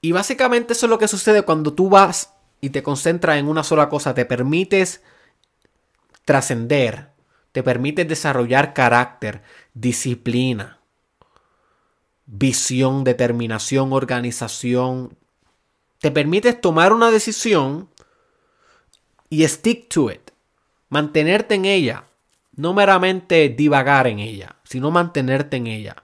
Y 0.03 0.13
básicamente 0.13 0.73
eso 0.73 0.87
es 0.87 0.91
lo 0.91 0.99
que 0.99 1.09
sucede 1.09 1.43
cuando 1.43 1.73
tú 1.73 1.89
vas 1.89 2.35
y 2.61 2.71
te 2.71 2.83
concentras 2.83 3.39
en 3.39 3.49
una 3.49 3.65
sola 3.65 3.89
cosa, 3.89 4.15
te 4.15 4.25
permites 4.25 5.03
trascender, 6.25 7.11
te 7.53 7.63
permites 7.63 8.07
desarrollar 8.07 8.75
carácter, 8.75 9.43
disciplina, 9.75 10.81
visión, 12.27 13.03
determinación, 13.05 13.93
organización. 13.93 15.17
Te 16.01 16.11
permites 16.11 16.61
tomar 16.61 16.93
una 16.93 17.11
decisión 17.11 17.91
y 19.29 19.47
stick 19.47 19.89
to 19.89 20.11
it. 20.11 20.31
Mantenerte 20.89 21.55
en 21.55 21.65
ella. 21.65 22.05
No 22.55 22.75
meramente 22.75 23.49
divagar 23.49 24.07
en 24.07 24.19
ella, 24.19 24.57
sino 24.65 24.91
mantenerte 24.91 25.57
en 25.57 25.67
ella. 25.67 25.97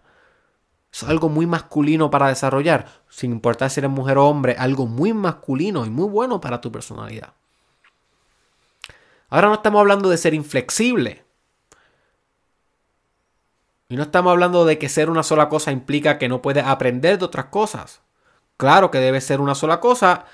Es 0.92 1.02
algo 1.02 1.28
muy 1.28 1.46
masculino 1.46 2.10
para 2.10 2.28
desarrollar, 2.28 2.86
sin 3.16 3.32
importar 3.32 3.70
si 3.70 3.80
eres 3.80 3.90
mujer 3.90 4.18
o 4.18 4.28
hombre, 4.28 4.56
algo 4.58 4.86
muy 4.86 5.14
masculino 5.14 5.86
y 5.86 5.88
muy 5.88 6.06
bueno 6.06 6.38
para 6.38 6.60
tu 6.60 6.70
personalidad. 6.70 7.32
Ahora 9.30 9.48
no 9.48 9.54
estamos 9.54 9.80
hablando 9.80 10.10
de 10.10 10.18
ser 10.18 10.34
inflexible. 10.34 11.24
Y 13.88 13.96
no 13.96 14.02
estamos 14.02 14.32
hablando 14.32 14.66
de 14.66 14.76
que 14.76 14.90
ser 14.90 15.08
una 15.08 15.22
sola 15.22 15.48
cosa 15.48 15.72
implica 15.72 16.18
que 16.18 16.28
no 16.28 16.42
puedes 16.42 16.66
aprender 16.66 17.18
de 17.18 17.24
otras 17.24 17.46
cosas. 17.46 18.02
Claro 18.58 18.90
que 18.90 18.98
debe 18.98 19.22
ser 19.22 19.40
una 19.40 19.54
sola 19.54 19.80
cosa 19.80 20.26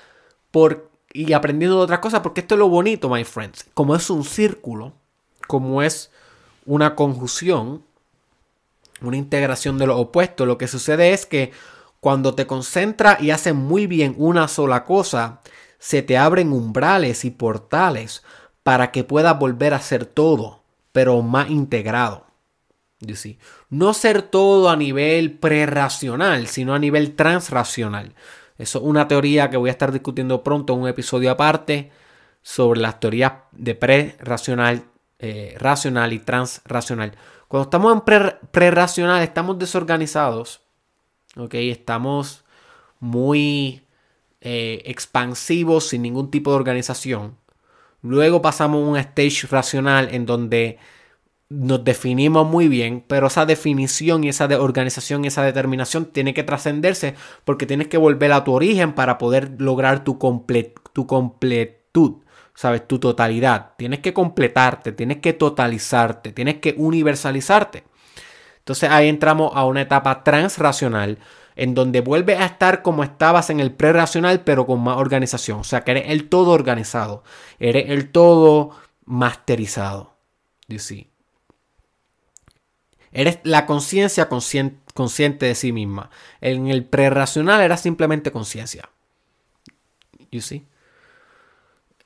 por, 0.51 0.89
y 1.13 1.31
aprendiendo 1.31 1.77
de 1.77 1.83
otras 1.83 1.99
cosas, 1.99 2.19
porque 2.19 2.41
esto 2.41 2.55
es 2.55 2.59
lo 2.59 2.67
bonito, 2.67 3.07
my 3.07 3.23
friends. 3.23 3.65
Como 3.73 3.95
es 3.95 4.09
un 4.09 4.25
círculo, 4.25 4.91
como 5.47 5.81
es 5.83 6.11
una 6.65 6.95
conjunción, 6.95 7.81
una 8.99 9.15
integración 9.15 9.77
de 9.77 9.87
los 9.87 9.97
opuestos. 9.97 10.45
Lo 10.45 10.57
que 10.57 10.67
sucede 10.67 11.13
es 11.13 11.25
que 11.25 11.53
cuando 12.03 12.35
te 12.35 12.45
concentras 12.45 13.21
y 13.21 13.31
haces 13.31 13.55
muy 13.55 13.87
bien 13.87 14.13
una 14.17 14.49
sola 14.49 14.83
cosa, 14.83 15.39
se 15.79 16.01
te 16.01 16.17
abren 16.17 16.51
umbrales 16.51 17.23
y 17.23 17.31
portales 17.31 18.23
para 18.61 18.91
que 18.91 19.05
puedas 19.05 19.39
volver 19.39 19.73
a 19.73 19.77
hacer 19.77 20.05
todo, 20.05 20.63
pero 20.91 21.21
más 21.21 21.49
integrado. 21.49 22.25
No 23.69 23.93
ser 23.93 24.21
todo 24.21 24.69
a 24.69 24.75
nivel 24.75 25.39
prerracional, 25.39 26.47
sino 26.47 26.75
a 26.75 26.79
nivel 26.79 27.15
transracional. 27.15 28.15
Eso 28.57 28.79
es 28.79 28.83
una 28.83 29.07
teoría 29.07 29.49
que 29.49 29.55
voy 29.55 29.69
a 29.69 29.71
estar 29.71 29.93
discutiendo 29.93 30.43
pronto 30.43 30.73
en 30.73 30.81
un 30.81 30.89
episodio 30.89 31.31
aparte 31.31 31.89
sobre 32.41 32.81
las 32.81 32.99
teorías 32.99 33.31
de 33.53 33.75
prerracional, 33.75 34.83
eh, 35.19 35.55
racional 35.57 36.11
y 36.11 36.19
transracional. 36.19 37.15
Cuando 37.47 37.63
estamos 37.63 37.93
en 37.93 38.33
prerracional, 38.51 39.23
estamos 39.23 39.57
desorganizados. 39.57 40.62
¿Ok? 41.37 41.53
Estamos 41.55 42.43
muy 42.99 43.81
eh, 44.41 44.81
expansivos 44.85 45.89
sin 45.89 46.01
ningún 46.01 46.31
tipo 46.31 46.51
de 46.51 46.57
organización. 46.57 47.37
Luego 48.01 48.41
pasamos 48.41 48.83
a 48.83 48.89
un 48.89 48.97
stage 48.97 49.47
racional 49.47 50.09
en 50.13 50.25
donde 50.25 50.77
nos 51.49 51.83
definimos 51.83 52.47
muy 52.47 52.67
bien, 52.67 53.03
pero 53.07 53.27
esa 53.27 53.45
definición 53.45 54.23
y 54.23 54.29
esa 54.29 54.45
organización 54.59 55.23
y 55.23 55.27
esa 55.27 55.43
determinación 55.43 56.05
tiene 56.05 56.33
que 56.33 56.43
trascenderse 56.43 57.15
porque 57.45 57.65
tienes 57.65 57.87
que 57.87 57.97
volver 57.97 58.31
a 58.33 58.43
tu 58.43 58.53
origen 58.53 58.93
para 58.93 59.17
poder 59.17 59.51
lograr 59.59 60.03
tu, 60.03 60.19
tu 60.93 61.07
completud, 61.07 62.15
¿sabes? 62.55 62.87
Tu 62.87 62.99
totalidad. 62.99 63.73
Tienes 63.77 63.99
que 63.99 64.13
completarte, 64.13 64.91
tienes 64.91 65.17
que 65.17 65.33
totalizarte, 65.33 66.31
tienes 66.31 66.55
que 66.55 66.75
universalizarte. 66.77 67.83
Entonces 68.63 68.89
ahí 68.89 69.09
entramos 69.09 69.51
a 69.55 69.65
una 69.65 69.81
etapa 69.81 70.23
transracional 70.23 71.17
en 71.57 71.75
donde 71.75 71.99
vuelves 71.99 72.39
a 72.39 72.45
estar 72.45 72.81
como 72.81 73.03
estabas 73.03 73.49
en 73.49 73.59
el 73.59 73.73
prerracional, 73.73 74.41
pero 74.45 74.65
con 74.65 74.81
más 74.81 74.95
organización. 74.95 75.59
O 75.59 75.63
sea, 75.65 75.83
que 75.83 75.91
eres 75.91 76.05
el 76.07 76.29
todo 76.29 76.51
organizado, 76.51 77.23
eres 77.59 77.89
el 77.89 78.09
todo 78.09 78.71
masterizado. 79.03 80.13
You 80.69 80.77
Eres 83.11 83.39
la 83.43 83.65
conciencia 83.65 84.29
consciente, 84.29 85.45
de 85.45 85.55
sí 85.55 85.73
misma. 85.73 86.09
En 86.39 86.67
el 86.67 86.85
prerracional 86.85 87.59
era 87.59 87.75
simplemente 87.75 88.31
conciencia. 88.31 88.89
You 90.31 90.39
see? 90.39 90.65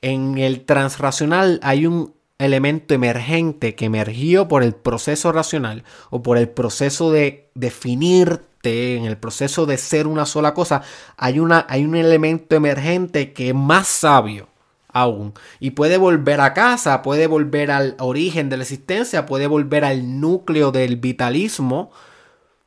En 0.02 0.38
el 0.38 0.64
transracional 0.64 1.60
hay 1.62 1.86
un 1.86 2.17
elemento 2.38 2.94
emergente 2.94 3.74
que 3.74 3.86
emergió 3.86 4.46
por 4.46 4.62
el 4.62 4.74
proceso 4.74 5.32
racional 5.32 5.84
o 6.10 6.22
por 6.22 6.38
el 6.38 6.48
proceso 6.48 7.10
de 7.10 7.50
definirte, 7.54 8.96
en 8.96 9.04
el 9.04 9.16
proceso 9.16 9.66
de 9.66 9.76
ser 9.76 10.06
una 10.06 10.26
sola 10.26 10.54
cosa, 10.54 10.82
hay, 11.16 11.40
una, 11.40 11.66
hay 11.68 11.84
un 11.84 11.96
elemento 11.96 12.56
emergente 12.56 13.32
que 13.32 13.48
es 13.48 13.54
más 13.54 13.88
sabio 13.88 14.48
aún. 14.92 15.34
Y 15.60 15.70
puede 15.70 15.98
volver 15.98 16.40
a 16.40 16.54
casa, 16.54 17.02
puede 17.02 17.26
volver 17.26 17.70
al 17.70 17.96
origen 17.98 18.48
de 18.48 18.56
la 18.56 18.62
existencia, 18.62 19.26
puede 19.26 19.46
volver 19.46 19.84
al 19.84 20.20
núcleo 20.20 20.70
del 20.70 20.96
vitalismo, 20.96 21.90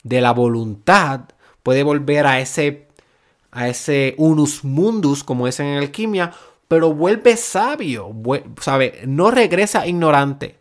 de 0.03 0.21
la 0.21 0.31
voluntad, 0.31 1.21
puede 1.63 1.83
volver 1.83 2.25
a 2.25 2.39
ese, 2.39 2.87
a 3.51 3.67
ese 3.69 4.15
unus 4.17 4.63
mundus, 4.63 5.23
como 5.23 5.47
es 5.47 5.59
en 5.59 5.77
alquimia, 5.77 6.31
pero 6.71 6.93
vuelve 6.93 7.35
sabio, 7.35 8.15
¿sabe? 8.61 9.01
No 9.05 9.29
regresa 9.29 9.85
ignorante. 9.85 10.57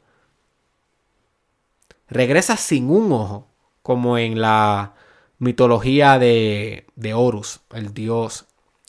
Regresa 2.09 2.57
sin 2.57 2.91
un 2.91 3.13
ojo, 3.13 3.47
como 3.81 4.19
en 4.19 4.41
la 4.41 4.95
mitología 5.39 6.19
de, 6.19 6.89
de 6.97 7.15
Horus, 7.15 7.61
el 7.71 7.95
dios 7.95 8.47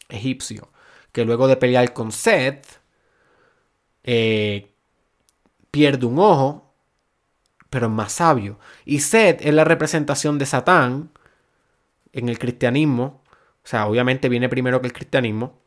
egipcio 0.09 0.71
que 1.11 1.23
luego 1.23 1.47
de 1.47 1.57
pelear 1.57 1.93
con 1.93 2.11
Seth, 2.11 2.65
eh, 4.03 4.73
pierde 5.69 6.07
un 6.07 6.17
ojo, 6.17 6.73
pero 7.69 7.85
es 7.85 7.91
más 7.91 8.13
sabio. 8.13 8.57
Y 8.83 9.01
Seth 9.01 9.45
es 9.45 9.53
la 9.53 9.63
representación 9.63 10.39
de 10.39 10.47
Satán 10.47 11.11
en 12.13 12.29
el 12.29 12.39
cristianismo. 12.39 13.21
O 13.63 13.67
sea, 13.67 13.85
obviamente 13.85 14.27
viene 14.27 14.49
primero 14.49 14.81
que 14.81 14.87
el 14.87 14.93
cristianismo. 14.93 15.60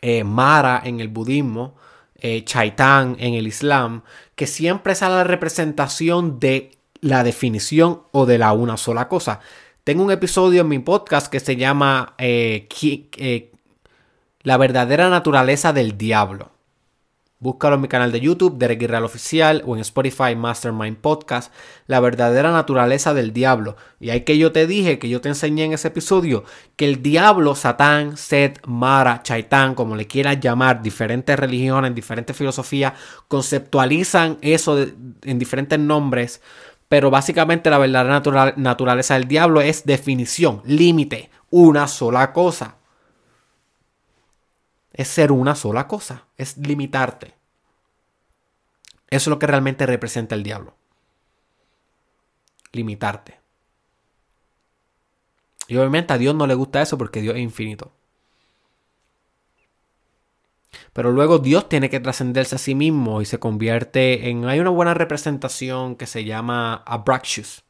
Eh, 0.00 0.24
Mara 0.24 0.82
en 0.84 1.00
el 1.00 1.08
budismo. 1.08 1.76
Eh, 2.16 2.44
Chaitán 2.44 3.16
en 3.18 3.34
el 3.34 3.46
islam. 3.46 4.02
Que 4.34 4.46
siempre 4.46 4.92
es 4.92 5.00
la 5.02 5.24
representación 5.24 6.40
de 6.40 6.78
la 7.00 7.22
definición 7.22 8.02
o 8.12 8.26
de 8.26 8.38
la 8.38 8.52
una 8.52 8.76
sola 8.76 9.08
cosa. 9.08 9.40
Tengo 9.84 10.02
un 10.04 10.10
episodio 10.10 10.62
en 10.62 10.68
mi 10.68 10.78
podcast 10.80 11.28
que 11.28 11.40
se 11.40 11.56
llama 11.56 12.14
la 14.42 14.56
verdadera 14.56 15.08
naturaleza 15.08 15.72
del 15.72 15.96
diablo. 15.96 16.57
Búscalo 17.40 17.76
en 17.76 17.82
mi 17.82 17.86
canal 17.86 18.10
de 18.10 18.20
YouTube, 18.20 18.58
Derek 18.58 18.82
Real 18.82 19.04
Oficial, 19.04 19.62
o 19.64 19.76
en 19.76 19.80
Spotify 19.82 20.34
Mastermind 20.34 20.96
Podcast, 20.96 21.54
La 21.86 22.00
verdadera 22.00 22.50
naturaleza 22.50 23.14
del 23.14 23.32
diablo. 23.32 23.76
Y 24.00 24.10
ahí 24.10 24.22
que 24.22 24.38
yo 24.38 24.50
te 24.50 24.66
dije, 24.66 24.98
que 24.98 25.08
yo 25.08 25.20
te 25.20 25.28
enseñé 25.28 25.62
en 25.62 25.72
ese 25.72 25.86
episodio, 25.86 26.42
que 26.74 26.84
el 26.84 27.00
diablo, 27.00 27.54
Satán, 27.54 28.16
Set, 28.16 28.60
Mara, 28.66 29.22
Chaitán, 29.22 29.76
como 29.76 29.94
le 29.94 30.08
quieras 30.08 30.40
llamar, 30.40 30.82
diferentes 30.82 31.38
religiones, 31.38 31.94
diferentes 31.94 32.36
filosofías, 32.36 32.94
conceptualizan 33.28 34.38
eso 34.40 34.76
en 35.22 35.38
diferentes 35.38 35.78
nombres. 35.78 36.42
Pero 36.88 37.08
básicamente 37.08 37.70
la 37.70 37.78
verdadera 37.78 38.54
naturaleza 38.56 39.14
del 39.14 39.28
diablo 39.28 39.60
es 39.60 39.84
definición, 39.84 40.60
límite, 40.64 41.30
una 41.50 41.86
sola 41.86 42.32
cosa 42.32 42.77
es 44.98 45.06
ser 45.06 45.30
una 45.30 45.54
sola 45.54 45.86
cosa, 45.86 46.24
es 46.36 46.58
limitarte. 46.58 47.28
Eso 49.08 49.16
es 49.16 49.26
lo 49.28 49.38
que 49.38 49.46
realmente 49.46 49.86
representa 49.86 50.34
el 50.34 50.42
diablo. 50.42 50.74
Limitarte. 52.72 53.38
Y 55.68 55.76
obviamente 55.76 56.12
a 56.12 56.18
Dios 56.18 56.34
no 56.34 56.48
le 56.48 56.54
gusta 56.54 56.82
eso 56.82 56.98
porque 56.98 57.20
Dios 57.20 57.36
es 57.36 57.42
infinito. 57.42 57.92
Pero 60.92 61.12
luego 61.12 61.38
Dios 61.38 61.68
tiene 61.68 61.90
que 61.90 62.00
trascenderse 62.00 62.56
a 62.56 62.58
sí 62.58 62.74
mismo 62.74 63.22
y 63.22 63.24
se 63.24 63.38
convierte 63.38 64.28
en... 64.28 64.46
Hay 64.46 64.58
una 64.58 64.70
buena 64.70 64.94
representación 64.94 65.94
que 65.94 66.08
se 66.08 66.24
llama 66.24 66.74
Abraxas. 66.74 67.62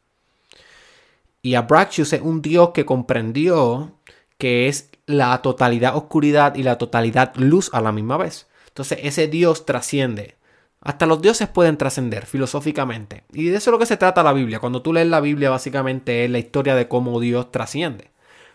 Y 1.43 1.57
Abraxas 1.57 2.15
es 2.15 2.23
un 2.23 2.41
Dios 2.41 2.71
que 2.71 2.87
comprendió 2.87 3.99
que 4.39 4.69
es 4.69 4.91
la 5.09 5.41
totalidad 5.41 5.97
oscuridad 5.97 6.55
y 6.55 6.63
la 6.63 6.77
totalidad 6.77 7.35
luz 7.37 7.71
a 7.73 7.81
la 7.81 7.93
misma 7.93 8.19
vez. 8.19 8.47
Entonces 8.69 8.99
ese 9.03 9.27
Dios 9.27 9.65
trasciende. 9.65 10.37
Hasta 10.81 11.07
los 11.07 11.23
dioses 11.23 11.49
pueden 11.49 11.79
trascender 11.79 12.27
filosóficamente. 12.27 13.25
Y 13.33 13.47
de 13.47 13.57
eso 13.57 13.71
es 13.71 13.73
lo 13.73 13.79
que 13.79 13.87
se 13.87 13.97
trata 13.97 14.23
la 14.23 14.35
Biblia. 14.35 14.61
Cuando 14.61 14.83
tú 14.83 14.93
lees 14.93 15.09
la 15.09 15.21
Biblia 15.21 15.51
básicamente 15.51 16.25
es 16.25 16.31
la 16.31 16.39
historia 16.39 16.75
de 16.75 16.89
cómo 16.89 17.19
Dios 17.21 17.51
trasciende. 17.51 18.11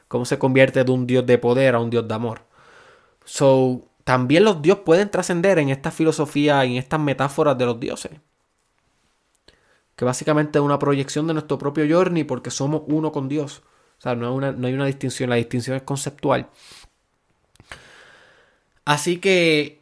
Cómo 0.08 0.26
se 0.26 0.38
convierte 0.38 0.84
de 0.84 0.92
un 0.92 1.08
Dios 1.08 1.26
de 1.26 1.40
poder 1.40 1.74
a 1.74 1.80
un 1.80 1.90
Dios 1.90 2.08
de 2.08 2.14
amor. 2.14 2.42
So, 3.26 3.88
también 4.04 4.44
los 4.44 4.62
dioses 4.62 4.84
pueden 4.86 5.10
trascender 5.10 5.58
en 5.58 5.70
esta 5.70 5.90
filosofía 5.90 6.64
y 6.66 6.74
en 6.74 6.78
estas 6.78 7.00
metáforas 7.00 7.58
de 7.58 7.66
los 7.66 7.80
dioses. 7.80 8.12
Que 9.96 10.06
básicamente 10.06 10.60
es 10.60 10.64
una 10.64 10.78
proyección 10.78 11.26
de 11.26 11.34
nuestro 11.34 11.58
propio 11.58 11.86
journey 11.90 12.24
porque 12.24 12.52
somos 12.52 12.84
uno 12.88 13.12
con 13.12 13.28
Dios. 13.28 13.64
Sea, 14.04 14.16
no, 14.16 14.38
hay 14.38 14.74
una 14.74 14.86
distinción, 14.86 15.30
la 15.30 15.38
distinción 15.38 15.78
es 15.78 15.84
conceptual. 15.84 16.50
Así 18.84 19.18
que 19.20 19.80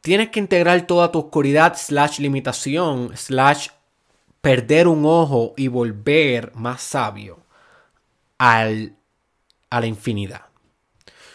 tienes 0.00 0.30
que 0.30 0.40
integrar 0.40 0.84
toda 0.88 1.12
tu 1.12 1.20
oscuridad, 1.20 1.76
slash 1.76 2.18
limitación, 2.18 3.16
slash 3.16 3.68
perder 4.40 4.88
un 4.88 5.04
ojo 5.04 5.54
y 5.56 5.68
volver 5.68 6.50
más 6.56 6.82
sabio 6.82 7.38
al, 8.38 8.96
a 9.70 9.78
la 9.80 9.86
infinidad. 9.86 10.46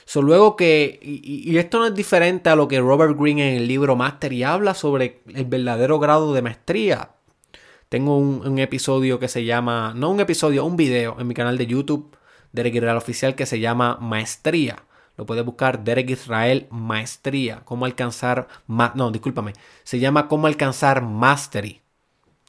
So, 0.03 0.21
luego 0.21 0.57
que, 0.57 0.99
y, 1.01 1.49
y, 1.49 1.57
esto 1.59 1.79
no 1.79 1.87
es 1.87 1.95
diferente 1.95 2.49
a 2.49 2.57
lo 2.57 2.67
que 2.67 2.81
Robert 2.81 3.17
Greene 3.17 3.53
en 3.53 3.61
el 3.61 3.67
libro 3.69 3.95
Mastery 3.95 4.43
habla 4.43 4.73
sobre 4.73 5.21
el 5.33 5.45
verdadero 5.45 5.97
grado 5.97 6.33
de 6.33 6.41
maestría. 6.41 7.11
Tengo 7.89 8.17
un, 8.17 8.59
episodio 8.59 9.19
que 9.19 9.27
se 9.27 9.45
llama, 9.45 9.93
no 9.95 10.09
un 10.09 10.19
episodio, 10.19 10.65
un 10.65 10.75
video 10.75 11.17
en 11.19 11.27
mi 11.27 11.33
canal 11.33 11.57
de 11.57 11.67
YouTube, 11.67 12.17
Derek 12.51 12.75
Israel 12.75 12.97
Oficial, 12.97 13.35
que 13.35 13.45
se 13.45 13.59
llama 13.59 13.97
Maestría. 14.01 14.83
Lo 15.17 15.25
puedes 15.25 15.45
buscar 15.45 15.83
Derek 15.83 16.09
Israel 16.09 16.67
Maestría. 16.71 17.61
Cómo 17.63 17.85
alcanzar, 17.85 18.47
no, 18.67 19.11
discúlpame. 19.11 19.53
Se 19.83 19.99
llama 19.99 20.27
Cómo 20.27 20.47
alcanzar 20.47 21.03
Mastery. 21.03 21.81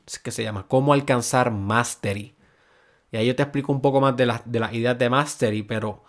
Es 0.07 0.19
que 0.19 0.31
se 0.31 0.43
llama 0.43 0.67
Cómo 0.67 0.93
alcanzar 0.93 1.51
Mastery. 1.51 2.35
Y 3.13 3.17
ahí 3.17 3.27
yo 3.27 3.37
te 3.37 3.43
explico 3.43 3.73
un 3.73 3.83
poco 3.83 4.01
más 4.01 4.17
de, 4.17 4.33
de 4.47 4.61
las 4.61 4.73
ideas 4.73 4.99
de 4.99 5.11
Mastery, 5.11 5.63
pero 5.63 6.03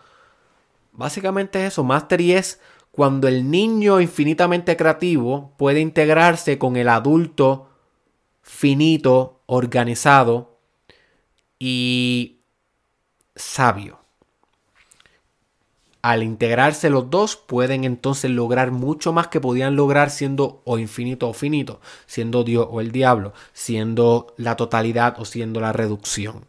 básicamente 0.94 1.60
es 1.60 1.74
eso. 1.74 1.84
Mastery 1.84 2.34
es 2.34 2.62
cuando 2.92 3.28
el 3.28 3.52
niño 3.52 4.00
infinitamente 4.00 4.76
creativo 4.78 5.54
puede 5.58 5.82
integrarse 5.82 6.58
con 6.58 6.78
el 6.78 6.90
adulto 6.90 7.67
finito, 8.48 9.42
organizado 9.46 10.58
y 11.60 12.40
sabio. 13.36 14.00
al 16.02 16.24
integrarse 16.24 16.90
los 16.90 17.10
dos 17.10 17.36
pueden 17.36 17.84
entonces 17.84 18.32
lograr 18.32 18.72
mucho 18.72 19.12
más 19.12 19.28
que 19.28 19.42
podían 19.42 19.76
lograr 19.76 20.10
siendo 20.10 20.62
o 20.64 20.78
infinito 20.78 21.28
o 21.28 21.34
finito, 21.34 21.82
siendo 22.06 22.46
Dios 22.46 22.66
o 22.72 22.80
el 22.80 22.94
diablo, 22.94 23.34
siendo 23.52 24.34
la 24.38 24.56
totalidad 24.56 25.20
o 25.20 25.26
siendo 25.26 25.60
la 25.60 25.74
reducción. 25.74 26.46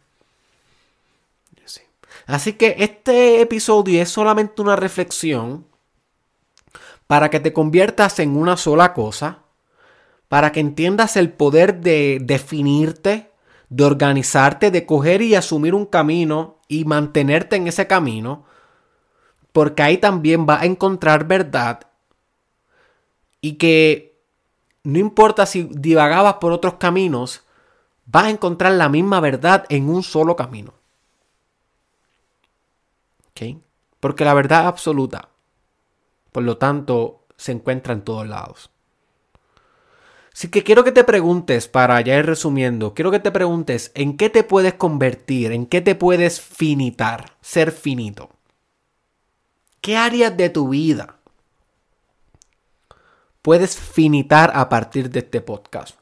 Así 2.25 2.53
que 2.53 2.75
este 2.79 3.41
episodio 3.41 4.01
es 4.01 4.09
solamente 4.09 4.61
una 4.61 4.77
reflexión 4.77 5.65
para 7.07 7.29
que 7.29 7.41
te 7.41 7.51
conviertas 7.51 8.19
en 8.19 8.37
una 8.37 8.55
sola 8.55 8.93
cosa, 8.93 9.39
para 10.29 10.51
que 10.51 10.61
entiendas 10.61 11.17
el 11.17 11.33
poder 11.33 11.81
de 11.81 12.19
definirte, 12.21 13.31
de 13.69 13.83
organizarte, 13.83 14.71
de 14.71 14.85
coger 14.85 15.21
y 15.21 15.35
asumir 15.35 15.75
un 15.75 15.85
camino 15.85 16.59
y 16.67 16.85
mantenerte 16.85 17.57
en 17.57 17.67
ese 17.67 17.87
camino, 17.87 18.45
porque 19.51 19.83
ahí 19.83 19.97
también 19.97 20.45
vas 20.45 20.61
a 20.61 20.65
encontrar 20.65 21.27
verdad 21.27 21.81
y 23.41 23.53
que 23.53 24.17
no 24.83 24.99
importa 24.99 25.45
si 25.45 25.63
divagabas 25.71 26.35
por 26.35 26.51
otros 26.51 26.75
caminos, 26.75 27.43
vas 28.05 28.25
a 28.25 28.29
encontrar 28.29 28.73
la 28.73 28.87
misma 28.87 29.19
verdad 29.19 29.65
en 29.69 29.89
un 29.89 30.03
solo 30.03 30.35
camino. 30.35 30.73
Porque 33.99 34.25
la 34.25 34.33
verdad 34.33 34.67
absoluta, 34.67 35.29
por 36.31 36.43
lo 36.43 36.57
tanto, 36.57 37.25
se 37.37 37.51
encuentra 37.51 37.93
en 37.93 38.03
todos 38.03 38.27
lados. 38.27 38.69
Así 40.39 40.47
que 40.47 40.63
quiero 40.63 40.85
que 40.85 40.93
te 40.93 41.03
preguntes, 41.03 41.67
para 41.67 41.99
ya 41.99 42.17
ir 42.17 42.25
resumiendo, 42.25 42.93
quiero 42.93 43.11
que 43.11 43.19
te 43.19 43.29
preguntes 43.29 43.91
en 43.93 44.15
qué 44.15 44.29
te 44.29 44.45
puedes 44.45 44.73
convertir, 44.75 45.51
en 45.51 45.65
qué 45.65 45.81
te 45.81 45.95
puedes 45.95 46.39
finitar, 46.39 47.35
ser 47.41 47.73
finito. 47.73 48.29
¿Qué 49.81 49.97
áreas 49.97 50.37
de 50.37 50.49
tu 50.49 50.69
vida 50.69 51.17
puedes 53.41 53.75
finitar 53.75 54.53
a 54.55 54.69
partir 54.69 55.09
de 55.09 55.19
este 55.19 55.41
podcast? 55.41 55.97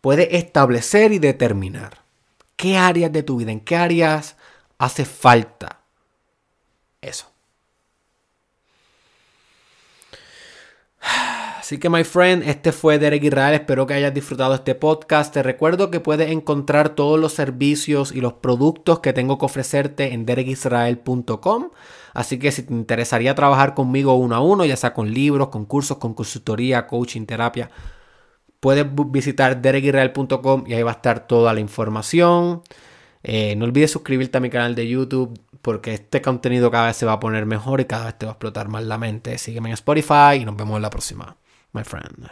Puedes 0.00 0.26
establecer 0.32 1.12
y 1.12 1.20
determinar 1.20 1.98
qué 2.56 2.76
áreas 2.76 3.12
de 3.12 3.22
tu 3.22 3.36
vida, 3.36 3.52
en 3.52 3.60
qué 3.60 3.76
áreas 3.76 4.34
hace 4.78 5.04
falta 5.04 5.82
eso. 7.00 7.30
Así 11.68 11.76
que, 11.76 11.90
my 11.90 12.02
friend, 12.02 12.44
este 12.44 12.72
fue 12.72 12.98
Derek 12.98 13.24
Israel. 13.24 13.52
Espero 13.52 13.86
que 13.86 13.92
hayas 13.92 14.14
disfrutado 14.14 14.54
este 14.54 14.74
podcast. 14.74 15.34
Te 15.34 15.42
recuerdo 15.42 15.90
que 15.90 16.00
puedes 16.00 16.30
encontrar 16.30 16.94
todos 16.94 17.20
los 17.20 17.34
servicios 17.34 18.10
y 18.10 18.22
los 18.22 18.32
productos 18.32 19.00
que 19.00 19.12
tengo 19.12 19.36
que 19.36 19.44
ofrecerte 19.44 20.14
en 20.14 20.24
derekisrael.com. 20.24 21.68
Así 22.14 22.38
que 22.38 22.52
si 22.52 22.62
te 22.62 22.72
interesaría 22.72 23.34
trabajar 23.34 23.74
conmigo 23.74 24.14
uno 24.14 24.34
a 24.34 24.40
uno, 24.40 24.64
ya 24.64 24.78
sea 24.78 24.94
con 24.94 25.12
libros, 25.12 25.48
con 25.48 25.66
cursos, 25.66 25.98
con 25.98 26.14
consultoría, 26.14 26.86
coaching, 26.86 27.26
terapia, 27.26 27.70
puedes 28.60 28.86
visitar 29.10 29.60
derekisrael.com 29.60 30.64
y 30.66 30.72
ahí 30.72 30.82
va 30.82 30.92
a 30.92 30.94
estar 30.94 31.26
toda 31.26 31.52
la 31.52 31.60
información. 31.60 32.62
Eh, 33.22 33.56
no 33.56 33.66
olvides 33.66 33.90
suscribirte 33.90 34.38
a 34.38 34.40
mi 34.40 34.48
canal 34.48 34.74
de 34.74 34.88
YouTube 34.88 35.38
porque 35.60 35.92
este 35.92 36.22
contenido 36.22 36.70
cada 36.70 36.86
vez 36.86 36.96
se 36.96 37.04
va 37.04 37.12
a 37.12 37.20
poner 37.20 37.44
mejor 37.44 37.82
y 37.82 37.84
cada 37.84 38.06
vez 38.06 38.16
te 38.16 38.24
va 38.24 38.32
a 38.32 38.36
explotar 38.36 38.68
más 38.68 38.84
la 38.84 38.96
mente. 38.96 39.36
Sígueme 39.36 39.68
en 39.68 39.74
Spotify 39.74 40.38
y 40.40 40.46
nos 40.46 40.56
vemos 40.56 40.76
en 40.76 40.82
la 40.82 40.88
próxima, 40.88 41.36
my 41.72 41.82
friend. 41.82 42.30